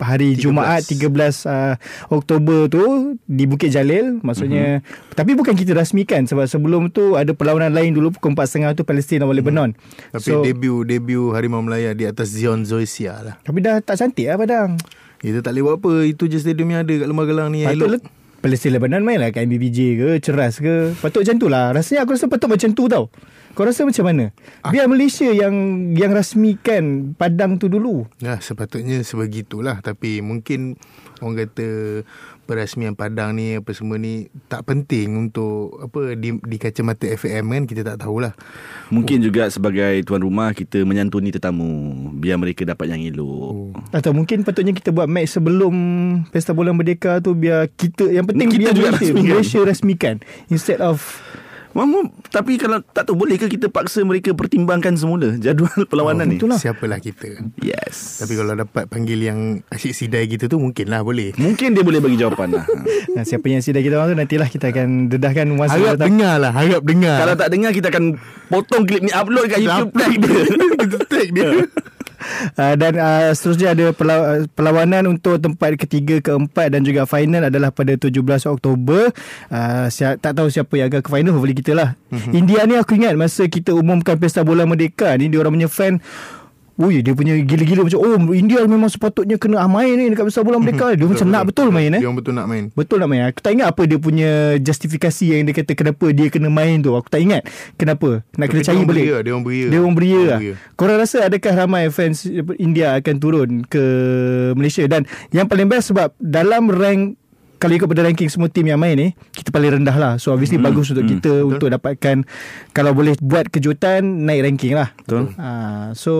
hari 0.00 0.34
13. 0.36 0.42
Jumaat 0.44 0.82
13 0.84 1.10
uh, 1.46 1.74
Oktober 2.10 2.66
tu 2.66 3.16
di 3.24 3.46
Bukit 3.46 3.70
Jalil 3.70 4.18
maksudnya 4.20 4.82
mm-hmm. 4.82 5.14
tapi 5.14 5.38
bukan 5.38 5.54
kita 5.54 5.72
rasmikan 5.72 6.26
sebab 6.26 6.50
sebelum 6.50 6.90
tu 6.90 7.14
ada 7.14 7.30
perlawanan 7.32 7.70
lain 7.70 7.94
dulu 7.94 8.10
pukul 8.18 8.34
4.30 8.34 8.78
tu 8.78 8.82
Palestin 8.84 9.22
lawan 9.22 9.36
Lebanon. 9.38 9.70
Tapi 10.10 10.30
debut 10.44 10.82
debut 10.84 11.32
Harimau 11.32 11.62
Melaya 11.62 11.94
di 11.94 12.04
atas 12.04 12.34
Zion 12.34 12.66
Zoysia 12.66 13.22
lah. 13.22 13.34
tapi 13.42 13.62
dah 13.62 13.80
tak 13.80 13.98
cantik 13.98 14.26
lah 14.28 14.36
Padang. 14.36 14.76
Itu 15.24 15.40
tak 15.40 15.56
boleh 15.56 15.62
buat 15.64 15.76
apa. 15.80 15.92
Itu 16.04 16.28
je 16.28 16.36
stadium 16.36 16.68
yang 16.68 16.84
ada 16.84 16.92
kat 17.00 17.08
Lembah 17.08 17.24
Gelang 17.24 17.48
ni. 17.48 17.64
Patut 17.64 17.96
elok. 17.96 18.02
Palestin 18.44 18.76
Lebanon 18.76 19.00
main 19.00 19.16
lah 19.16 19.32
kat 19.32 19.48
MBBJ 19.48 19.78
ke 19.96 20.08
Ceras 20.20 20.60
ke 20.60 20.92
Patut 21.00 21.24
macam 21.24 21.36
tu 21.40 21.48
lah 21.48 21.72
Rasanya 21.72 22.04
aku 22.04 22.12
rasa 22.12 22.28
patut 22.28 22.52
macam 22.52 22.76
tu 22.76 22.84
tau 22.92 23.08
Kau 23.54 23.62
rasa 23.62 23.86
macam 23.86 24.04
mana? 24.10 24.24
Biar 24.66 24.90
Malaysia 24.90 25.30
yang 25.30 25.54
Yang 25.94 26.12
rasmikan 26.12 27.14
Padang 27.14 27.56
tu 27.62 27.70
dulu. 27.70 28.10
Ya, 28.18 28.42
sepatutnya 28.42 28.98
sebegitulah. 29.06 29.78
Tapi 29.78 30.18
mungkin 30.18 30.74
orang 31.22 31.46
kata 31.46 32.02
perasmian 32.44 32.98
Padang 32.98 33.38
ni 33.38 33.56
apa 33.56 33.70
semua 33.72 33.96
ni 33.96 34.28
tak 34.50 34.66
penting 34.68 35.16
untuk 35.16 35.80
apa 35.80 36.18
di, 36.18 36.36
di 36.36 36.56
kacamata 36.58 37.06
FM 37.06 37.54
kan 37.54 37.62
kita 37.70 37.82
tak 37.86 38.02
tahulah. 38.02 38.34
Mungkin 38.90 39.22
juga 39.22 39.48
sebagai 39.48 40.02
tuan 40.02 40.20
rumah 40.20 40.50
Kita 40.50 40.82
menyantuni 40.82 41.30
tetamu. 41.30 42.10
Biar 42.18 42.36
mereka 42.42 42.66
dapat 42.66 42.90
yang 42.90 43.00
elok. 43.06 43.78
Atau 43.94 44.10
mungkin 44.10 44.42
patutnya 44.42 44.74
kita 44.74 44.90
buat 44.90 45.06
match 45.06 45.38
sebelum 45.38 45.74
Pesta 46.34 46.50
Bola 46.50 46.74
Merdeka 46.74 47.22
tu 47.22 47.38
Biar 47.38 47.70
kita 47.70 48.10
Yang 48.10 48.34
penting 48.34 48.48
Kita 48.50 48.60
biar 48.60 48.74
juga 48.74 48.88
Malaysia, 48.90 49.06
rasmikan. 49.06 49.30
Malaysia 49.30 49.60
rasmikan. 49.62 50.14
Instead 50.50 50.80
of 50.82 50.98
Mama, 51.74 51.98
tapi 52.30 52.54
kalau 52.54 52.78
tak 52.80 53.04
tahu 53.04 53.18
boleh 53.18 53.34
ke 53.34 53.50
kita 53.50 53.66
paksa 53.66 54.00
mereka 54.00 54.30
pertimbangkan 54.30 54.94
semula 54.94 55.34
jadual 55.34 55.74
perlawanan 55.90 56.24
ni? 56.24 56.38
itulah. 56.38 56.54
Siapalah 56.54 56.98
kita. 56.98 57.34
Yes. 57.58 58.22
Tapi 58.22 58.32
kalau 58.32 58.54
dapat 58.54 58.86
panggil 58.86 59.18
yang 59.20 59.40
asyik 59.68 59.90
sidai 59.92 60.24
gitu 60.24 60.46
tu 60.46 60.56
mungkin 60.56 60.86
lah 60.86 61.02
boleh. 61.02 61.34
mungkin 61.34 61.74
dia 61.74 61.82
boleh 61.82 61.98
bagi 61.98 62.14
jawapan 62.14 62.54
lah. 62.54 62.64
nah, 63.10 63.26
Siapa 63.28 63.42
yang 63.44 63.58
sidai 63.58 63.82
kita 63.82 63.96
orang 63.96 64.08
tu 64.08 64.16
Nantilah 64.16 64.46
kita 64.46 64.70
akan 64.70 64.88
Dedahkan 65.08 65.46
masa 65.50 65.74
Harap 65.74 65.86
datang. 65.92 66.06
dengar 66.08 66.34
lah, 66.38 66.52
harap 66.52 66.80
dengar. 66.80 67.16
kalau 67.18 67.34
tak 67.34 67.48
dengar 67.50 67.70
kita 67.70 67.86
akan 67.88 68.04
potong 68.46 68.84
klip 68.84 69.02
ni 69.02 69.10
upload 69.10 69.46
kat 69.46 69.58
YouTube 69.58 69.90
tag 69.92 70.12
dia. 70.14 70.40
kita 70.80 70.98
tag 71.04 71.28
dia. 71.28 71.50
Uh, 72.56 72.74
dan 72.74 72.96
uh, 72.96 73.30
seterusnya 73.32 73.74
ada 73.74 73.86
perlaw- 73.92 74.46
perlawanan 74.52 75.08
untuk 75.10 75.38
tempat 75.38 75.76
ketiga, 75.80 76.20
keempat 76.20 76.72
dan 76.74 76.80
juga 76.82 77.04
final 77.04 77.48
adalah 77.48 77.70
pada 77.70 77.96
17 77.96 78.12
Oktober. 78.48 79.12
Uh, 79.48 79.86
tak 80.18 80.32
tahu 80.32 80.48
siapa 80.48 80.72
yang 80.76 80.88
akan 80.92 81.00
ke 81.04 81.10
final, 81.10 81.32
hopefully 81.36 81.56
kita 81.56 81.72
lah. 81.76 81.98
Mm-hmm. 82.10 82.32
India 82.32 82.60
ni 82.64 82.74
aku 82.78 82.96
ingat 82.96 83.14
masa 83.18 83.46
kita 83.48 83.72
umumkan 83.74 84.16
Pesta 84.16 84.44
Bola 84.46 84.64
Merdeka 84.64 85.12
ni, 85.16 85.28
dia 85.28 85.40
orang 85.40 85.54
punya 85.56 85.70
fan 85.70 86.02
Ui, 86.74 87.06
dia 87.06 87.14
punya 87.14 87.38
gila-gila 87.38 87.86
macam 87.86 88.02
Oh 88.02 88.18
India 88.34 88.58
memang 88.66 88.90
sepatutnya 88.90 89.38
Kena 89.38 89.62
ah, 89.62 89.70
main 89.70 89.94
ni 89.94 90.10
Dekat 90.10 90.26
Pesta 90.26 90.42
Bola 90.42 90.58
Merdeka 90.58 90.90
Dia 90.98 91.06
macam 91.06 91.30
nak 91.30 91.46
betul 91.46 91.70
main 91.70 91.94
eh? 91.94 92.02
Dia 92.02 92.10
betul 92.10 92.34
nak 92.34 92.46
main. 92.50 92.64
Betul 92.74 92.98
nak 92.98 93.08
main. 93.14 93.22
Aku 93.30 93.38
tak 93.38 93.54
ingat 93.54 93.70
apa 93.70 93.82
dia 93.86 93.94
punya 93.94 94.58
Justifikasi 94.58 95.38
yang 95.38 95.46
dia 95.46 95.54
kata 95.54 95.72
Kenapa 95.78 96.06
dia 96.10 96.26
kena 96.34 96.50
main 96.50 96.82
tu. 96.82 96.98
Aku 96.98 97.06
tak 97.06 97.22
ingat 97.22 97.46
Kenapa. 97.78 98.26
Nak 98.34 98.46
kena 98.50 98.60
Tapi 98.62 98.66
cari 98.66 98.74
dia 98.74 98.82
orang 98.82 98.90
balik. 98.90 99.04
dia 99.06 99.30
orang 99.30 99.44
beria. 99.46 99.66
Dia 99.70 99.78
orang 99.78 99.94
beria 99.94 100.10
Dia 100.10 100.18
lah. 100.18 100.24
orang 100.26 100.42
beria. 100.42 100.54
Korang 100.74 100.98
rasa 100.98 101.16
adakah 101.30 101.52
ramai 101.54 101.82
fans 101.94 102.18
India 102.58 102.98
akan 102.98 103.14
turun 103.22 103.50
ke 103.70 103.84
Malaysia? 104.58 104.82
Dan 104.90 105.06
yang 105.30 105.46
paling 105.46 105.70
best 105.70 105.94
sebab 105.94 106.10
Dalam 106.18 106.74
rank 106.74 107.14
kalau 107.64 107.80
ikut 107.80 107.88
pada 107.88 108.04
ranking 108.04 108.28
semua 108.28 108.52
tim 108.52 108.68
yang 108.68 108.76
main 108.76 108.92
ni 108.92 109.08
kita 109.32 109.48
paling 109.48 109.80
rendah 109.80 109.96
lah. 109.96 110.12
So 110.20 110.36
obviously 110.36 110.60
hmm, 110.60 110.68
bagus 110.68 110.92
untuk 110.92 111.08
hmm, 111.08 111.12
kita 111.16 111.32
betul. 111.32 111.48
untuk 111.56 111.68
dapatkan 111.72 112.16
kalau 112.76 112.92
boleh 112.92 113.16
buat 113.24 113.48
kejutan 113.48 114.04
naik 114.04 114.44
ranking 114.44 114.76
lah. 114.76 114.92
Betul. 115.00 115.32
ha, 115.40 115.96
so 115.96 116.12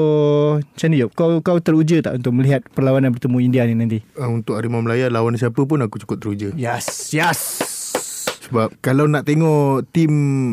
macam 0.57 0.88
ni 0.88 1.04
Yop. 1.04 1.12
Kau, 1.12 1.44
kau 1.44 1.61
teruja 1.61 2.00
tak 2.00 2.24
untuk 2.24 2.33
melihat 2.33 2.64
perlawanan 2.72 3.12
bertemu 3.12 3.37
India 3.44 3.68
ni 3.68 3.76
nanti? 3.76 4.00
Uh, 4.16 4.33
untuk 4.33 4.57
Harimau 4.57 4.80
Melaya 4.80 5.12
lawan 5.12 5.37
siapa 5.37 5.61
pun 5.68 5.85
aku 5.85 6.00
cukup 6.00 6.24
teruja. 6.24 6.48
yes 6.57 7.12
yes 7.12 7.73
Sebab 8.54 8.70
kalau 8.78 9.10
nak 9.10 9.26
tengok 9.26 9.82
tim 9.90 10.12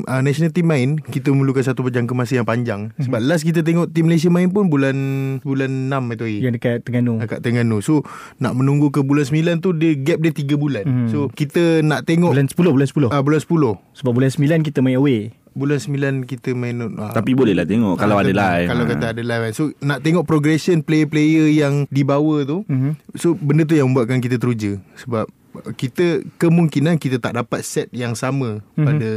uh, 0.09 0.25
national 0.25 0.49
team 0.49 0.73
main, 0.73 0.97
kita 0.97 1.29
memerlukan 1.29 1.61
satu 1.61 1.85
berjangka 1.85 2.17
masa 2.17 2.41
yang 2.41 2.49
panjang. 2.49 2.89
Mhm. 2.97 3.05
Sebab 3.05 3.19
last 3.21 3.45
kita 3.45 3.61
tengok 3.61 3.93
tim 3.93 4.09
Malaysia 4.09 4.25
main 4.33 4.49
pun 4.49 4.73
bulan 4.73 4.97
bulan 5.45 5.69
6 5.85 6.17
itu. 6.17 6.41
yang 6.41 6.57
dekat 6.57 6.81
Terengganu. 6.81 7.21
Dekat 7.21 7.45
Terengganu. 7.45 7.77
So 7.85 8.01
nak 8.41 8.57
menunggu 8.57 8.89
ke 8.89 9.05
bulan 9.05 9.29
9 9.29 9.61
tu 9.61 9.77
Dia 9.77 9.93
gap 9.93 10.17
dia 10.17 10.33
3 10.33 10.57
bulan. 10.57 10.81
Mhm. 10.89 11.07
So 11.13 11.29
kita 11.29 11.85
nak 11.85 12.09
tengok 12.09 12.33
bulan 12.33 12.49
10 12.49 12.73
bulan 12.73 12.87
10 12.89 13.13
uh, 13.13 13.21
Bulan 13.21 13.41
10 13.45 14.01
sebab 14.01 14.11
bulan 14.17 14.29
9 14.33 14.65
kita 14.65 14.81
main 14.81 14.97
away. 14.97 15.37
Bulan 15.53 15.77
9 15.77 16.25
kita 16.25 16.57
main 16.57 16.81
uh, 16.81 17.13
Tapi 17.13 17.37
boleh 17.37 17.53
lah 17.53 17.69
tengok 17.69 18.01
Kalau 18.01 18.17
ada 18.17 18.33
live. 18.33 18.65
Kalau 18.65 18.83
kata 18.89 19.05
ada 19.13 19.21
live. 19.21 19.53
So 19.53 19.69
nak 19.77 20.01
tengok 20.01 20.25
progression 20.25 20.81
Player-player 20.81 21.53
yang 21.53 21.85
dibawa 21.93 22.49
tu. 22.49 22.65
Mhm. 22.65 22.97
So 23.13 23.37
benda 23.37 23.61
tu 23.61 23.77
yang 23.77 23.93
membuatkan 23.93 24.25
kita 24.25 24.41
teruja. 24.41 24.81
Sebab 24.97 25.29
kita 25.75 26.23
kemungkinan 26.39 26.95
kita 26.95 27.19
tak 27.19 27.35
dapat 27.35 27.61
set 27.61 27.91
yang 27.91 28.15
sama 28.15 28.63
mm-hmm. 28.63 28.85
pada 28.87 29.09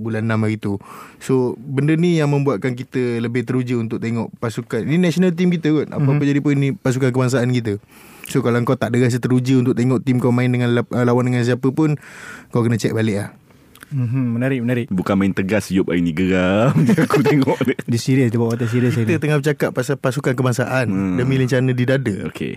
bulan 0.00 0.22
6 0.24 0.44
hari 0.44 0.56
tu. 0.56 0.72
So 1.20 1.54
benda 1.60 1.94
ni 1.94 2.16
yang 2.16 2.32
membuatkan 2.32 2.72
kita 2.72 3.20
lebih 3.20 3.44
teruja 3.44 3.76
untuk 3.76 4.00
tengok 4.00 4.32
pasukan. 4.40 4.84
Ini 4.84 4.98
national 4.98 5.36
team 5.36 5.52
kita 5.52 5.68
kot. 5.72 5.88
Apa-apa 5.92 6.16
mm-hmm. 6.16 6.30
jadi 6.32 6.40
pun 6.40 6.52
ini 6.56 6.68
pasukan 6.72 7.12
kebangsaan 7.12 7.52
kita. 7.52 7.76
So 8.30 8.40
kalau 8.40 8.62
kau 8.62 8.78
tak 8.78 8.94
ada 8.94 9.02
rasa 9.02 9.18
teruja 9.18 9.58
untuk 9.58 9.74
tengok 9.74 10.00
tim 10.06 10.22
kau 10.22 10.32
main 10.32 10.48
dengan 10.48 10.72
lawan 10.88 11.28
dengan 11.28 11.42
siapa 11.42 11.68
pun 11.74 11.98
kau 12.54 12.62
kena 12.64 12.78
check 12.78 12.94
balik 12.94 13.16
lah. 13.18 13.28
Mhm, 13.92 14.24
menarik 14.34 14.58
menarik. 14.60 14.86
Bukan 14.88 15.14
main 15.14 15.30
tegas 15.30 15.68
Yop 15.68 15.88
hari 15.88 16.00
ni 16.00 16.10
Geram. 16.10 16.72
Aku 17.04 17.20
tengok 17.20 17.60
dia. 17.62 17.76
Dia 17.78 18.00
serius 18.00 18.28
dia 18.28 18.36
bawa 18.36 18.56
watak 18.56 18.66
serius 18.66 18.92
hari 18.92 19.04
Kita 19.04 19.16
ni. 19.16 19.22
tengah 19.22 19.36
bercakap 19.38 19.70
pasal 19.70 19.96
pasukan 19.96 20.32
kebangsaan. 20.32 20.86
Hmm. 20.88 21.16
demi 21.16 21.36
lencana 21.36 21.70
di 21.70 21.84
dada. 21.84 22.14
Okay. 22.26 22.56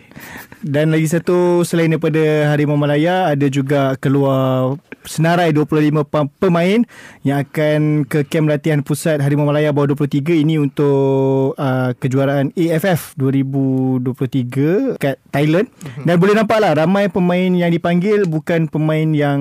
Dan 0.59 0.89
lagi 0.89 1.05
satu 1.05 1.35
selain 1.61 1.91
daripada 1.91 2.23
Harimau 2.49 2.75
Malaya 2.75 3.27
ada 3.27 3.45
juga 3.45 3.93
keluar 3.95 4.79
senarai 5.03 5.51
25 5.51 6.01
pem- 6.01 6.31
pemain 6.39 6.79
yang 7.21 7.37
akan 7.39 7.81
ke 8.03 8.23
kem 8.23 8.47
latihan 8.47 8.81
pusat 8.81 9.19
Harimau 9.19 9.45
Malaya 9.45 9.69
bawah 9.69 9.93
23 9.93 10.41
ini 10.41 10.57
untuk 10.57 11.53
uh, 11.53 11.91
kejuaraan 11.93 12.49
AFF 12.51 13.13
2023 13.15 14.97
kat 14.97 15.19
Thailand. 15.29 15.67
Dan 16.01 16.15
boleh 16.15 16.33
nampak 16.33 16.57
lah 16.57 16.73
ramai 16.75 17.07
pemain 17.07 17.51
yang 17.51 17.69
dipanggil 17.69 18.25
bukan 18.25 18.65
pemain 18.65 19.09
yang 19.11 19.39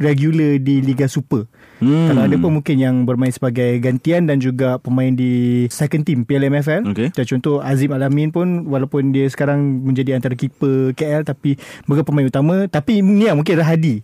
regular 0.00 0.56
di 0.56 0.80
Liga 0.80 1.06
Super. 1.06 1.44
Hmm. 1.80 2.12
Kalau 2.12 2.22
ada 2.24 2.36
pun 2.40 2.50
mungkin 2.60 2.76
yang 2.76 3.04
bermain 3.04 3.32
sebagai 3.32 3.76
gantian 3.80 4.24
dan 4.24 4.40
juga 4.40 4.80
pemain 4.80 5.12
di 5.12 5.64
second 5.68 6.04
team 6.04 6.24
PLMFL. 6.24 6.88
Macam 7.12 7.24
contoh 7.24 7.60
Azim 7.60 7.92
Alamin 7.92 8.32
pun 8.32 8.68
walaupun 8.68 9.12
dia 9.12 9.28
sekarang 9.28 9.84
menjadi 9.84 10.16
antara 10.16 10.36
keeper 10.36 10.96
KL 10.96 11.24
tapi 11.24 11.60
bukan 11.84 12.04
pemain 12.04 12.26
utama 12.28 12.68
tapi 12.68 13.04
ni 13.04 13.28
lah 13.28 13.36
mungkin 13.36 13.60
Rahadi. 13.60 14.00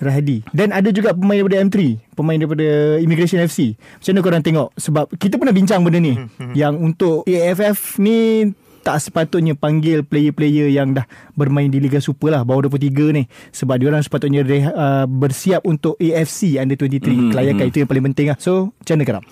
Rahadi. 0.00 0.46
Dan 0.54 0.70
ada 0.72 0.88
juga 0.94 1.12
pemain 1.12 1.38
daripada 1.42 1.60
M3, 1.60 1.76
pemain 2.16 2.38
daripada 2.38 2.66
Immigration 3.02 3.42
FC. 3.44 3.76
Macam 3.76 4.10
mana 4.16 4.20
korang 4.24 4.42
tengok? 4.42 4.68
Sebab 4.78 5.04
kita 5.18 5.34
pernah 5.36 5.54
bincang 5.54 5.82
benda 5.82 5.98
ni 6.00 6.14
yang 6.54 6.78
untuk 6.78 7.26
AFF 7.26 7.98
ni 8.00 8.50
tak 8.80 8.96
sepatutnya 9.00 9.52
panggil 9.56 10.02
player-player 10.02 10.72
yang 10.72 10.96
dah 10.96 11.04
bermain 11.36 11.68
di 11.68 11.80
Liga 11.80 12.00
Super 12.00 12.32
lah 12.32 12.42
bawah 12.44 12.68
23 12.68 13.16
ni 13.16 13.24
sebab 13.52 13.76
diorang 13.80 14.00
sepatutnya 14.00 14.40
reha, 14.42 14.72
uh, 14.72 15.06
bersiap 15.06 15.64
untuk 15.68 16.00
AFC 16.00 16.56
Under 16.56 16.76
23 16.76 17.00
mm-hmm. 17.00 17.30
kelayakan 17.32 17.64
itu 17.68 17.78
yang 17.84 17.90
paling 17.90 18.04
penting 18.12 18.26
lah 18.32 18.38
so 18.40 18.72
macam 18.80 18.94
mana 18.96 19.04
kerap? 19.06 19.22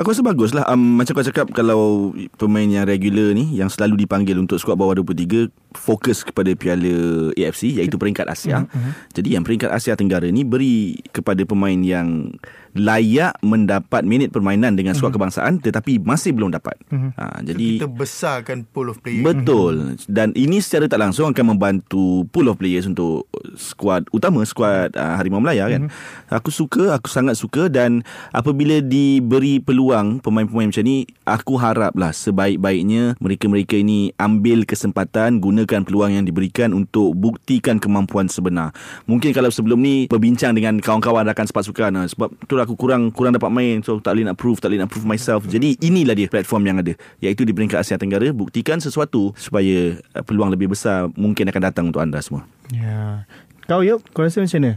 Aku 0.00 0.16
rasa 0.16 0.22
bagus 0.24 0.50
lah 0.56 0.64
um, 0.72 0.96
Macam 0.96 1.12
kau 1.12 1.20
cakap 1.20 1.52
Kalau 1.52 2.12
pemain 2.40 2.64
yang 2.64 2.88
regular 2.88 3.36
ni 3.36 3.52
Yang 3.52 3.76
selalu 3.76 4.08
dipanggil 4.08 4.32
Untuk 4.40 4.56
skuad 4.56 4.80
bawah 4.80 4.96
23 4.96 5.52
Fokus 5.76 6.24
kepada 6.24 6.56
Piala 6.56 7.28
AFC 7.36 7.76
Iaitu 7.76 8.00
peringkat 8.00 8.24
Asia 8.24 8.64
mm-hmm. 8.64 9.12
Jadi 9.12 9.28
yang 9.36 9.44
peringkat 9.44 9.68
Asia 9.68 9.92
Tenggara 10.00 10.24
ni 10.32 10.40
Beri 10.48 11.04
kepada 11.12 11.44
pemain 11.44 11.76
yang 11.76 12.32
Layak 12.78 13.34
mendapat 13.42 14.06
minit 14.06 14.30
permainan 14.30 14.78
Dengan 14.78 14.94
skuad 14.94 15.10
mm-hmm. 15.10 15.18
kebangsaan 15.18 15.52
Tetapi 15.58 15.98
masih 16.06 16.30
belum 16.30 16.54
dapat 16.54 16.78
mm-hmm. 16.86 17.10
ha, 17.18 17.42
Jadi 17.42 17.66
Kita 17.82 17.90
besarkan 17.90 18.62
pool 18.62 18.94
of 18.94 19.02
player. 19.02 19.26
Betul 19.26 19.98
Dan 20.06 20.30
ini 20.38 20.62
secara 20.62 20.86
tak 20.86 21.02
langsung 21.02 21.34
Akan 21.34 21.50
membantu 21.50 22.22
Pool 22.30 22.46
of 22.46 22.62
players 22.62 22.86
Untuk 22.86 23.26
skuad 23.58 24.06
utama 24.14 24.46
Skuad 24.46 24.94
uh, 24.94 25.18
Harimau 25.18 25.42
Melaya 25.42 25.66
kan 25.66 25.90
mm-hmm. 25.90 26.30
Aku 26.30 26.54
suka 26.54 26.94
Aku 26.94 27.10
sangat 27.10 27.34
suka 27.34 27.66
Dan 27.66 28.06
apabila 28.30 28.78
diberi 28.78 29.58
peluang 29.58 30.22
Pemain-pemain 30.22 30.70
macam 30.70 30.86
ni 30.86 31.10
Aku 31.26 31.58
haraplah 31.58 32.14
Sebaik-baiknya 32.14 33.18
Mereka-mereka 33.18 33.74
ini 33.82 34.14
Ambil 34.14 34.62
kesempatan 34.62 35.42
Gunakan 35.42 35.82
peluang 35.82 36.14
yang 36.14 36.22
diberikan 36.22 36.70
Untuk 36.70 37.18
buktikan 37.18 37.82
kemampuan 37.82 38.30
sebenar 38.30 38.70
Mungkin 39.10 39.34
kalau 39.34 39.50
sebelum 39.50 39.82
ni 39.82 40.06
Berbincang 40.06 40.54
dengan 40.54 40.78
kawan-kawan 40.78 41.26
Rakan 41.26 41.50
sepak 41.50 41.66
sukan 41.66 41.92
ah, 41.98 42.06
Sebab 42.06 42.30
tu 42.46 42.59
aku 42.62 42.76
kurang 42.76 43.10
Kurang 43.12 43.32
dapat 43.36 43.50
main 43.52 43.80
So 43.80 43.98
tak 44.00 44.16
boleh 44.16 44.26
nak 44.28 44.36
prove 44.36 44.60
Tak 44.60 44.70
boleh 44.72 44.80
nak 44.84 44.90
prove 44.92 45.06
myself 45.08 45.44
Jadi 45.48 45.80
inilah 45.80 46.14
dia 46.14 46.28
platform 46.28 46.62
yang 46.68 46.76
ada 46.80 46.92
Iaitu 47.20 47.48
di 47.48 47.52
peringkat 47.56 47.82
Asia 47.82 47.96
Tenggara 47.96 48.30
Buktikan 48.30 48.78
sesuatu 48.78 49.32
Supaya 49.34 49.96
uh, 50.14 50.22
peluang 50.24 50.52
lebih 50.52 50.70
besar 50.72 51.10
Mungkin 51.16 51.48
akan 51.48 51.62
datang 51.62 51.84
untuk 51.88 52.00
anda 52.04 52.20
semua 52.20 52.44
Ya. 52.70 53.26
Kau 53.66 53.82
Yop, 53.82 54.02
kau 54.14 54.26
rasa 54.26 54.42
macam 54.42 54.58
mana? 54.62 54.72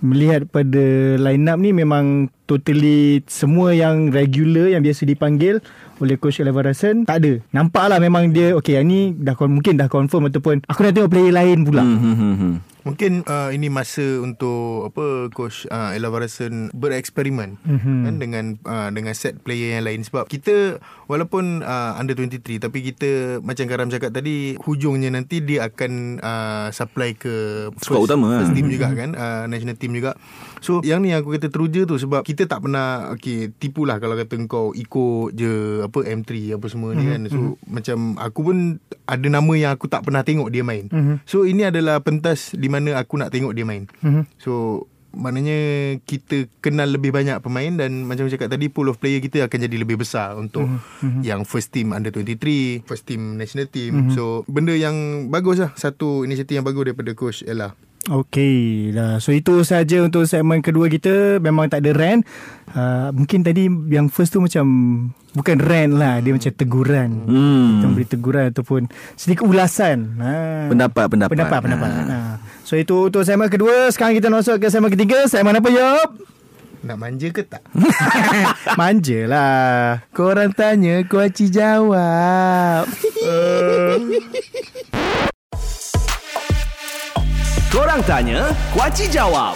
Melihat 0.00 0.48
pada 0.48 0.84
line 1.20 1.44
up 1.44 1.60
ni 1.60 1.76
memang 1.76 2.32
totally 2.48 3.20
semua 3.28 3.76
yang 3.76 4.08
regular 4.08 4.72
yang 4.72 4.80
biasa 4.80 5.04
dipanggil 5.04 5.60
oleh 6.00 6.16
coach 6.16 6.40
Elva 6.40 6.64
Rasen 6.64 7.04
tak 7.04 7.20
ada. 7.20 7.36
Nampak 7.52 7.92
lah 7.92 8.00
memang 8.00 8.32
dia 8.32 8.56
okay 8.56 8.80
yang 8.80 8.88
ni 8.88 9.12
dah 9.12 9.36
mungkin 9.44 9.76
dah 9.76 9.92
confirm 9.92 10.32
ataupun 10.32 10.64
aku 10.64 10.80
nak 10.80 10.96
tengok 10.96 11.12
player 11.12 11.36
lain 11.36 11.68
pula. 11.68 11.84
hmm, 11.84 12.00
hmm, 12.00 12.16
hmm, 12.16 12.34
hmm. 12.40 12.54
Mungkin 12.82 13.24
uh, 13.24 13.52
ini 13.52 13.68
masa 13.68 14.02
untuk 14.18 14.88
apa 14.88 15.28
coach 15.30 15.68
uh, 15.68 15.92
Ella 15.92 16.08
Varasen 16.08 16.72
bereksperimen 16.72 17.60
Mhm. 17.60 17.68
mm-hmm. 17.76 17.98
kan 18.06 18.14
dengan 18.16 18.44
uh, 18.64 18.88
dengan 18.88 19.12
set 19.12 19.42
player 19.42 19.76
yang 19.76 19.84
lain 19.84 20.00
sebab 20.00 20.24
kita 20.24 20.80
walaupun 21.06 21.60
uh, 21.60 21.98
under 21.98 22.16
23 22.16 22.62
tapi 22.62 22.78
kita 22.80 23.42
macam 23.42 23.66
Karam 23.66 23.92
cakap 23.92 24.10
tadi 24.10 24.56
hujungnya 24.56 25.12
nanti 25.12 25.44
dia 25.44 25.68
akan 25.68 25.92
uh, 26.18 26.68
supply 26.72 27.12
ke 27.12 27.68
Squad 27.76 28.08
utama 28.08 28.32
lah. 28.32 28.38
first 28.42 28.56
team 28.56 28.72
juga 28.72 28.88
kan 28.90 29.12
uh, 29.12 29.44
national 29.44 29.76
team 29.76 29.92
juga. 29.92 30.16
So 30.64 30.80
yang 30.80 31.04
ni 31.04 31.12
aku 31.12 31.36
kata 31.36 31.52
teruja 31.52 31.84
tu 31.84 32.00
sebab 32.00 32.24
kita 32.24 32.48
tak 32.48 32.64
pernah 32.64 33.12
okey 33.12 33.52
tipulah 33.60 34.00
kalau 34.00 34.16
kata 34.16 34.40
kau 34.48 34.72
ikut 34.72 35.36
je 35.36 35.84
apa 35.84 35.98
M3 36.00 36.56
apa 36.56 36.66
semua 36.72 36.96
ni 36.96 37.04
kan. 37.04 37.20
So 37.28 37.60
macam 37.68 38.16
aku 38.16 38.40
pun 38.40 38.56
ada 39.04 39.26
nama 39.26 39.52
yang 39.52 39.76
aku 39.76 39.84
tak 39.84 40.06
pernah 40.06 40.24
tengok 40.24 40.48
dia 40.48 40.64
main. 40.64 40.88
Mhm. 40.88 41.28
So 41.28 41.44
ini 41.44 41.68
adalah 41.68 42.00
pentas 42.00 42.56
di 42.56 42.70
mana 42.70 42.79
aku 42.88 43.20
nak 43.20 43.32
tengok 43.34 43.52
dia 43.52 43.64
main. 43.68 43.84
Mhm. 44.00 44.24
So 44.40 44.84
maknanya 45.10 45.58
kita 46.06 46.46
kenal 46.62 46.86
lebih 46.86 47.10
banyak 47.10 47.42
pemain 47.42 47.74
dan 47.74 48.06
macam 48.06 48.30
cakap 48.30 48.46
tadi 48.46 48.70
pool 48.70 48.90
of 48.90 49.02
player 49.02 49.18
kita 49.18 49.42
akan 49.46 49.58
jadi 49.66 49.76
lebih 49.82 49.98
besar 49.98 50.38
untuk 50.38 50.70
mm-hmm. 50.70 51.22
yang 51.26 51.42
first 51.42 51.74
team 51.74 51.90
under 51.90 52.14
23, 52.14 52.86
first 52.86 53.10
team 53.10 53.34
national 53.34 53.66
team. 53.66 54.06
Mm-hmm. 54.06 54.14
So 54.14 54.46
benda 54.46 54.74
yang 54.74 55.28
bagus 55.28 55.58
lah 55.58 55.74
satu 55.74 56.22
inisiatif 56.22 56.62
yang 56.62 56.66
bagus 56.66 56.90
daripada 56.90 57.10
coach 57.18 57.42
Ella. 57.42 57.74
Okey 58.08 58.96
dah. 58.96 59.20
So 59.20 59.36
itu 59.36 59.60
saja 59.60 60.00
untuk 60.00 60.24
segmen 60.24 60.64
kedua 60.64 60.88
kita. 60.88 61.36
Memang 61.36 61.68
tak 61.68 61.84
ada 61.84 61.92
rant. 61.92 62.24
Uh, 62.72 63.12
mungkin 63.12 63.44
tadi 63.44 63.68
yang 63.92 64.08
first 64.08 64.32
tu 64.32 64.40
macam 64.40 64.64
bukan 65.36 65.60
rant 65.60 66.00
lah. 66.00 66.24
Dia 66.24 66.32
macam 66.32 66.48
teguran. 66.48 67.28
Hmm. 67.28 67.68
Kita 67.76 67.86
beri 67.92 68.06
teguran 68.08 68.44
ataupun 68.56 68.88
sedikit 69.20 69.44
ulasan. 69.44 70.16
Ha. 70.16 70.32
Pendapat, 70.72 71.12
pendapat. 71.12 71.36
Pendapat, 71.36 71.58
pendapat. 71.60 71.90
Ha. 71.92 72.04
Ha. 72.08 72.40
So 72.64 72.80
itu 72.80 73.12
untuk 73.12 73.20
segmen 73.28 73.52
kedua. 73.52 73.92
Sekarang 73.92 74.16
kita 74.16 74.32
masuk 74.32 74.56
ke 74.56 74.72
segmen 74.72 74.88
ketiga. 74.88 75.28
Segmen 75.28 75.60
apa, 75.60 75.68
Yop? 75.68 76.40
Nak 76.80 76.96
manja 76.96 77.28
ke 77.28 77.44
tak? 77.44 77.60
Manja 78.80 79.20
lah. 79.28 80.00
Korang 80.16 80.56
tanya, 80.56 81.04
kuaci 81.04 81.52
jawab. 81.52 82.88
Korang 87.70 88.02
tanya, 88.02 88.50
Kuaci 88.74 89.06
jawab. 89.06 89.54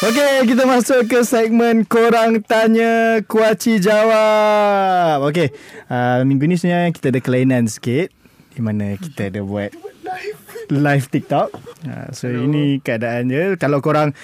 Okey, 0.00 0.48
kita 0.48 0.64
masuk 0.64 1.04
ke 1.04 1.20
segmen 1.20 1.84
Korang 1.84 2.40
Tanya 2.40 3.20
Kuaci 3.28 3.76
Jawab. 3.76 5.20
Okey, 5.28 5.52
uh, 5.92 6.24
minggu 6.24 6.48
ni 6.48 6.56
sebenarnya 6.56 6.88
kita 6.96 7.12
ada 7.12 7.20
kelainan 7.20 7.68
sikit. 7.68 8.08
Di 8.56 8.64
mana 8.64 8.96
kita 8.96 9.28
ada 9.28 9.44
buat 9.44 9.68
live 10.72 11.06
TikTok. 11.12 11.52
Uh, 11.84 12.08
so, 12.16 12.24
Hello. 12.24 12.48
ini 12.48 12.80
keadaannya. 12.80 13.60
Kalau 13.60 13.84
korang 13.84 14.16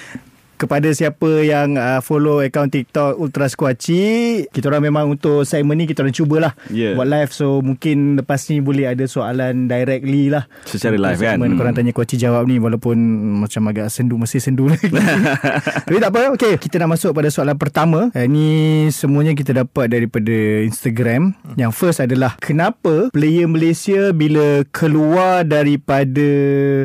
kepada 0.64 0.88
siapa 0.96 1.44
yang 1.44 1.76
uh, 1.76 2.00
follow 2.00 2.40
akaun 2.40 2.72
TikTok 2.72 3.20
Ultra 3.20 3.52
Squatchy, 3.52 4.48
kita 4.48 4.72
orang 4.72 4.88
memang 4.88 5.12
untuk 5.12 5.44
segmen 5.44 5.76
ni 5.76 5.84
kita 5.84 6.00
orang 6.00 6.16
cubalah 6.16 6.52
Yeah. 6.72 6.96
buat 6.96 7.04
live. 7.04 7.30
So 7.36 7.60
mungkin 7.60 8.16
lepas 8.16 8.48
ni 8.48 8.64
boleh 8.64 8.88
ada 8.88 9.04
soalan 9.04 9.68
directly 9.68 10.32
lah. 10.32 10.48
Secara 10.64 10.96
live 10.96 11.20
kan? 11.20 11.36
segmen 11.36 11.60
Korang 11.60 11.76
Hmm. 11.76 11.84
tanya 11.84 11.92
Kuaci 11.92 12.16
jawab 12.16 12.48
ni 12.48 12.56
walaupun 12.56 12.96
macam 13.44 13.68
agak 13.68 13.92
sendu 13.92 14.16
masih 14.16 14.40
sendu 14.40 14.64
lagi. 14.70 14.88
Tapi 15.86 15.98
tak 16.00 16.10
apa. 16.14 16.32
Okey, 16.32 16.56
kita 16.56 16.80
nak 16.80 16.96
masuk 16.96 17.12
pada 17.12 17.28
soalan 17.28 17.58
pertama. 17.58 18.08
Eh, 18.16 18.24
ni 18.24 18.48
semuanya 18.88 19.36
kita 19.36 19.52
dapat 19.52 19.92
daripada 19.92 20.32
Instagram. 20.64 21.36
Yang 21.58 21.72
first 21.76 21.98
adalah 22.00 22.40
kenapa 22.40 23.12
player 23.12 23.44
Malaysia 23.44 24.14
bila 24.16 24.64
keluar 24.72 25.44
daripada 25.44 26.28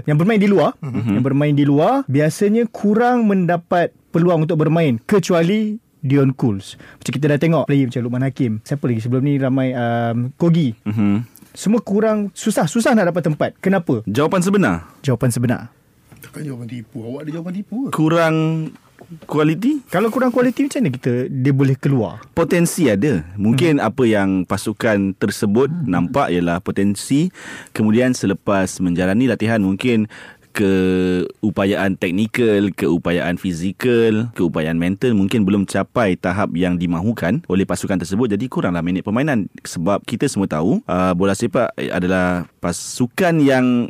yang 0.03 0.17
bermain 0.17 0.41
di 0.41 0.49
luar, 0.49 0.75
mm-hmm. 0.81 1.15
yang 1.15 1.23
bermain 1.23 1.53
di 1.55 1.63
luar 1.63 2.03
biasanya 2.09 2.65
kurang 2.73 3.29
mendapat 3.29 3.68
peluang 4.09 4.49
untuk 4.49 4.57
bermain 4.57 4.97
kecuali 5.05 5.77
Dion 5.99 6.31
Cools. 6.31 6.79
Macam 6.79 7.11
kita 7.11 7.25
dah 7.27 7.39
tengok 7.39 7.63
player 7.67 7.87
macam 7.91 8.01
Lukman 8.03 8.25
Hakim. 8.25 8.51
Siapa 8.63 8.83
lagi 8.87 9.01
sebelum 9.03 9.23
ni 9.23 9.35
ramai 9.37 9.75
um, 9.75 10.31
Kogi. 10.35 10.75
Mhm. 10.87 11.37
Semua 11.53 11.81
kurang 11.83 12.31
susah 12.31 12.69
susah 12.69 12.95
nak 12.95 13.11
dapat 13.11 13.25
tempat. 13.25 13.49
Kenapa? 13.59 14.05
Jawapan 14.07 14.39
sebenar 14.39 14.75
Jawapan 15.03 15.29
sebenar. 15.33 15.61
Takkan 16.19 16.43
jawapan 16.43 16.67
tipu. 16.67 16.99
Awak 17.03 17.19
ada 17.25 17.29
jawapan 17.31 17.53
tipu 17.55 17.75
ke? 17.87 17.89
Kurang 17.95 18.35
kualiti 19.25 19.79
Kalau 19.87 20.11
kurang 20.11 20.29
kualiti 20.29 20.67
macam 20.67 20.83
mana 20.83 20.91
kita 20.91 21.11
dia 21.31 21.53
boleh 21.55 21.75
keluar? 21.79 22.19
Potensi 22.35 22.91
ada 22.91 23.23
Mungkin 23.39 23.79
hmm. 23.79 23.87
apa 23.87 24.03
yang 24.05 24.29
pasukan 24.43 25.15
tersebut 25.15 25.71
hmm. 25.71 25.87
nampak 25.87 26.27
ialah 26.29 26.59
potensi 26.59 27.31
Kemudian 27.71 28.11
selepas 28.13 28.67
menjalani 28.83 29.25
latihan 29.31 29.63
mungkin 29.63 30.11
keupayaan 30.51 31.95
teknikal, 31.95 32.73
keupayaan 32.73 33.37
fizikal, 33.39 34.33
keupayaan 34.33 34.77
mental 34.77 35.15
mungkin 35.15 35.45
belum 35.45 35.69
capai 35.69 36.19
tahap 36.19 36.51
yang 36.57 36.75
dimahukan 36.75 37.45
oleh 37.47 37.63
pasukan 37.63 38.01
tersebut 38.01 38.35
jadi 38.35 38.45
kuranglah 38.51 38.83
minit 38.83 39.05
permainan 39.05 39.47
sebab 39.63 40.03
kita 40.03 40.27
semua 40.27 40.49
tahu 40.49 40.81
uh, 40.85 41.13
bola 41.13 41.33
sepak 41.33 41.71
adalah 41.77 42.47
pasukan 42.59 43.39
yang 43.39 43.89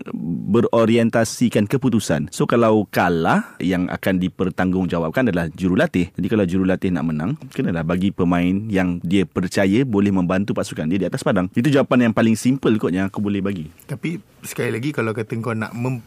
berorientasikan 0.50 1.66
keputusan. 1.66 2.30
So 2.30 2.46
kalau 2.46 2.86
kalah 2.90 3.58
yang 3.62 3.90
akan 3.90 4.22
dipertanggungjawabkan 4.22 5.30
adalah 5.30 5.50
jurulatih. 5.54 6.14
Jadi 6.14 6.28
kalau 6.30 6.46
jurulatih 6.46 6.90
nak 6.94 7.06
menang, 7.06 7.32
kenalah 7.54 7.86
bagi 7.86 8.14
pemain 8.14 8.66
yang 8.70 9.02
dia 9.02 9.26
percaya 9.26 9.82
boleh 9.86 10.14
membantu 10.14 10.54
pasukan 10.54 10.90
dia 10.90 11.02
di 11.02 11.08
atas 11.10 11.26
padang. 11.26 11.50
Itu 11.54 11.70
jawapan 11.70 12.10
yang 12.10 12.14
paling 12.14 12.38
simple 12.38 12.78
kot 12.78 12.94
yang 12.94 13.10
aku 13.10 13.22
boleh 13.22 13.42
bagi. 13.42 13.70
Tapi 13.90 14.22
sekali 14.46 14.72
lagi 14.72 14.90
kalau 14.96 15.12
kata 15.12 15.36
kau 15.42 15.54
nak 15.54 15.76
mem- 15.76 16.06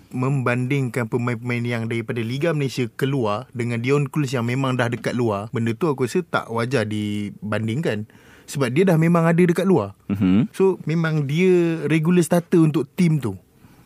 membandingkan 0.52 1.08
pemain-pemain 1.08 1.64
yang 1.64 1.82
daripada 1.88 2.20
Liga 2.20 2.52
Malaysia 2.52 2.84
keluar 3.00 3.48
dengan 3.56 3.80
Dion 3.80 4.12
Kuls 4.12 4.36
yang 4.36 4.44
memang 4.44 4.76
dah 4.76 4.92
dekat 4.92 5.16
luar, 5.16 5.48
benda 5.48 5.72
tu 5.72 5.88
aku 5.88 6.04
rasa 6.04 6.20
tak 6.20 6.52
wajar 6.52 6.84
dibandingkan. 6.84 8.04
Sebab 8.44 8.68
dia 8.68 8.84
dah 8.84 9.00
memang 9.00 9.24
ada 9.24 9.40
dekat 9.40 9.64
luar. 9.64 9.96
Mhm. 10.12 10.52
So 10.52 10.76
memang 10.84 11.24
dia 11.24 11.80
regular 11.88 12.20
starter 12.20 12.60
untuk 12.60 12.84
tim 12.92 13.16
tu. 13.16 13.40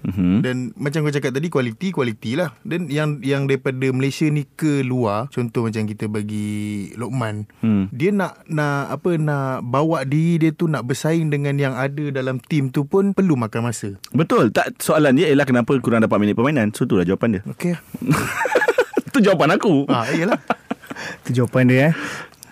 Mhm. 0.04 0.44
Dan 0.44 0.56
macam 0.76 1.02
kau 1.02 1.14
cakap 1.14 1.32
tadi 1.32 1.48
Kualiti 1.48 1.88
Kualiti 1.90 2.36
lah 2.36 2.52
Dan 2.62 2.88
yang 2.88 3.20
yang 3.20 3.46
daripada 3.46 3.88
Malaysia 3.90 4.26
ni 4.26 4.44
ke 4.44 4.82
luar 4.82 5.30
Contoh 5.30 5.64
macam 5.64 5.86
kita 5.86 6.06
bagi 6.06 6.90
Lokman 6.94 7.48
Hmm. 7.60 7.88
Dia 7.90 8.10
nak 8.12 8.44
nak 8.46 8.92
apa 8.92 9.16
nak 9.16 9.64
bawa 9.64 10.02
diri 10.04 10.38
dia 10.38 10.50
tu 10.52 10.66
nak 10.66 10.84
bersaing 10.84 11.28
dengan 11.28 11.56
yang 11.56 11.74
ada 11.74 12.10
dalam 12.10 12.38
tim 12.38 12.68
tu 12.68 12.84
pun 12.84 13.12
perlu 13.12 13.34
makan 13.34 13.70
masa. 13.70 13.96
Betul. 14.12 14.52
Tak 14.52 14.78
soalan 14.78 15.16
dia 15.16 15.30
ialah 15.30 15.44
kenapa 15.44 15.72
kurang 15.80 16.02
dapat 16.02 16.16
minit 16.18 16.36
permainan. 16.36 16.72
So 16.72 16.84
itulah 16.84 17.04
jawapan 17.04 17.38
dia. 17.38 17.42
Okey. 17.46 17.74
Itu 19.08 19.18
jawapan 19.22 19.56
aku. 19.56 19.88
ah, 19.88 20.04
iyalah. 20.12 20.38
Itu 21.24 21.42
jawapan 21.42 21.64
dia 21.68 21.78
eh. 21.90 21.92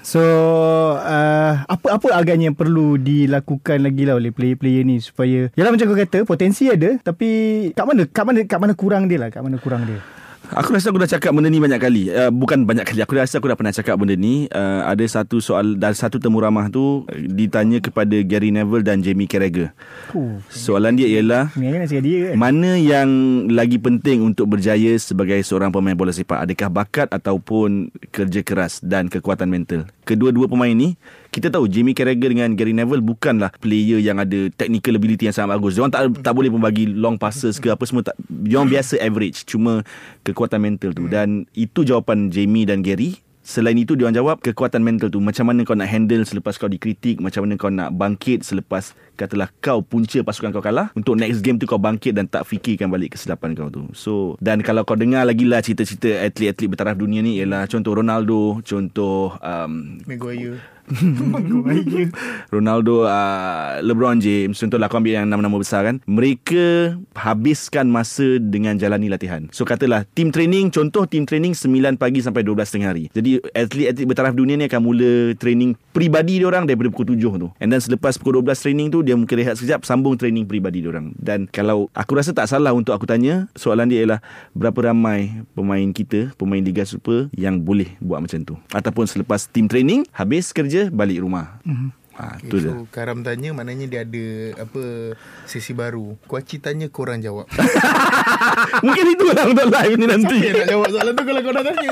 So 0.05 0.21
uh, 1.01 1.65
apa 1.65 1.97
apa 1.97 2.07
agaknya 2.13 2.53
yang 2.53 2.59
perlu 2.61 3.01
dilakukan 3.01 3.81
lagi 3.81 4.05
lah 4.05 4.21
oleh 4.21 4.37
player-player 4.37 4.85
ni 4.85 5.01
supaya 5.01 5.49
Yalah 5.57 5.73
macam 5.73 5.89
kau 5.89 5.97
kata 5.97 6.29
potensi 6.29 6.69
ada 6.69 7.01
tapi 7.01 7.29
kat 7.73 7.85
mana 7.89 8.05
kat 8.05 8.25
mana 8.29 8.41
kat 8.45 8.59
mana 8.61 8.73
kurang 8.77 9.09
dia 9.09 9.17
lah 9.17 9.33
kat 9.33 9.41
mana 9.41 9.57
kurang 9.57 9.89
dia. 9.89 10.05
Aku 10.53 10.77
rasa 10.77 10.93
aku 10.93 11.01
dah 11.01 11.09
cakap 11.09 11.33
benda 11.33 11.49
ni 11.49 11.57
banyak 11.57 11.81
kali. 11.81 12.03
Uh, 12.13 12.29
bukan 12.29 12.69
banyak 12.69 12.85
kali. 12.85 13.01
Aku 13.01 13.17
rasa 13.17 13.41
aku 13.41 13.49
dah 13.49 13.57
pernah 13.57 13.73
cakap 13.73 13.97
benda 13.97 14.13
ni. 14.13 14.45
Uh, 14.53 14.85
ada 14.85 15.01
satu 15.09 15.41
soal 15.41 15.81
dan 15.81 15.97
satu 15.97 16.21
temu 16.21 16.37
ramah 16.37 16.69
tu 16.69 17.09
ditanya 17.17 17.81
kepada 17.81 18.21
Gary 18.21 18.53
Neville 18.53 18.85
dan 18.85 19.01
Jamie 19.01 19.25
Carragher. 19.25 19.73
Soalan 20.53 21.01
dia 21.01 21.09
ialah 21.09 21.49
dia 22.05 22.19
kan. 22.29 22.35
mana 22.37 22.77
yang 22.77 23.09
lagi 23.49 23.81
penting 23.81 24.21
untuk 24.21 24.53
berjaya 24.53 24.93
sebagai 25.01 25.41
seorang 25.41 25.73
pemain 25.73 25.97
bola 25.97 26.13
sepak? 26.13 26.45
Adakah 26.45 26.69
bakat 26.69 27.09
ataupun 27.09 27.89
kerja 28.13 28.45
keras 28.45 28.85
dan 28.85 29.09
kekuatan 29.09 29.49
mental? 29.49 29.89
Kedua-dua 30.05 30.45
pemain 30.45 30.77
ni 30.77 31.01
kita 31.35 31.51
tahu 31.51 31.67
Jamie 31.67 31.99
Carragher 31.99 32.31
dengan 32.31 32.55
Gary 32.55 32.71
Neville 32.71 33.03
bukanlah 33.03 33.51
player 33.59 33.99
yang 33.99 34.23
ada 34.23 34.47
technical 34.55 34.95
ability 34.95 35.27
yang 35.27 35.35
sangat 35.35 35.59
bagus. 35.59 35.75
Diorang 35.75 35.91
tak 35.91 36.07
tak 36.23 36.31
boleh 36.31 36.47
pun 36.47 36.63
bagi 36.63 36.87
long 36.87 37.19
passes 37.19 37.59
ke 37.59 37.75
apa 37.75 37.83
semua 37.91 38.07
tak. 38.07 38.15
Diorang 38.31 38.71
biasa 38.71 39.03
average. 39.03 39.43
Cuma 39.43 39.83
kekuatan 40.23 40.63
mental 40.63 40.95
tu 40.95 41.11
dan 41.11 41.43
itu 41.59 41.83
jawapan 41.83 42.31
Jamie 42.31 42.71
dan 42.71 42.87
Gary. 42.87 43.19
Selain 43.45 43.77
itu 43.77 43.93
dia 43.93 44.09
orang 44.09 44.17
jawab 44.17 44.37
kekuatan 44.41 44.81
mental 44.81 45.13
tu 45.13 45.21
macam 45.21 45.45
mana 45.45 45.69
kau 45.69 45.77
nak 45.77 45.85
handle 45.85 46.25
selepas 46.25 46.57
kau 46.57 46.65
dikritik, 46.65 47.21
macam 47.21 47.45
mana 47.45 47.61
kau 47.61 47.69
nak 47.69 47.93
bangkit 47.93 48.41
selepas 48.41 48.97
katalah 49.21 49.53
kau 49.61 49.85
punca 49.85 50.25
pasukan 50.25 50.49
kau 50.49 50.65
kalah 50.65 50.89
untuk 50.97 51.21
next 51.21 51.45
game 51.45 51.61
tu 51.61 51.69
kau 51.69 51.77
bangkit 51.77 52.17
dan 52.17 52.25
tak 52.25 52.49
fikirkan 52.49 52.89
balik 52.89 53.19
kesilapan 53.19 53.53
kau 53.53 53.69
tu. 53.69 53.85
So 53.93 54.41
dan 54.41 54.65
kalau 54.65 54.89
kau 54.89 54.97
dengar 54.97 55.29
lagi 55.29 55.45
lah 55.45 55.61
cerita-cerita 55.61 56.25
atlet-atlet 56.25 56.73
bertaraf 56.73 56.97
dunia 56.97 57.21
ni 57.21 57.37
ialah 57.37 57.69
contoh 57.69 57.93
Ronaldo, 57.93 58.65
contoh 58.65 59.37
um, 59.45 60.01
Maguire. 60.09 60.74
Ronaldo, 62.55 63.09
uh, 63.09 63.81
LeBron 63.81 64.21
James, 64.21 64.57
contohlah 64.61 64.93
kau 64.93 65.01
ambil 65.01 65.23
yang 65.23 65.27
nama-nama 65.29 65.57
besar 65.57 65.85
kan. 65.89 65.97
Mereka 66.05 66.97
habiskan 67.17 67.89
masa 67.89 68.37
dengan 68.37 68.77
jalani 68.77 69.09
latihan. 69.09 69.49
So 69.51 69.65
katalah 69.65 70.05
team 70.13 70.29
training, 70.29 70.69
contoh 70.69 71.09
team 71.09 71.25
training 71.25 71.57
9 71.57 71.97
pagi 71.97 72.21
sampai 72.21 72.45
12 72.45 72.69
tengah 72.69 72.89
hari. 72.93 73.09
Jadi 73.17 73.41
atlet-atlet 73.57 74.07
bertaraf 74.07 74.35
dunia 74.37 74.61
ni 74.61 74.69
akan 74.69 74.81
mula 74.85 75.33
training 75.41 75.73
peribadi 75.97 76.45
orang 76.45 76.69
daripada 76.69 76.93
pukul 76.93 77.17
7 77.17 77.41
tu. 77.41 77.49
And 77.61 77.73
then 77.73 77.81
selepas 77.81 78.21
pukul 78.21 78.45
12 78.45 78.65
training 78.65 78.89
tu 78.93 79.01
dia 79.01 79.17
mungkin 79.17 79.41
rehat 79.41 79.57
sekejap 79.57 79.89
sambung 79.89 80.21
training 80.21 80.45
peribadi 80.45 80.85
orang. 80.85 81.17
Dan 81.17 81.49
kalau 81.49 81.89
aku 81.97 82.19
rasa 82.19 82.37
tak 82.37 82.51
salah 82.51 82.77
untuk 82.77 82.93
aku 82.93 83.09
tanya, 83.09 83.49
soalan 83.57 83.89
dia 83.89 84.05
ialah 84.05 84.21
berapa 84.53 84.93
ramai 84.93 85.33
pemain 85.57 85.89
kita, 85.95 86.35
pemain 86.37 86.61
Liga 86.61 86.85
Super 86.85 87.33
yang 87.33 87.63
boleh 87.63 87.97
buat 88.03 88.21
macam 88.21 88.41
tu. 88.45 88.55
Ataupun 88.75 89.09
selepas 89.09 89.49
team 89.49 89.71
training 89.71 90.05
habis 90.13 90.51
kerja 90.51 90.74
balik 90.91 91.19
rumah. 91.23 91.59
Mm-hmm. 91.63 91.91
Ha, 92.15 92.39
Okay, 92.39 92.47
tu 92.47 92.57
so 92.63 92.71
Karam 92.95 93.27
tanya 93.27 93.51
maknanya 93.51 93.87
dia 93.91 94.01
ada 94.07 94.27
apa 94.63 94.83
sesi 95.51 95.75
baru. 95.75 96.15
Kuaci 96.31 96.63
tanya 96.63 96.87
korang 96.87 97.19
jawab. 97.19 97.51
Mungkin 98.87 99.05
itu 99.19 99.27
lah 99.35 99.51
untuk 99.51 99.67
live 99.67 99.95
ni 99.99 100.07
nanti. 100.07 100.39
Siapa 100.39 100.59
nak 100.63 100.69
jawab 100.71 100.89
soalan 100.95 101.13
tu 101.19 101.23
kalau 101.27 101.41
kau 101.43 101.55
dah 101.55 101.65
tanya? 101.67 101.91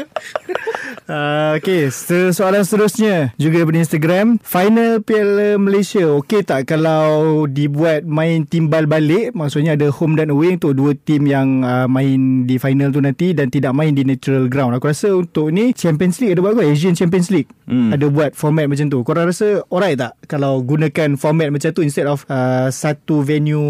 Uh, 1.11 1.51
okay, 1.59 1.91
soalan 2.31 2.63
seterusnya 2.63 3.35
juga 3.35 3.63
daripada 3.63 3.83
Instagram. 3.83 4.27
Final 4.47 5.03
Piala 5.03 5.59
Malaysia, 5.59 6.07
okay 6.15 6.47
tak 6.47 6.71
kalau 6.71 7.45
dibuat 7.51 8.07
main 8.07 8.47
timbal 8.47 8.87
balik? 8.87 9.35
Maksudnya 9.35 9.75
ada 9.75 9.91
home 9.91 10.15
dan 10.15 10.31
away 10.31 10.55
untuk 10.55 10.79
dua 10.79 10.95
tim 10.95 11.27
yang 11.27 11.67
uh, 11.67 11.91
main 11.91 12.47
di 12.47 12.63
final 12.63 12.95
tu 12.95 13.03
nanti 13.03 13.35
dan 13.35 13.51
tidak 13.51 13.75
main 13.75 13.91
di 13.91 14.07
neutral 14.07 14.47
ground. 14.47 14.79
Aku 14.79 14.87
rasa 14.87 15.11
untuk 15.11 15.51
ni 15.51 15.75
Champions 15.75 16.23
League 16.23 16.39
ada 16.39 16.47
buat 16.47 16.55
kot, 16.55 16.67
Asian 16.71 16.95
Champions 16.95 17.27
League. 17.35 17.51
Hmm. 17.67 17.91
Ada 17.91 18.07
buat 18.07 18.39
format 18.39 18.71
macam 18.71 18.87
tu. 18.87 19.03
Korang 19.03 19.27
rasa 19.27 19.67
alright 19.67 19.99
tak 19.99 20.12
kalau 20.25 20.61
gunakan 20.61 21.15
format 21.15 21.53
macam 21.53 21.71
tu 21.71 21.83
instead 21.83 22.09
of 22.09 22.25
uh, 22.27 22.69
satu 22.69 23.21
venue 23.21 23.63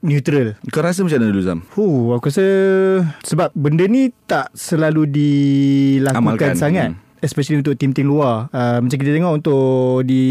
neutral? 0.00 0.56
Kau 0.68 0.80
rasa 0.80 1.04
macam 1.04 1.20
mana 1.20 1.32
dulu 1.32 1.42
Zam? 1.44 1.58
Huh, 1.74 2.16
aku 2.16 2.32
rasa 2.32 2.46
sebab 3.22 3.52
benda 3.52 3.84
ni 3.84 4.10
tak 4.24 4.48
selalu 4.52 5.04
dilakukan 5.06 6.18
Amalkan. 6.18 6.56
sangat. 6.56 6.88
Hmm. 6.96 7.11
Especially 7.22 7.62
untuk 7.62 7.78
tim-tim 7.78 8.04
luar. 8.04 8.50
Uh, 8.50 8.82
Macam 8.82 8.98
kita 8.98 9.14
tengok 9.14 9.32
untuk 9.38 10.02
Di 10.02 10.22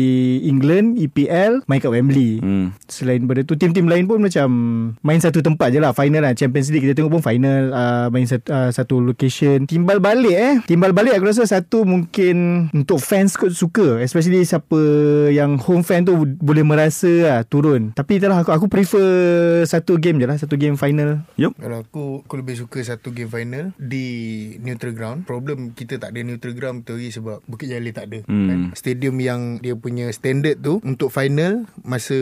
England 0.44 1.00
EPL 1.00 1.64
Main 1.66 1.80
kat 1.80 1.88
Wembley. 1.88 2.44
Hmm. 2.44 2.76
Selain 2.92 3.24
daripada 3.24 3.48
tu 3.48 3.56
Tim-tim 3.56 3.88
lain 3.88 4.06
pun 4.06 4.20
macam 4.20 4.50
Main 5.00 5.24
satu 5.24 5.40
tempat 5.40 5.72
je 5.72 5.80
lah. 5.80 5.96
Final 5.96 6.28
lah 6.28 6.36
Champions 6.36 6.68
League 6.70 6.84
kita 6.84 7.00
tengok 7.00 7.18
pun 7.20 7.24
final. 7.24 7.72
Uh, 7.72 8.08
Main 8.12 8.28
satu, 8.28 8.52
uh, 8.52 8.70
satu 8.70 9.00
location. 9.00 9.64
Timbal 9.66 10.04
balik 10.04 10.36
eh. 10.36 10.56
Timbal 10.68 10.92
balik 10.92 11.16
aku 11.16 11.32
rasa 11.32 11.48
Satu 11.48 11.88
mungkin 11.88 12.68
Untuk 12.76 13.00
fans 13.00 13.40
kot 13.40 13.56
suka. 13.56 14.04
Especially 14.04 14.44
siapa 14.44 14.78
Yang 15.32 15.64
home 15.64 15.88
fan 15.88 16.04
tu 16.04 16.14
Boleh 16.44 16.68
merasa 16.68 17.08
lah 17.08 17.42
Turun. 17.48 17.96
Tapi 17.96 18.20
itulah 18.20 18.44
aku, 18.44 18.52
aku 18.52 18.68
prefer 18.68 19.08
Satu 19.64 19.96
game 19.96 20.20
je 20.20 20.28
lah 20.28 20.36
Satu 20.36 20.60
game 20.60 20.76
final. 20.76 21.24
Yup. 21.40 21.56
Kalau 21.56 21.80
aku 21.82 22.04
Aku 22.28 22.36
lebih 22.36 22.60
suka 22.60 22.84
satu 22.84 23.16
game 23.16 23.32
final 23.32 23.72
Di 23.80 24.04
neutral 24.60 24.92
ground. 24.92 25.24
Problem 25.24 25.72
kita 25.72 25.96
tak 25.96 26.12
ada 26.12 26.20
neutral 26.26 26.52
ground 26.52 26.81
Lagi 26.84 27.10
sebab 27.12 27.42
Bukit 27.44 27.68
Jalil 27.68 27.92
tak 27.92 28.06
ada 28.06 28.20
Hmm. 28.24 28.48
kan? 28.48 28.60
Stadium 28.74 29.18
yang 29.18 29.42
Dia 29.58 29.74
punya 29.74 30.10
standard 30.10 30.58
tu 30.58 30.82
Untuk 30.82 31.08
final 31.08 31.66
Masa 31.82 32.18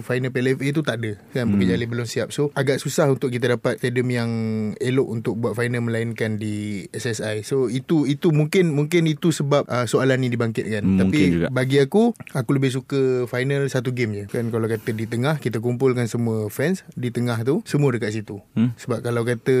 Final 0.00 0.30
PLFA 0.30 0.66
tu 0.70 0.80
tak 0.80 0.98
ada 0.98 1.16
kan 1.30 1.46
Bukit 1.46 1.68
Jalil 1.68 1.86
belum 1.86 2.04
siap 2.04 2.30
So 2.30 2.50
agak 2.52 2.76
susah 2.76 3.08
untuk 3.08 3.28
kita 3.28 3.50
dapat 3.50 3.78
Stadium 3.78 4.08
yang 4.08 4.30
Elok 4.76 5.08
untuk 5.08 5.34
buat 5.36 5.52
final 5.52 5.80
Melainkan 5.80 6.36
di 6.36 6.56
SSI 6.88 7.42
So 7.42 7.66
itu 7.66 8.04
Itu 8.04 8.30
mungkin 8.30 8.72
Mungkin 8.72 9.06
itu 9.06 9.30
sebab 9.30 9.64
uh, 9.64 9.84
Soalan 9.84 10.18
ni 10.18 10.28
dibangkitkan 10.28 10.64
Hmm, 10.78 10.98
Tapi 10.98 11.06
mungkin 11.08 11.28
juga. 11.32 11.48
bagi 11.48 11.78
aku 11.78 12.10
Aku 12.32 12.50
lebih 12.52 12.70
suka 12.70 12.96
Final 13.26 13.66
satu 13.66 13.90
game 13.90 14.12
je 14.12 14.24
Kan 14.28 14.48
kalau 14.48 14.66
kata 14.66 14.90
di 14.90 15.04
tengah 15.04 15.36
Kita 15.36 15.58
kumpulkan 15.58 16.04
semua 16.04 16.46
fans 16.46 16.82
Di 16.90 17.08
tengah 17.08 17.40
tu 17.40 17.62
Semua 17.62 17.90
dekat 17.90 18.12
situ 18.12 18.38
Hmm. 18.52 18.72
Sebab 18.74 19.00
kalau 19.00 19.22
kata 19.22 19.56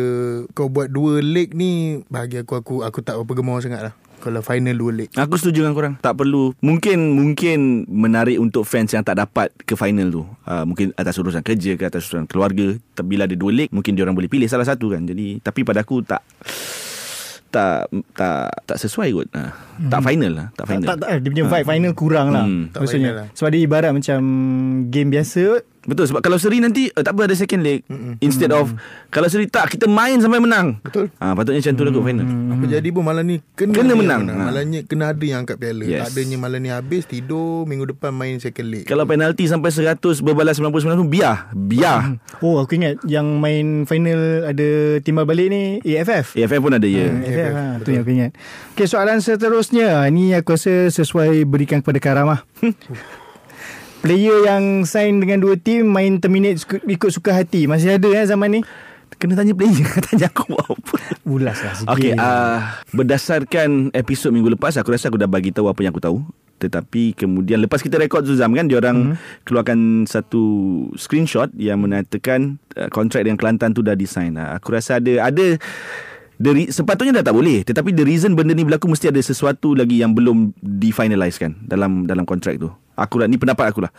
Kau 0.50 0.66
buat 0.66 0.88
dua 0.88 1.18
leg 1.18 1.52
ni 1.52 2.02
Bagi 2.06 2.38
aku 2.38 2.56
Aku 2.56 2.74
aku 2.80 2.98
tak 3.00 3.16
berapa 3.16 3.32
gemar 3.34 3.60
sangat 3.60 3.80
lah 3.82 3.94
Kalau 4.26 4.42
final 4.42 4.74
dua 4.74 4.90
leg. 4.90 5.08
Aku 5.14 5.38
setuju 5.38 5.62
dengan 5.62 5.74
korang. 5.78 5.94
Tak 6.02 6.18
perlu. 6.18 6.50
Mungkin 6.58 6.98
Mungkin 7.14 7.86
menarik 7.86 8.42
untuk 8.42 8.66
fans 8.66 8.90
yang 8.90 9.06
tak 9.06 9.22
dapat 9.22 9.54
Ke 9.62 9.78
final 9.78 10.10
tu. 10.10 10.26
Uh, 10.42 10.66
Mungkin 10.66 10.90
atas 10.98 11.14
urusan 11.14 11.46
kerja 11.46 11.78
ke 11.78 11.86
Atas 11.86 12.10
urusan 12.10 12.26
keluarga. 12.26 12.74
Bila 13.06 13.30
ada 13.30 13.38
dua 13.38 13.54
leg 13.54 13.70
Mungkin 13.70 13.94
diorang 13.94 14.18
boleh 14.18 14.26
pilih 14.26 14.50
salah 14.50 14.66
satu 14.66 14.90
kan. 14.90 15.06
Jadi 15.06 15.38
Tapi 15.38 15.62
pada 15.62 15.86
aku 15.86 16.02
tak 16.02 16.26
tak 17.46 17.88
tak 18.12 18.52
tak 18.68 18.76
sesuai 18.76 19.08
kot. 19.16 19.28
Ha. 19.32 19.42
Tak 19.88 20.00
final 20.04 20.32
lah, 20.34 20.46
tak 20.52 20.66
tak, 20.66 20.66
final. 20.66 20.86
tak, 20.92 20.96
tak, 21.00 21.08
dia 21.24 21.30
punya 21.32 21.46
vibe 21.48 21.66
final 21.72 21.92
kurang 21.96 22.28
lah. 22.34 22.44
Hmm, 22.44 22.68
tak 22.68 22.84
Maksudnya 22.84 23.00
final 23.00 23.14
lah. 23.16 23.26
Sebab 23.32 23.48
dia 23.48 23.60
ibarat 23.64 23.90
macam 23.96 24.18
Game 24.92 25.08
biasa 25.08 25.42
Betul 25.86 26.04
sebab 26.06 26.20
kalau 26.20 26.36
seri 26.36 26.58
nanti 26.58 26.90
uh, 26.90 27.00
tak 27.00 27.14
apa 27.14 27.24
ada 27.24 27.34
second 27.34 27.62
leg 27.62 27.80
Mm-mm. 27.86 28.18
instead 28.18 28.50
of 28.50 28.74
kalau 29.08 29.26
seri 29.26 29.46
tak 29.46 29.70
kita 29.70 29.86
main 29.86 30.18
sampai 30.18 30.38
menang. 30.38 30.82
Betul 30.82 31.08
Ah 31.16 31.32
patutnya 31.32 31.62
macam 31.62 31.72
tu 31.72 31.82
lah 31.82 31.92
kot 31.92 32.04
final. 32.04 32.26
Apa 32.26 32.64
jadi 32.68 32.88
pun 32.90 33.02
malam 33.02 33.24
ni 33.24 33.36
Kena, 33.52 33.72
Kena 33.72 33.88
yang 33.88 34.00
menang. 34.02 34.20
Ha. 34.26 34.34
Malangnya 34.44 34.80
kena 34.82 35.04
ada 35.08 35.22
yang 35.22 35.42
angkat 35.42 35.56
piala 35.56 35.78
Yes. 35.78 36.02
Tak 36.02 36.08
adanya 36.12 36.36
malam 36.36 36.58
ni 36.58 36.68
habis 36.68 37.06
Tidur 37.06 37.62
Minggu 37.62 37.86
depan 37.86 38.10
main 38.10 38.36
second 38.36 38.66
leg 38.66 38.82
Kalau 38.82 39.06
penalti 39.06 39.46
sampai 39.46 39.70
100 39.70 39.96
berbalas 40.20 40.56
99 40.56 40.74
tu 40.96 41.06
biar, 41.06 41.52
biar. 41.52 42.18
Oh 42.40 42.58
aku 42.58 42.74
ingat 42.74 42.98
Yang 43.02 43.26
main 43.36 43.66
final 43.84 44.18
Ada 44.44 44.68
timbal 45.00 45.22
balik 45.22 45.46
ni 45.46 45.62
AFF 45.80 46.34
AFF 46.34 46.58
pun 46.58 46.72
ada 46.72 46.84
ya. 46.84 47.06
AFF, 47.06 47.22
AFF, 47.22 47.52
ha, 47.52 47.62
tu 47.62 47.78
betul. 47.78 47.90
yang 47.92 48.02
aku 48.02 48.12
ingat 48.12 48.30
Okay 48.72 48.86
soalan 48.86 49.18
seterusnya 49.20 50.02
Ni 50.08 50.32
aku 50.32 50.52
rasa 50.52 50.88
sesuai 50.88 51.44
Berikan 51.44 51.78
kepada 51.78 51.98
Karamah 51.98 52.42
Player 54.04 54.44
yang 54.44 54.84
sign 54.88 55.22
dengan 55.22 55.40
dua 55.40 55.56
tim 55.56 55.88
Main 55.88 56.20
terminate 56.20 56.62
ikut 56.84 57.10
suka 57.12 57.32
hati 57.32 57.64
Masih 57.70 57.96
ada 57.96 58.08
eh 58.12 58.26
zaman 58.26 58.60
ni 58.60 58.60
Kena 59.16 59.32
tanya 59.32 59.56
player 59.56 59.86
Tanya 60.10 60.28
aku 60.28 60.52
buat 60.52 60.66
apa 60.66 60.96
Ulas 61.26 61.58
lah 61.64 61.74
sikit 61.74 61.94
Okey, 61.96 62.12
uh, 62.14 62.58
berdasarkan 62.94 63.90
episod 63.96 64.30
minggu 64.30 64.54
lepas 64.54 64.78
aku 64.78 64.94
rasa 64.94 65.10
aku 65.10 65.18
dah 65.18 65.26
bagi 65.26 65.50
tahu 65.50 65.66
apa 65.66 65.82
yang 65.82 65.90
aku 65.90 65.98
tahu. 65.98 66.22
Tetapi 66.62 67.18
kemudian 67.18 67.60
lepas 67.60 67.82
kita 67.82 67.98
rekod 67.98 68.22
Zuzam 68.22 68.54
kan 68.54 68.70
dia 68.70 68.78
orang 68.78 69.12
hmm. 69.12 69.42
keluarkan 69.42 70.06
satu 70.06 70.44
screenshot 70.94 71.50
yang 71.58 71.82
menatakan 71.82 72.62
uh, 72.78 72.86
kontrak 72.94 73.26
dengan 73.26 73.42
Kelantan 73.42 73.74
tu 73.74 73.82
dah 73.82 73.98
design. 73.98 74.38
Uh, 74.38 74.54
aku 74.54 74.70
rasa 74.70 75.02
ada 75.02 75.28
ada 75.28 75.58
the 76.36 76.50
re- 76.50 76.68
sepatutnya 76.68 77.16
dah 77.16 77.24
tak 77.24 77.34
boleh 77.34 77.60
tetapi 77.60 77.90
the 77.90 78.02
reason 78.02 78.32
benda 78.32 78.52
ni 78.52 78.62
berlaku 78.62 78.86
mesti 78.86 79.08
ada 79.08 79.18
sesuatu 79.18 79.72
lagi 79.72 79.98
yang 79.98 80.12
belum 80.12 80.52
difinalize 80.56 81.36
kan 81.36 81.56
dalam 81.60 82.04
dalam 82.04 82.22
kontrak 82.22 82.56
tu. 82.56 82.68
Aku 82.94 83.16
lah 83.16 83.24
ni 83.24 83.36
pendapat 83.36 83.68
aku 83.68 83.80
lah. 83.80 83.92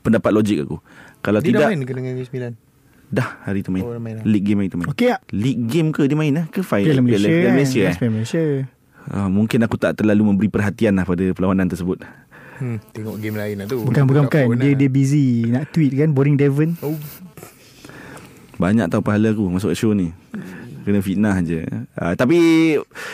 Pendapat 0.00 0.28
logik 0.28 0.60
aku. 0.62 0.76
Kalau 1.20 1.38
Dia 1.38 1.52
dah 1.52 1.58
tidak 1.58 1.68
main 1.70 1.80
ke 1.80 1.92
dengan 1.92 2.10
Negeri 2.12 2.26
Sembilan 2.26 2.52
Dah 3.08 3.28
hari 3.42 3.60
tu 3.60 3.68
main. 3.68 3.80
Oh, 3.82 3.92
main 3.94 4.14
dah. 4.16 4.24
League 4.24 4.42
game 4.42 4.58
hari 4.58 4.68
tu 4.68 4.76
main. 4.76 4.88
Okey 4.88 5.08
tak? 5.10 5.20
League 5.30 5.64
game 5.64 5.88
ke 5.88 6.04
dia 6.04 6.16
main 6.16 6.32
lah? 6.32 6.44
Ke 6.48 6.60
final? 6.60 6.84
Piala 6.86 7.00
Malaysia 7.02 7.24
Piala 7.24 7.40
kan 7.40 7.52
Malaysia 7.54 7.80
eh? 7.82 7.94
Piala 7.94 8.12
Malaysia 8.12 8.42
Uh, 9.02 9.26
mungkin 9.26 9.58
aku 9.58 9.74
tak 9.74 9.98
terlalu 9.98 10.22
memberi 10.24 10.46
perhatian 10.46 10.94
lah 10.94 11.02
pada 11.02 11.26
perlawanan 11.32 11.66
tersebut. 11.66 12.06
hmm, 12.56 12.78
Tengok 12.92 13.18
game 13.18 13.34
lain 13.34 13.58
lah 13.58 13.66
tu 13.66 13.82
Bukan 13.82 14.06
bukan 14.06 14.22
bukan 14.24 14.54
Dia 14.54 14.70
lah. 14.70 14.78
dia 14.78 14.86
busy 14.86 15.50
Nak 15.50 15.74
tweet 15.74 15.90
kan 15.92 16.14
Boring 16.14 16.38
Devon 16.38 16.78
Oh, 16.78 16.94
Banyak 18.54 18.86
tahu 18.88 19.02
pahala 19.02 19.34
aku 19.34 19.50
masuk 19.50 19.74
show 19.74 19.90
ni. 19.90 20.14
Kena 20.82 20.98
fitnah 20.98 21.36
je. 21.40 21.62
Uh, 21.94 22.14
tapi 22.18 22.38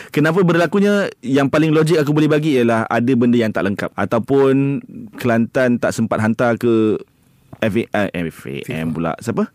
kenapa 0.09 0.41
berlakunya? 0.41 1.09
Yang 1.21 1.47
paling 1.53 1.71
logik 1.71 1.97
aku 2.01 2.11
boleh 2.11 2.29
bagi 2.29 2.57
ialah 2.57 2.89
ada 2.89 3.11
benda 3.13 3.37
yang 3.37 3.53
tak 3.53 3.65
lengkap. 3.65 3.93
Ataupun 3.93 4.81
Kelantan 5.17 5.77
tak 5.77 5.93
sempat 5.93 6.21
hantar 6.21 6.57
ke 6.57 6.97
FA, 7.61 7.83
uh, 7.93 8.29
FAM 8.33 8.93
pula. 8.93 9.13
Siapa? 9.21 9.49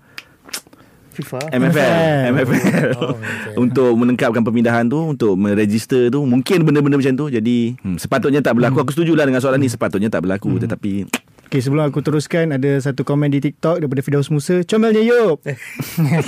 FIFA. 1.15 1.47
MFL 1.55 1.95
MFL 2.35 2.91
Oh, 2.99 3.15
MFL. 3.15 3.59
Untuk 3.62 3.95
menengkapkan 3.95 4.43
pemindahan 4.43 4.83
tu 4.91 4.99
Untuk 4.99 5.39
meregister 5.39 6.11
tu 6.11 6.27
Mungkin 6.27 6.67
benda-benda 6.67 6.99
macam 6.99 7.15
tu. 7.15 7.31
Jadi 7.31 7.79
hmm, 7.79 8.03
Sepatutnya 8.03 8.43
tak 8.43 8.59
berlaku. 8.59 8.83
Aku 8.83 8.91
setuju 8.91 9.15
lah 9.15 9.23
dengan 9.23 9.39
soalan 9.39 9.62
ni. 9.62 9.71
Sepatutnya 9.71 10.11
tak 10.11 10.27
berlaku. 10.27 10.59
Tetapi 10.59 11.07
Okay 11.45 11.61
sebelum 11.61 11.87
aku 11.87 12.01
teruskan 12.01 12.51
Ada 12.57 12.81
satu 12.91 13.05
komen 13.07 13.31
di 13.31 13.39
TikTok 13.39 13.85
Daripada 13.85 14.01
Fidaus 14.01 14.29
Musa. 14.33 14.65
Comelnya 14.65 15.05
Yop! 15.05 15.45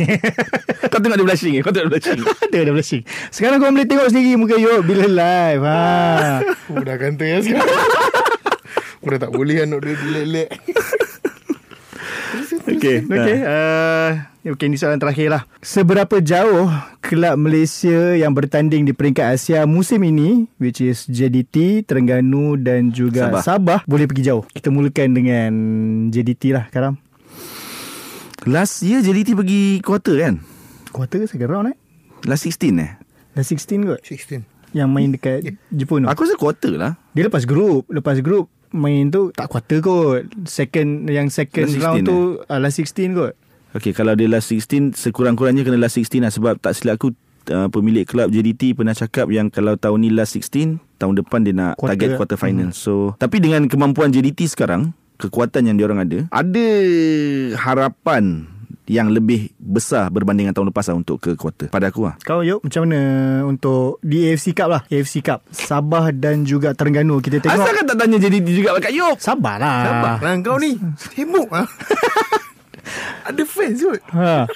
Kau 0.93 0.99
tengok 1.03 1.17
dia 1.19 1.27
blushing 1.27 1.55
eh? 1.59 1.63
Kau 1.65 1.73
tengok 1.73 1.91
dia 1.91 1.95
blushing? 1.99 2.21
Ada 2.47 2.59
dah 2.63 2.75
blushing. 2.75 3.03
Sekarang 3.35 3.59
kau 3.59 3.73
boleh 3.73 3.89
tengok 3.89 4.09
sendiri 4.13 4.39
Muka 4.39 4.57
Yop 4.57 4.87
Bila 4.87 5.07
live 5.09 5.63
ha. 5.67 6.41
Oh, 6.71 6.83
dah 6.83 6.97
kanta 6.97 7.25
ya 7.27 7.39
sekarang. 7.43 7.67
Aku 9.03 9.07
dah 9.15 9.21
tak 9.23 9.33
boleh 9.33 9.63
anak 9.63 9.87
dia 9.87 9.95
lelek 10.11 10.51
Okay 12.67 13.03
Okay 13.07 13.37
uh, 13.43 14.11
Okay 14.47 14.67
ni 14.71 14.79
soalan 14.79 15.03
terakhir 15.03 15.27
lah. 15.33 15.43
Seberapa 15.59 16.23
jauh 16.23 16.71
Kelab 17.03 17.35
Malaysia 17.35 18.15
Yang 18.15 18.33
bertanding 18.45 18.83
di 18.87 18.93
peringkat 18.95 19.35
Asia 19.35 19.67
Musim 19.67 20.05
ini 20.07 20.47
Which 20.61 20.85
is 20.85 21.09
JDT 21.09 21.87
Terengganu 21.89 22.55
Dan 22.61 22.95
juga 22.95 23.31
Sabah. 23.31 23.43
Sabah, 23.43 23.81
Boleh 23.89 24.07
pergi 24.07 24.31
jauh? 24.31 24.45
Kita 24.53 24.71
mulakan 24.71 25.09
dengan 25.17 25.51
JDT 26.13 26.55
lah 26.55 26.67
Karam. 26.71 26.95
Last 28.47 28.87
year 28.87 29.03
JDT 29.03 29.35
pergi 29.35 29.83
quarter 29.83 30.15
kan? 30.23 30.39
Quarter 30.95 31.25
ke 31.25 31.27
second 31.27 31.51
round 31.51 31.67
eh? 31.75 31.77
Last 32.31 32.47
16 32.47 32.79
eh? 32.79 32.95
Dah 33.35 33.43
16 33.43 33.83
kot? 33.83 34.01
16 34.07 34.47
Yang 34.71 34.89
main 34.89 35.09
dekat 35.11 35.39
Jepun 35.75 36.05
tu? 36.05 36.09
Aku 36.09 36.23
rasa 36.23 36.39
quarter 36.39 36.73
lah. 36.79 36.95
Dia 37.11 37.27
lepas 37.27 37.43
grup. 37.43 37.91
Lepas 37.91 38.23
grup 38.23 38.47
Main 38.77 39.09
tu 39.09 39.33
Tak 39.33 39.49
quarter 39.49 39.81
kot. 39.81 40.29
Second 40.45 41.09
Yang 41.09 41.33
second 41.43 41.67
Last 41.67 41.81
16 41.81 41.85
round 41.85 42.03
tu 42.05 42.19
uh, 42.45 42.59
Last 42.61 42.79
16 42.79 43.17
kot. 43.17 43.33
Okay 43.77 43.93
kalau 43.93 44.13
dia 44.17 44.29
last 44.29 44.53
16 44.53 44.97
Sekurang-kurangnya 44.97 45.65
kena 45.65 45.81
last 45.81 45.97
16 46.01 46.23
lah 46.23 46.33
Sebab 46.33 46.55
tak 46.61 46.73
silap 46.77 46.97
aku 46.97 47.13
uh, 47.53 47.69
Pemilik 47.69 48.09
kelab 48.09 48.33
JDT 48.33 48.73
pernah 48.73 48.97
cakap 48.97 49.29
Yang 49.29 49.53
kalau 49.53 49.77
tahun 49.77 49.99
ni 50.05 50.11
last 50.13 50.37
16 50.39 50.81
Tahun 50.97 51.13
depan 51.13 51.45
dia 51.45 51.53
nak 51.53 51.77
Quarter, 51.77 51.93
target 51.93 52.09
eh? 52.09 52.17
quarter 52.17 52.39
final. 52.41 52.71
So 52.73 53.13
Tapi 53.21 53.37
dengan 53.41 53.69
kemampuan 53.69 54.13
JDT 54.13 54.49
sekarang 54.49 54.97
Kekuatan 55.17 55.69
yang 55.69 55.77
diorang 55.77 56.01
ada 56.01 56.29
Ada 56.33 56.67
harapan 57.57 58.56
yang 58.87 59.11
lebih 59.11 59.51
besar 59.59 60.09
berbanding 60.15 60.47
dengan 60.47 60.55
tahun 60.55 60.71
lepas 60.71 60.87
lah 60.91 60.97
untuk 60.97 61.19
ke 61.19 61.35
quarter 61.35 61.69
pada 61.69 61.91
aku 61.91 62.07
lah. 62.07 62.15
Kau 62.23 62.41
Yop 62.47 62.63
Macam 62.63 62.87
mana 62.87 63.01
Untuk 63.43 63.99
Di 64.01 64.31
AFC 64.31 64.55
Cup 64.55 64.69
lah? 64.71 64.83
AFC 64.87 65.21
Cup. 65.23 65.43
Sabah 65.51 66.15
dan 66.15 66.47
juga 66.47 66.73
Terengganu. 66.73 67.19
Kita 67.19 67.43
tengok. 67.43 67.59
Asal 67.59 67.75
kan 67.75 67.85
tak 67.87 67.99
tanya 67.99 68.17
JDT 68.23 68.49
juga 68.63 68.79
kat 68.79 68.95
Yop? 68.95 69.19
Sabar 69.19 69.59
lah. 69.59 69.81
Sabar. 69.91 70.17
Lah 70.23 70.33
kau 70.47 70.57
ni 70.63 70.79
Sibuk 70.97 71.51
lah. 71.51 71.67
Ada 73.29 73.43
fans 73.43 73.83
kot. 73.83 74.01
Ha. 74.15 74.47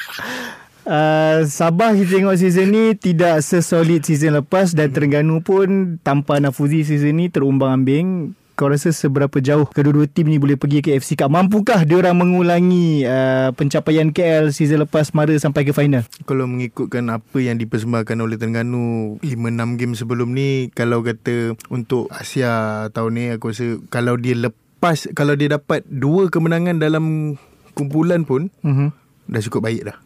Uh, 0.80 1.38
Sabah 1.44 1.92
kita 1.92 2.22
tengok 2.22 2.40
season 2.40 2.72
ni 2.72 2.84
Tidak 2.96 3.44
sesolid 3.44 4.00
season 4.00 4.32
lepas 4.40 4.72
Dan 4.72 4.88
Terengganu 4.88 5.44
pun 5.44 6.00
Tanpa 6.00 6.40
Nafuzi 6.40 6.88
season 6.88 7.20
ni 7.20 7.28
Terumbang 7.28 7.84
ambing 7.84 8.32
kau 8.60 8.68
rasa 8.68 8.92
seberapa 8.92 9.40
jauh 9.40 9.64
kedua-dua 9.64 10.04
tim 10.04 10.28
ni 10.28 10.36
boleh 10.36 10.60
pergi 10.60 10.84
ke 10.84 10.92
FC 10.92 11.16
Cup? 11.16 11.32
Mampukah 11.32 11.88
diorang 11.88 12.12
mengulangi 12.12 13.08
uh, 13.08 13.56
pencapaian 13.56 14.12
KL 14.12 14.52
season 14.52 14.84
lepas 14.84 15.16
mara 15.16 15.32
sampai 15.32 15.64
ke 15.64 15.72
final? 15.72 16.04
Kalau 16.28 16.44
mengikutkan 16.44 17.08
apa 17.08 17.40
yang 17.40 17.56
dipersembahkan 17.56 18.20
oleh 18.20 18.36
Terengganu 18.36 19.16
5-6 19.24 19.80
game 19.80 19.94
sebelum 19.96 20.28
ni 20.30 20.68
Kalau 20.68 21.00
kata 21.00 21.56
untuk 21.68 22.12
Asia 22.12 22.84
tahun 22.92 23.10
ni 23.16 23.24
Aku 23.32 23.48
rasa 23.48 23.80
kalau 23.88 24.20
dia 24.20 24.36
lepas 24.36 25.08
Kalau 25.10 25.32
dia 25.32 25.48
dapat 25.48 25.80
dua 25.88 26.28
kemenangan 26.28 26.76
dalam 26.76 27.36
kumpulan 27.72 28.28
pun 28.28 28.52
Uh-huh. 28.60 28.92
Dah 29.24 29.40
cukup 29.40 29.64
baik 29.64 29.88
dah 29.88 29.96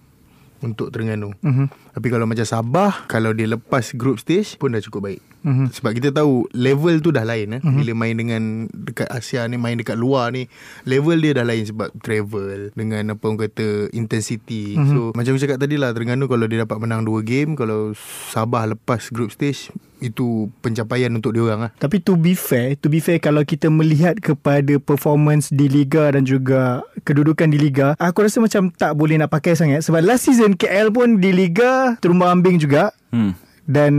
Untuk 0.63 0.95
Terengganu 0.95 1.35
Uh-huh. 1.43 1.67
Tapi 1.91 2.07
kalau 2.07 2.31
macam 2.31 2.47
Sabah 2.47 3.03
Kalau 3.11 3.35
dia 3.35 3.51
lepas 3.51 3.91
group 3.99 4.23
stage 4.23 4.55
pun 4.57 4.71
dah 4.71 4.79
cukup 4.79 5.11
baik 5.11 5.34
Uh-huh. 5.45 5.69
Sebab 5.69 5.93
kita 5.93 6.09
tahu 6.11 6.49
level 6.57 7.05
tu 7.05 7.13
dah 7.13 7.23
lain 7.23 7.57
eh. 7.57 7.61
Uh-huh. 7.61 7.77
Bila 7.77 7.93
main 7.93 8.17
dengan 8.17 8.67
dekat 8.73 9.13
Asia 9.13 9.45
ni 9.45 9.61
main 9.61 9.77
dekat 9.77 9.95
luar 9.95 10.33
ni 10.33 10.49
level 10.89 11.21
dia 11.21 11.37
dah 11.37 11.45
lain 11.45 11.69
sebab 11.69 11.93
travel 12.01 12.73
dengan 12.73 13.13
apa 13.13 13.23
orang 13.23 13.45
kata 13.45 13.93
intensity. 13.93 14.75
Uh-huh. 14.75 14.89
So 14.89 15.01
macam 15.13 15.37
aku 15.37 15.45
cakap 15.45 15.61
tadi 15.61 15.77
lah 15.77 15.93
Terengganu 15.93 16.27
kalau 16.27 16.49
dia 16.49 16.65
dapat 16.65 16.81
menang 16.81 17.05
2 17.05 17.21
game 17.23 17.51
kalau 17.55 17.93
Sabah 18.33 18.65
lepas 18.67 19.13
group 19.13 19.31
stage 19.31 19.69
itu 20.01 20.53
pencapaian 20.61 21.09
untuk 21.09 21.33
dia 21.33 21.45
orang 21.45 21.69
lah. 21.69 21.71
Tapi 21.77 21.97
to 22.01 22.17
be 22.17 22.37
fair, 22.37 22.77
to 22.77 22.93
be 22.93 23.01
fair 23.01 23.17
kalau 23.17 23.41
kita 23.41 23.73
melihat 23.73 24.21
kepada 24.21 24.77
performance 24.77 25.49
di 25.49 25.65
liga 25.65 26.13
dan 26.13 26.29
juga 26.29 26.85
kedudukan 27.05 27.49
di 27.49 27.57
liga, 27.57 27.97
aku 27.97 28.29
rasa 28.29 28.41
macam 28.41 28.69
tak 28.69 28.93
boleh 28.93 29.17
nak 29.17 29.33
pakai 29.33 29.57
sangat 29.57 29.81
sebab 29.81 30.05
last 30.05 30.29
season 30.29 30.57
KL 30.57 30.93
pun 30.93 31.21
di 31.21 31.33
liga 31.33 31.97
terumbang 32.05 32.41
ambing 32.41 32.61
juga 32.61 32.93
Hmm. 33.15 33.33
dan 33.65 33.93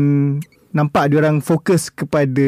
nampak 0.76 1.08
dia 1.08 1.24
orang 1.24 1.40
fokus 1.40 1.88
kepada 1.88 2.48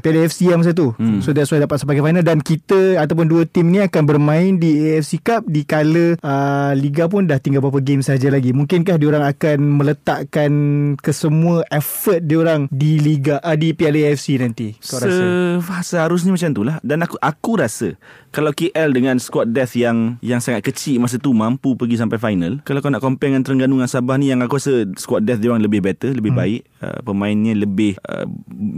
Piala 0.00 0.24
AFC 0.24 0.48
yang 0.48 0.64
masa 0.64 0.72
tu. 0.72 0.96
Hmm. 0.96 1.20
So 1.20 1.36
that's 1.36 1.52
why 1.52 1.60
dapat 1.60 1.76
sampai 1.76 2.00
ke 2.00 2.02
final 2.02 2.24
dan 2.24 2.40
kita 2.40 2.96
ataupun 2.96 3.28
dua 3.28 3.44
tim 3.44 3.68
ni 3.68 3.84
akan 3.84 4.02
bermain 4.08 4.56
di 4.56 4.96
AFC 4.96 5.20
Cup 5.20 5.44
di 5.44 5.68
kala 5.68 6.16
uh, 6.24 6.72
liga 6.72 7.04
pun 7.06 7.28
dah 7.28 7.36
tinggal 7.36 7.60
beberapa 7.60 7.84
game 7.84 8.00
saja 8.00 8.32
lagi. 8.32 8.56
Mungkinkah 8.56 8.96
dia 8.96 9.08
orang 9.12 9.28
akan 9.28 9.58
meletakkan 9.84 10.52
kesemua 10.96 11.68
effort 11.68 12.24
dia 12.24 12.40
orang 12.40 12.66
di 12.72 12.96
liga 12.96 13.36
uh, 13.44 13.54
di 13.54 13.76
Piala 13.76 14.08
AFC 14.08 14.40
nanti? 14.40 14.72
Kau 14.80 14.96
rasa? 14.96 15.12
Se- 15.12 15.98
seharusnya 15.98 16.32
macam 16.32 16.50
tu 16.54 16.62
lah 16.62 16.76
Dan 16.80 17.02
aku 17.02 17.18
aku 17.18 17.58
rasa 17.58 17.98
Kalau 18.30 18.54
KL 18.54 18.94
dengan 18.94 19.18
squad 19.18 19.50
depth 19.50 19.74
yang 19.74 20.16
Yang 20.22 20.40
sangat 20.48 20.62
kecil 20.64 21.02
masa 21.02 21.18
tu 21.18 21.34
Mampu 21.34 21.74
pergi 21.74 21.98
sampai 21.98 22.16
final 22.16 22.62
Kalau 22.62 22.78
kau 22.78 22.88
nak 22.88 23.02
compare 23.02 23.34
dengan 23.34 23.42
Terengganu 23.42 23.82
dengan 23.82 23.90
Sabah 23.90 24.16
ni 24.16 24.30
Yang 24.30 24.40
aku 24.46 24.54
rasa 24.56 24.74
squad 24.96 25.26
depth 25.26 25.42
dia 25.42 25.50
orang 25.50 25.64
lebih 25.66 25.82
better 25.82 26.14
Lebih 26.14 26.32
hmm. 26.32 26.40
baik 26.40 26.60
uh, 26.86 26.98
Pemainnya 27.02 27.52
lebih 27.58 27.98
uh, 28.06 28.26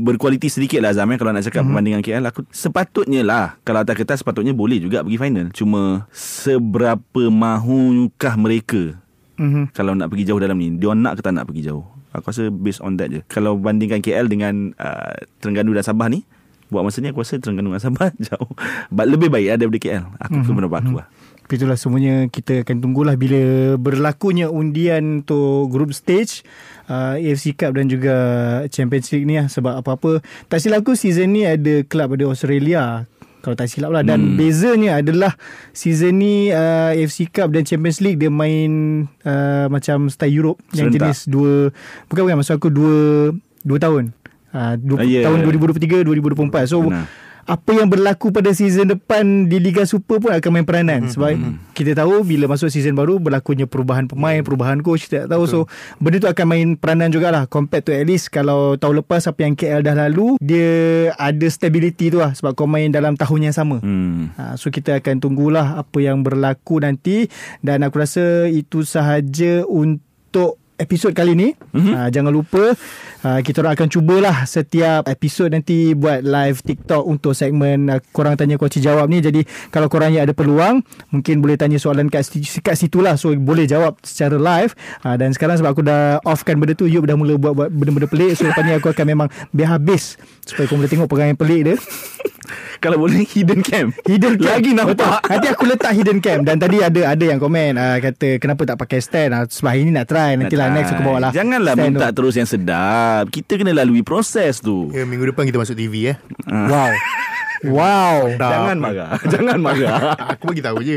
Berkualiti 0.00 0.48
sedikit 0.48 0.80
lah 0.80 0.96
Azam 0.96 1.12
eh, 1.12 1.18
Kalau 1.20 1.30
nak 1.36 1.44
cakap 1.44 1.62
hmm. 1.62 1.68
perbandingan 1.68 2.00
KL 2.00 2.24
aku 2.24 2.40
Sepatutnya 2.48 3.20
lah 3.20 3.60
Kalau 3.60 3.84
atas 3.84 3.94
kertas 3.96 4.18
sepatutnya 4.24 4.56
boleh 4.56 4.80
juga 4.80 5.04
pergi 5.04 5.18
final. 5.20 5.46
Cuma 5.52 6.08
Seberapa 6.14 7.28
mahukah 7.28 8.34
mereka? 8.40 8.96
Mm-hmm. 9.40 9.72
kalau 9.72 9.96
nak 9.96 10.12
pergi 10.12 10.28
jauh 10.28 10.36
dalam 10.36 10.60
ni 10.60 10.76
Dia 10.76 10.92
nak 10.92 11.16
ke 11.16 11.24
tak 11.24 11.32
nak 11.32 11.48
pergi 11.48 11.72
jauh? 11.72 11.80
Aku 12.12 12.28
rasa 12.28 12.52
based 12.52 12.84
on 12.84 13.00
that 13.00 13.08
je. 13.08 13.24
Kalau 13.30 13.56
bandingkan 13.56 14.04
KL 14.04 14.28
dengan 14.28 14.76
uh, 14.76 15.16
Terengganu 15.40 15.72
dan 15.72 15.80
Sabah 15.80 16.12
ni 16.12 16.28
Buat 16.68 16.84
masa 16.84 17.00
ni 17.00 17.08
aku 17.08 17.24
rasa 17.24 17.40
Terengganu 17.40 17.72
dan 17.72 17.80
Sabah 17.80 18.12
jauh. 18.28 18.52
But 18.92 19.08
lebih 19.08 19.32
baik 19.32 19.48
lah 19.48 19.56
daripada 19.56 19.80
KL 19.80 20.04
Aku 20.20 20.44
mm-hmm. 20.44 20.56
pendapat 20.60 20.78
aku 20.84 20.94
lah 21.00 21.08
Tapi 21.50 21.66
itulah 21.66 21.74
semuanya 21.74 22.30
kita 22.30 22.62
akan 22.62 22.78
tunggulah 22.78 23.18
bila 23.18 23.74
berlakunya 23.74 24.46
undian 24.46 25.26
untuk 25.26 25.66
group 25.66 25.90
stage 25.90 26.46
uh, 26.86 27.18
AFC 27.18 27.58
Cup 27.58 27.74
dan 27.74 27.90
juga 27.90 28.14
Champions 28.70 29.10
League 29.10 29.26
ni 29.26 29.34
lah 29.34 29.50
sebab 29.50 29.82
apa-apa 29.82 30.22
tak 30.46 30.62
silap 30.62 30.86
aku 30.86 30.94
season 30.94 31.34
ni 31.34 31.42
ada 31.42 31.82
kelab 31.90 32.14
ada 32.14 32.30
Australia 32.30 33.02
kalau 33.42 33.58
tak 33.58 33.66
silap 33.66 33.90
lah 33.90 34.06
dan 34.06 34.22
hmm. 34.22 34.38
bezanya 34.38 35.02
adalah 35.02 35.34
season 35.74 36.22
ni 36.22 36.54
uh, 36.54 36.94
AFC 36.94 37.26
Cup 37.34 37.50
dan 37.50 37.66
Champions 37.66 37.98
League 37.98 38.22
dia 38.22 38.30
main 38.30 38.70
uh, 39.26 39.66
macam 39.66 40.06
style 40.06 40.30
Europe 40.30 40.62
yang 40.70 40.94
Serentak. 40.94 41.18
jenis 41.18 41.26
dua 41.26 41.74
bukan 42.06 42.30
bukan 42.30 42.36
maksud 42.46 42.54
aku 42.62 42.70
dua 42.70 42.94
dua 43.66 43.78
tahun 43.82 44.14
uh, 44.54 44.78
dua, 44.78 45.02
Ah, 45.02 45.06
yeah. 45.10 45.26
tahun 45.26 45.42
2023 45.50 46.06
2024 46.06 46.70
so 46.70 46.78
Benar. 46.86 47.10
Apa 47.50 47.70
yang 47.74 47.90
berlaku 47.90 48.30
pada 48.30 48.54
season 48.54 48.94
depan 48.94 49.50
di 49.50 49.58
Liga 49.58 49.82
Super 49.82 50.22
pun 50.22 50.30
akan 50.30 50.50
main 50.54 50.66
peranan 50.66 51.00
mm-hmm. 51.02 51.14
sebab 51.18 51.30
kita 51.74 51.98
tahu 51.98 52.22
bila 52.22 52.46
masuk 52.46 52.70
season 52.70 52.94
baru 52.94 53.18
berlakunya 53.18 53.66
perubahan 53.66 54.06
pemain, 54.06 54.38
perubahan 54.46 54.78
coach 54.86 55.10
kita 55.10 55.26
tak 55.26 55.34
tahu 55.34 55.44
so 55.50 55.58
benda 55.98 56.22
tu 56.22 56.30
akan 56.30 56.46
main 56.46 56.68
peranan 56.78 57.10
jugalah 57.10 57.50
compared 57.50 57.82
to 57.82 57.90
at 57.90 58.06
least 58.06 58.30
kalau 58.30 58.78
tahun 58.78 59.02
lepas 59.02 59.26
apa 59.26 59.40
yang 59.42 59.58
KL 59.58 59.82
dah 59.82 59.98
lalu 59.98 60.38
dia 60.38 61.10
ada 61.18 61.46
stability 61.50 62.14
tu 62.14 62.22
lah 62.22 62.30
sebab 62.30 62.54
kau 62.54 62.70
main 62.70 62.92
dalam 62.94 63.18
tahun 63.18 63.50
yang 63.50 63.54
sama. 63.56 63.82
hmm. 63.82 64.38
Ha, 64.38 64.54
so 64.54 64.70
kita 64.70 65.02
akan 65.02 65.18
tunggulah 65.18 65.82
apa 65.82 65.98
yang 65.98 66.22
berlaku 66.22 66.78
nanti 66.78 67.26
dan 67.64 67.82
aku 67.82 67.98
rasa 67.98 68.46
itu 68.46 68.86
sahaja 68.86 69.66
untuk 69.66 70.60
episod 70.80 71.12
kali 71.12 71.36
ni. 71.36 71.48
Mm-hmm. 71.52 71.92
Ha, 71.92 72.08
jangan 72.08 72.32
lupa 72.32 72.72
uh, 73.24 73.40
kita 73.44 73.60
orang 73.60 73.76
akan 73.76 73.88
cubalah 73.92 74.36
setiap 74.48 75.04
episod 75.06 75.52
nanti 75.52 75.92
buat 75.92 76.24
live 76.24 76.64
TikTok 76.64 77.04
untuk 77.04 77.36
segmen 77.36 77.92
uh, 77.92 78.00
korang 78.16 78.34
tanya 78.40 78.56
kuaci 78.56 78.80
jawab 78.80 79.06
ni. 79.12 79.20
Jadi 79.20 79.44
kalau 79.68 79.92
korang 79.92 80.16
yang 80.16 80.24
ada 80.24 80.32
peluang 80.32 80.80
mungkin 81.12 81.44
boleh 81.44 81.60
tanya 81.60 81.76
soalan 81.76 82.08
kat, 82.08 82.24
situ- 82.24 82.64
kat 82.64 82.80
situ 82.80 83.04
lah. 83.04 83.20
So 83.20 83.32
boleh 83.36 83.68
jawab 83.68 84.00
secara 84.00 84.40
live. 84.40 84.72
Uh, 85.04 85.16
dan 85.20 85.36
sekarang 85.36 85.60
sebab 85.60 85.70
aku 85.76 85.82
dah 85.84 86.18
offkan 86.24 86.56
benda 86.56 86.72
tu, 86.72 86.88
Yub 86.88 87.04
dah 87.04 87.14
mula 87.14 87.36
buat, 87.36 87.52
buat 87.52 87.68
benda-benda 87.68 88.08
pelik. 88.08 88.40
So 88.40 88.48
lepas 88.48 88.64
ni 88.64 88.72
aku 88.72 88.88
akan 88.90 89.06
memang 89.06 89.28
biar 89.52 89.76
habis 89.76 90.16
supaya 90.48 90.64
kau 90.66 90.80
boleh 90.80 90.90
tengok 90.90 91.06
perangai 91.06 91.36
pelik 91.36 91.60
dia. 91.68 91.76
Kalau 92.80 92.96
boleh 92.96 93.22
hidden 93.28 93.60
cam. 93.60 93.92
Hidden 94.08 94.40
cam 94.40 94.48
Lagi 94.56 94.72
nampak. 94.72 94.96
Betul. 94.96 95.12
Nanti 95.28 95.46
aku 95.52 95.64
letak 95.68 95.92
hidden 95.92 96.18
cam 96.24 96.38
Dan 96.42 96.56
tadi 96.56 96.80
ada 96.80 97.12
ada 97.12 97.24
yang 97.24 97.36
komen 97.36 97.76
uh, 97.76 98.00
Kata 98.00 98.40
kenapa 98.40 98.62
tak 98.64 98.80
pakai 98.80 98.98
stand 99.04 99.30
uh, 99.36 99.44
Sebab 99.44 99.70
hari 99.70 99.84
ni 99.84 99.92
nak 99.92 100.08
try 100.08 100.34
Nantilah 100.34 100.69
next 100.72 100.90
aku 100.94 101.02
bawa 101.02 101.18
lah 101.18 101.30
Janganlah 101.30 101.74
stand 101.74 101.86
minta 101.94 102.06
tu. 102.10 102.14
terus 102.22 102.34
yang 102.38 102.48
sedap. 102.48 103.24
Kita 103.28 103.58
kena 103.58 103.72
lalui 103.72 104.02
proses 104.02 104.58
tu. 104.58 104.90
Ya, 104.90 105.02
minggu 105.04 105.30
depan 105.30 105.46
kita 105.46 105.58
masuk 105.58 105.76
TV 105.76 106.14
eh. 106.14 106.16
Wow 106.46 106.90
Wow 107.68 108.40
Tak. 108.40 108.50
Jangan 108.50 108.76
marah. 108.80 109.10
Jangan 109.32 109.58
marah. 109.60 110.00
Aku 110.32 110.48
bagi 110.48 110.62
tahu 110.64 110.78
je. 110.80 110.96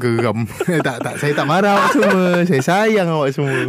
Geram. 0.00 0.48
tak 0.86 0.96
tak 1.04 1.14
saya 1.20 1.32
tak 1.36 1.44
marah 1.44 1.76
awak 1.76 1.88
semua. 1.92 2.24
Saya 2.48 2.62
sayang 2.64 3.08
awak 3.12 3.30
semua. 3.36 3.68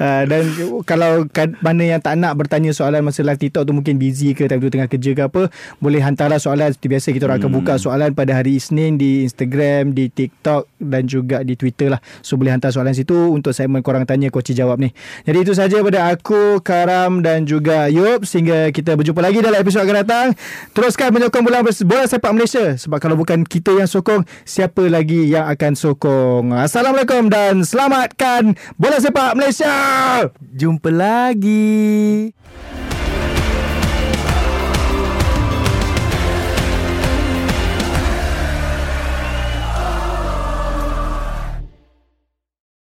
Uh, 0.00 0.22
dan 0.30 0.42
kalau 0.84 1.26
kad, 1.30 1.54
mana 1.60 1.82
yang 1.84 2.00
tak 2.00 2.16
nak 2.16 2.36
bertanya 2.36 2.70
soalan 2.72 3.04
masa 3.04 3.22
live 3.22 3.38
TikTok 3.40 3.66
tu 3.66 3.72
mungkin 3.74 3.96
busy 3.96 4.32
ke 4.32 4.46
time 4.46 4.62
tu 4.62 4.70
tengah 4.72 4.88
kerja 4.88 5.10
ke 5.12 5.22
apa 5.26 5.42
boleh 5.78 6.00
hantarlah 6.00 6.40
soalan 6.40 6.72
seperti 6.72 6.88
biasa. 6.88 7.08
Kita 7.12 7.24
orang 7.28 7.38
akan 7.42 7.50
Hmm. 7.50 7.58
buka 7.60 7.74
soalan 7.76 8.10
pada 8.14 8.32
hari 8.38 8.56
Isnin 8.56 8.94
di 8.94 9.26
Instagram 9.26 9.92
di 9.92 10.08
TikTok 10.08 10.70
dan 10.78 11.04
juga 11.10 11.42
di 11.42 11.58
Twitter 11.58 11.90
lah. 11.92 12.00
So 12.22 12.38
boleh 12.38 12.54
hantar 12.54 12.70
soalan 12.70 12.94
situ 12.94 13.12
untuk 13.12 13.52
segmen 13.52 13.82
korang 13.82 14.06
tanya 14.06 14.30
coach 14.30 14.54
jawab 14.54 14.80
ni. 14.80 14.94
Jadi 15.26 15.38
itu 15.42 15.52
saja 15.52 15.82
pada 15.82 16.14
aku 16.14 16.62
Karam 16.62 17.20
dan 17.20 17.44
juga 17.44 17.90
Yop. 17.90 18.24
Sehingga 18.24 18.70
kita 18.70 18.94
berjumpa 18.96 19.20
lagi 19.20 19.42
dalam 19.42 19.58
episod 19.60 19.82
akan 19.82 19.96
datang. 20.06 20.26
Teruskan 20.72 21.12
menyokong 21.12 21.44
bola, 21.44 21.60
bola 21.60 22.04
sepak 22.06 22.32
Malaysia. 22.32 22.78
Sebab 22.78 23.02
kalau 23.02 23.18
bukan 23.18 23.42
kita 23.44 23.74
yang 23.74 23.90
sokong 23.90 24.22
siapa 24.46 24.86
lagi 24.86 25.28
yang 25.28 25.50
akan 25.50 25.74
sokong? 25.76 26.54
Assalamualaikum 26.54 27.28
dan 27.28 27.66
selamatkan 27.66 28.54
bola 28.78 28.96
sepak 29.02 29.36
Malaysia 29.36 29.59
Malaysia. 29.60 30.32
Jumpa 30.56 30.88
lagi. 30.88 32.32